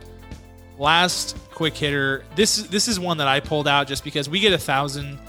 Last 0.78 1.38
quick 1.52 1.76
hitter. 1.76 2.24
This 2.36 2.64
this 2.64 2.88
is 2.88 3.00
one 3.00 3.18
that 3.18 3.28
I 3.28 3.40
pulled 3.40 3.68
out 3.68 3.88
just 3.88 4.04
because 4.04 4.30
we 4.30 4.40
get 4.40 4.54
a 4.54 4.58
thousand 4.58 5.20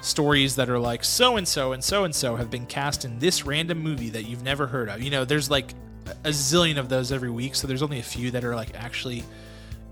stories 0.00 0.56
that 0.56 0.68
are 0.68 0.78
like 0.78 1.04
so 1.04 1.36
and 1.36 1.46
so 1.46 1.72
and 1.72 1.82
so 1.82 2.04
and 2.04 2.14
so 2.14 2.36
have 2.36 2.50
been 2.50 2.66
cast 2.66 3.04
in 3.04 3.18
this 3.18 3.46
random 3.46 3.78
movie 3.78 4.10
that 4.10 4.24
you've 4.24 4.42
never 4.42 4.66
heard 4.66 4.88
of. 4.88 5.02
You 5.02 5.10
know, 5.10 5.24
there's 5.24 5.50
like 5.50 5.72
a 6.24 6.30
zillion 6.30 6.78
of 6.78 6.88
those 6.88 7.12
every 7.12 7.30
week, 7.30 7.54
so 7.54 7.66
there's 7.66 7.82
only 7.82 7.98
a 7.98 8.04
few 8.04 8.30
that 8.32 8.44
are 8.44 8.54
like 8.54 8.74
actually 8.74 9.24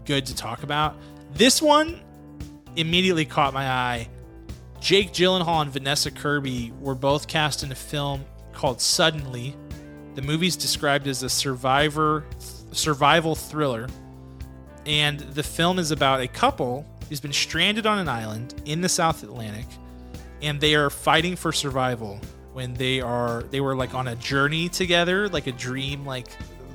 good 0.04 0.26
to 0.26 0.34
talk 0.34 0.62
about. 0.62 0.96
This 1.34 1.60
one 1.62 2.00
immediately 2.76 3.24
caught 3.24 3.54
my 3.54 3.68
eye. 3.68 4.08
Jake 4.80 5.12
Gyllenhaal 5.12 5.62
and 5.62 5.70
Vanessa 5.70 6.10
Kirby 6.10 6.72
were 6.80 6.94
both 6.94 7.28
cast 7.28 7.62
in 7.62 7.70
a 7.70 7.76
film 7.76 8.24
called 8.52 8.80
Suddenly. 8.80 9.54
The 10.14 10.22
movie's 10.22 10.56
described 10.56 11.06
as 11.06 11.22
a 11.22 11.28
survivor 11.28 12.24
survival 12.72 13.34
thriller 13.34 13.88
and 14.86 15.20
the 15.20 15.42
film 15.42 15.78
is 15.78 15.90
about 15.90 16.20
a 16.20 16.28
couple 16.28 16.86
who's 17.08 17.20
been 17.20 17.32
stranded 17.32 17.86
on 17.86 17.98
an 17.98 18.08
island 18.08 18.54
in 18.64 18.80
the 18.80 18.88
South 18.88 19.22
Atlantic, 19.22 19.66
and 20.42 20.60
they 20.60 20.74
are 20.74 20.90
fighting 20.90 21.36
for 21.36 21.52
survival 21.52 22.20
when 22.52 22.74
they 22.74 23.00
are 23.00 23.42
they 23.50 23.60
were 23.60 23.76
like 23.76 23.94
on 23.94 24.08
a 24.08 24.16
journey 24.16 24.68
together, 24.68 25.28
like 25.28 25.46
a 25.46 25.52
dream, 25.52 26.06
like 26.06 26.28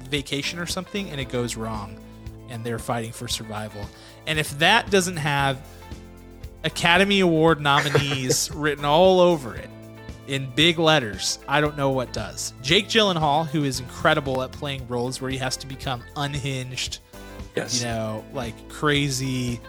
vacation 0.09 0.59
or 0.59 0.65
something, 0.65 1.09
and 1.09 1.19
it 1.19 1.29
goes 1.29 1.55
wrong, 1.55 1.97
and 2.49 2.63
they're 2.63 2.79
fighting 2.79 3.11
for 3.11 3.27
survival. 3.27 3.85
And 4.27 4.37
if 4.37 4.57
that 4.59 4.91
doesn't 4.91 5.17
have 5.17 5.59
Academy 6.65 7.21
Award 7.21 7.61
nominees 7.61 8.51
written 8.53 8.83
all 8.83 9.21
over 9.21 9.55
it 9.55 9.69
in 10.27 10.51
big 10.55 10.79
letters, 10.79 11.39
I 11.47 11.61
don't 11.61 11.77
know 11.77 11.91
what 11.91 12.11
does. 12.11 12.53
Jake 12.61 12.87
Gyllenhaal, 12.87 13.47
who 13.47 13.63
is 13.63 13.79
incredible 13.79 14.41
at 14.41 14.51
playing 14.51 14.87
roles 14.87 15.21
where 15.21 15.29
he 15.29 15.37
has 15.37 15.55
to 15.57 15.67
become 15.67 16.03
unhinged 16.17 16.99
Yes. 17.55 17.79
You 17.79 17.87
know, 17.87 18.23
like 18.33 18.69
crazy, 18.69 19.59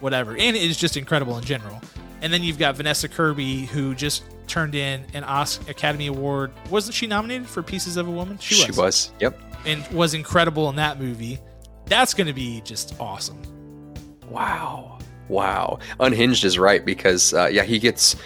whatever. 0.00 0.32
And 0.32 0.56
it 0.56 0.62
is 0.62 0.76
just 0.76 0.96
incredible 0.96 1.36
in 1.38 1.44
general. 1.44 1.80
And 2.20 2.32
then 2.32 2.42
you've 2.42 2.58
got 2.58 2.76
Vanessa 2.76 3.08
Kirby, 3.08 3.66
who 3.66 3.94
just 3.94 4.22
turned 4.46 4.74
in 4.74 5.04
an 5.12 5.24
Oscar 5.24 5.70
Academy 5.70 6.06
Award. 6.06 6.52
Wasn't 6.70 6.94
she 6.94 7.06
nominated 7.06 7.48
for 7.48 7.62
Pieces 7.62 7.96
of 7.96 8.06
a 8.06 8.10
Woman? 8.10 8.38
She 8.38 8.54
was. 8.54 8.64
She 8.64 8.80
was. 8.80 9.12
Yep. 9.18 9.40
And 9.66 9.86
was 9.88 10.14
incredible 10.14 10.68
in 10.70 10.76
that 10.76 11.00
movie. 11.00 11.38
That's 11.86 12.14
going 12.14 12.28
to 12.28 12.32
be 12.32 12.60
just 12.60 12.94
awesome. 13.00 13.42
Wow. 14.28 14.91
Wow. 15.32 15.78
Unhinged 15.98 16.44
is 16.44 16.58
right 16.58 16.84
because, 16.84 17.32
uh, 17.32 17.48
yeah, 17.50 17.62
he 17.62 17.78
gets, 17.78 18.16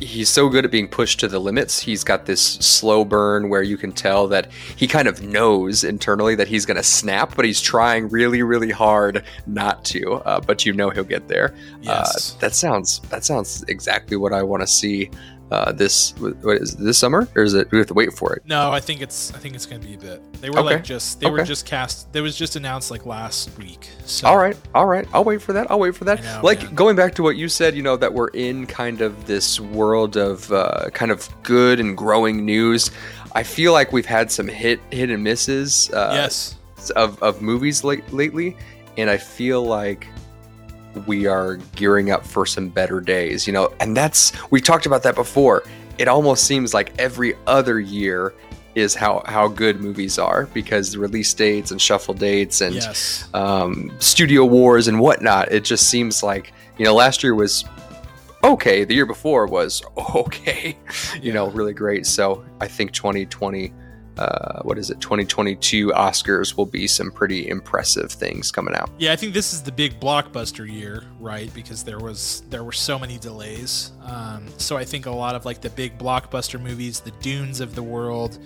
he's 0.00 0.28
so 0.28 0.48
good 0.48 0.64
at 0.64 0.72
being 0.72 0.88
pushed 0.88 1.20
to 1.20 1.28
the 1.28 1.38
limits. 1.38 1.78
He's 1.78 2.02
got 2.02 2.26
this 2.26 2.42
slow 2.42 3.04
burn 3.04 3.48
where 3.48 3.62
you 3.62 3.76
can 3.76 3.92
tell 3.92 4.26
that 4.28 4.50
he 4.74 4.88
kind 4.88 5.06
of 5.06 5.22
knows 5.22 5.84
internally 5.84 6.34
that 6.34 6.48
he's 6.48 6.66
going 6.66 6.76
to 6.76 6.82
snap, 6.82 7.36
but 7.36 7.44
he's 7.44 7.60
trying 7.60 8.08
really, 8.08 8.42
really 8.42 8.72
hard 8.72 9.22
not 9.46 9.84
to. 9.86 10.14
Uh, 10.14 10.40
but 10.40 10.66
you 10.66 10.72
know 10.72 10.90
he'll 10.90 11.04
get 11.04 11.28
there. 11.28 11.54
Yes. 11.82 12.34
Uh, 12.34 12.40
that 12.40 12.54
sounds, 12.54 12.98
that 13.10 13.24
sounds 13.24 13.62
exactly 13.68 14.16
what 14.16 14.32
I 14.32 14.42
want 14.42 14.62
to 14.62 14.66
see 14.66 15.08
uh, 15.50 15.70
this 15.72 16.12
what 16.18 16.56
is 16.56 16.74
it, 16.74 16.80
this 16.80 16.98
summer 16.98 17.28
or 17.36 17.42
is 17.42 17.54
it 17.54 17.70
we 17.70 17.78
have 17.78 17.86
to 17.86 17.94
wait 17.94 18.12
for 18.12 18.34
it? 18.34 18.42
No, 18.46 18.72
I 18.72 18.80
think 18.80 19.00
it's 19.00 19.32
I 19.32 19.38
think 19.38 19.54
it's 19.54 19.66
going 19.66 19.80
to 19.80 19.86
be 19.86 19.94
a 19.94 19.98
bit. 19.98 20.40
They 20.40 20.50
were 20.50 20.58
okay. 20.58 20.74
like 20.74 20.84
just 20.84 21.20
they 21.20 21.26
okay. 21.26 21.32
were 21.32 21.44
just 21.44 21.66
cast. 21.66 22.12
They 22.12 22.20
was 22.20 22.36
just 22.36 22.56
announced 22.56 22.90
like 22.90 23.06
last 23.06 23.56
week. 23.56 23.88
So. 24.04 24.26
All 24.26 24.36
right, 24.36 24.56
all 24.74 24.86
right. 24.86 25.06
I'll 25.12 25.24
wait 25.24 25.40
for 25.40 25.52
that. 25.52 25.70
I'll 25.70 25.78
wait 25.78 25.94
for 25.94 26.04
that. 26.04 26.22
Know, 26.22 26.40
like 26.42 26.62
man. 26.64 26.74
going 26.74 26.96
back 26.96 27.14
to 27.16 27.22
what 27.22 27.36
you 27.36 27.48
said, 27.48 27.76
you 27.76 27.82
know 27.82 27.96
that 27.96 28.12
we're 28.12 28.28
in 28.28 28.66
kind 28.66 29.00
of 29.00 29.26
this 29.26 29.60
world 29.60 30.16
of 30.16 30.50
uh, 30.50 30.90
kind 30.90 31.12
of 31.12 31.28
good 31.42 31.78
and 31.78 31.96
growing 31.96 32.44
news. 32.44 32.90
I 33.32 33.42
feel 33.42 33.72
like 33.72 33.92
we've 33.92 34.06
had 34.06 34.32
some 34.32 34.48
hit 34.48 34.80
hit 34.90 35.10
and 35.10 35.22
misses. 35.22 35.90
Uh, 35.92 36.10
yes. 36.12 36.56
Of 36.94 37.20
of 37.22 37.42
movies 37.42 37.82
late, 37.82 38.12
lately, 38.12 38.56
and 38.96 39.10
I 39.10 39.16
feel 39.16 39.64
like 39.64 40.06
we 41.06 41.26
are 41.26 41.56
gearing 41.74 42.10
up 42.10 42.24
for 42.24 42.46
some 42.46 42.68
better 42.68 43.00
days, 43.00 43.46
you 43.46 43.52
know, 43.52 43.72
and 43.80 43.96
that's 43.96 44.32
we 44.50 44.60
talked 44.60 44.86
about 44.86 45.02
that 45.02 45.14
before. 45.14 45.64
It 45.98 46.08
almost 46.08 46.44
seems 46.44 46.74
like 46.74 46.92
every 46.98 47.34
other 47.46 47.80
year 47.80 48.34
is 48.74 48.94
how 48.94 49.22
how 49.26 49.48
good 49.48 49.80
movies 49.80 50.18
are 50.18 50.46
because 50.52 50.92
the 50.92 50.98
release 50.98 51.32
dates 51.32 51.70
and 51.70 51.80
shuffle 51.80 52.14
dates 52.14 52.60
and 52.60 52.74
yes. 52.74 53.28
um, 53.32 53.90
studio 53.98 54.44
wars 54.44 54.86
and 54.86 55.00
whatnot. 55.00 55.50
It 55.50 55.64
just 55.64 55.88
seems 55.88 56.22
like 56.22 56.52
you 56.78 56.84
know 56.84 56.94
last 56.94 57.22
year 57.22 57.34
was 57.34 57.64
okay. 58.44 58.84
The 58.84 58.94
year 58.94 59.06
before 59.06 59.46
was 59.46 59.82
okay, 60.14 60.76
you 61.20 61.32
know, 61.32 61.48
really 61.48 61.72
great. 61.72 62.06
So 62.06 62.44
I 62.60 62.68
think 62.68 62.92
2020 62.92 63.72
uh, 64.18 64.62
what 64.62 64.78
is 64.78 64.90
it 64.90 65.00
2022 65.00 65.88
oscars 65.88 66.56
will 66.56 66.66
be 66.66 66.86
some 66.86 67.10
pretty 67.10 67.48
impressive 67.48 68.10
things 68.10 68.50
coming 68.50 68.74
out. 68.74 68.90
Yeah 68.98 69.12
i 69.12 69.16
think 69.16 69.34
this 69.34 69.52
is 69.52 69.62
the 69.62 69.72
big 69.72 69.98
blockbuster 70.00 70.70
year 70.70 71.04
right? 71.20 71.52
Because 71.54 71.82
there 71.84 71.98
was 71.98 72.42
there 72.50 72.64
were 72.64 72.72
so 72.72 72.98
many 72.98 73.18
delays. 73.18 73.92
Um, 74.04 74.46
so 74.58 74.76
i 74.76 74.84
think 74.84 75.06
a 75.06 75.10
lot 75.10 75.34
of 75.34 75.44
like 75.44 75.60
the 75.60 75.70
big 75.70 75.98
blockbuster 75.98 76.60
movies 76.60 77.00
the 77.00 77.10
dunes 77.22 77.60
of 77.60 77.74
the 77.74 77.82
world 77.82 78.38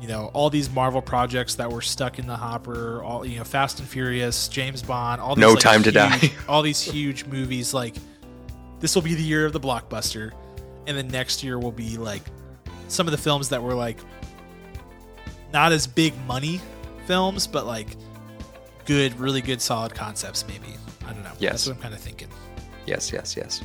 you 0.00 0.08
know 0.08 0.30
all 0.32 0.50
these 0.50 0.70
marvel 0.70 1.02
projects 1.02 1.54
that 1.56 1.70
were 1.70 1.82
stuck 1.82 2.18
in 2.18 2.26
the 2.26 2.36
hopper 2.36 3.02
all 3.02 3.24
you 3.24 3.38
know 3.38 3.44
fast 3.44 3.78
and 3.80 3.88
furious 3.88 4.48
james 4.48 4.82
bond 4.82 5.20
all 5.20 5.34
these, 5.34 5.42
no 5.42 5.50
like, 5.50 5.58
time 5.60 5.82
huge, 5.82 5.84
to 5.84 5.92
die. 5.92 6.32
all 6.48 6.62
these 6.62 6.80
huge 6.80 7.26
movies 7.26 7.74
like 7.74 7.94
this 8.80 8.94
will 8.94 9.02
be 9.02 9.14
the 9.14 9.22
year 9.22 9.46
of 9.46 9.52
the 9.52 9.60
blockbuster. 9.60 10.32
And 10.86 10.96
then 10.96 11.08
next 11.08 11.44
year 11.44 11.58
will 11.58 11.70
be 11.70 11.96
like 11.96 12.22
some 12.88 13.06
of 13.06 13.12
the 13.12 13.18
films 13.18 13.50
that 13.50 13.62
were 13.62 13.74
like 13.74 13.98
not 15.52 15.72
as 15.72 15.86
big 15.86 16.14
money 16.26 16.60
films, 17.06 17.46
but 17.46 17.66
like 17.66 17.96
good, 18.84 19.18
really 19.18 19.40
good, 19.40 19.60
solid 19.60 19.94
concepts. 19.94 20.46
Maybe 20.46 20.74
I 21.06 21.12
don't 21.12 21.22
know. 21.22 21.32
Yes, 21.38 21.52
that's 21.52 21.68
what 21.68 21.76
I'm 21.76 21.82
kind 21.82 21.94
of 21.94 22.00
thinking. 22.00 22.28
Yes, 22.86 23.12
yes, 23.12 23.36
yes. 23.36 23.62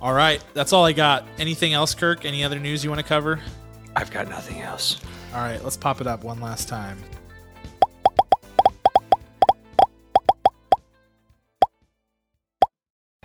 All 0.00 0.14
right, 0.14 0.42
that's 0.54 0.72
all 0.72 0.84
I 0.84 0.92
got. 0.92 1.26
Anything 1.38 1.72
else, 1.72 1.94
Kirk? 1.94 2.24
Any 2.24 2.44
other 2.44 2.58
news 2.58 2.84
you 2.84 2.90
want 2.90 3.00
to 3.00 3.06
cover? 3.06 3.40
I've 3.96 4.10
got 4.10 4.28
nothing 4.28 4.60
else. 4.60 5.00
All 5.34 5.40
right, 5.40 5.62
let's 5.62 5.76
pop 5.76 6.00
it 6.00 6.06
up 6.06 6.22
one 6.22 6.40
last 6.40 6.68
time. 6.68 6.98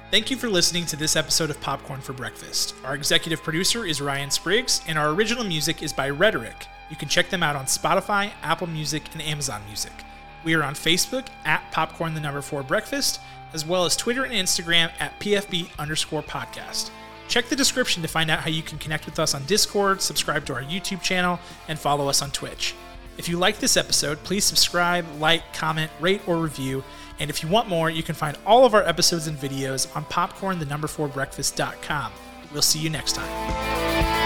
Thank 0.10 0.30
you 0.30 0.38
for 0.38 0.48
listening 0.48 0.86
to 0.88 0.96
this 0.96 1.16
episode 1.16 1.50
of 1.50 1.60
Popcorn 1.60 2.00
for 2.00 2.14
Breakfast. 2.14 2.76
Our 2.86 2.94
executive 2.94 3.42
producer 3.42 3.84
is 3.84 4.00
Ryan 4.00 4.30
Spriggs, 4.30 4.82
and 4.88 4.96
our 4.96 5.10
original 5.10 5.44
music 5.44 5.82
is 5.82 5.92
by 5.92 6.10
Rhetoric. 6.12 6.68
You 6.90 6.96
can 6.96 7.10
check 7.10 7.30
them 7.30 7.44
out 7.44 7.56
on 7.56 7.66
Spotify, 7.66 8.32
Apple 8.42 8.68
Music, 8.68 9.04
and 9.14 9.22
Amazon 9.22 9.62
Music. 9.68 9.94
We 10.44 10.54
are 10.56 10.64
on 10.64 10.74
Facebook 10.74 11.28
at 11.46 11.72
Popcorn 11.72 12.14
the 12.14 12.20
Number 12.20 12.42
4 12.42 12.64
Breakfast, 12.64 13.20
as 13.54 13.66
well 13.66 13.86
as 13.86 13.96
Twitter 13.96 14.24
and 14.26 14.34
Instagram 14.34 14.92
at 15.00 15.20
PFB 15.20 15.70
underscore 15.80 16.24
podcast. 16.24 16.90
Check 17.28 17.46
the 17.46 17.56
description 17.56 18.02
to 18.02 18.10
find 18.10 18.30
out 18.30 18.40
how 18.40 18.50
you 18.50 18.62
can 18.62 18.78
connect 18.78 19.06
with 19.06 19.20
us 19.20 19.34
on 19.34 19.46
Discord, 19.46 20.02
subscribe 20.02 20.46
to 20.46 20.54
our 20.54 20.64
YouTube 20.64 21.02
channel, 21.02 21.40
and 21.68 21.80
follow 21.80 22.10
us 22.10 22.22
on 22.22 22.32
Twitch. 22.32 22.76
If 23.18 23.30
you 23.30 23.38
like 23.38 23.60
this 23.60 23.78
episode, 23.78 24.22
please 24.24 24.44
subscribe, 24.44 25.06
like, 25.20 25.54
comment, 25.54 25.92
rate, 26.00 26.22
or 26.28 26.38
review. 26.38 26.84
And 27.20 27.30
if 27.30 27.44
you 27.44 27.50
want 27.50 27.70
more, 27.70 27.90
you 27.90 28.04
can 28.04 28.16
find 28.16 28.38
all 28.46 28.66
of 28.66 28.74
our 28.74 28.84
episodes 28.84 29.28
and 29.28 29.38
videos 29.38 29.96
on 29.96 30.04
popcorn 30.06 30.60
the 30.60 30.66
number 30.66 30.88
4 30.88 31.08
breakfast.com. 31.08 32.12
We'll 32.52 32.62
see 32.62 32.80
you 32.80 32.90
next 32.90 33.14
time. 33.14 34.23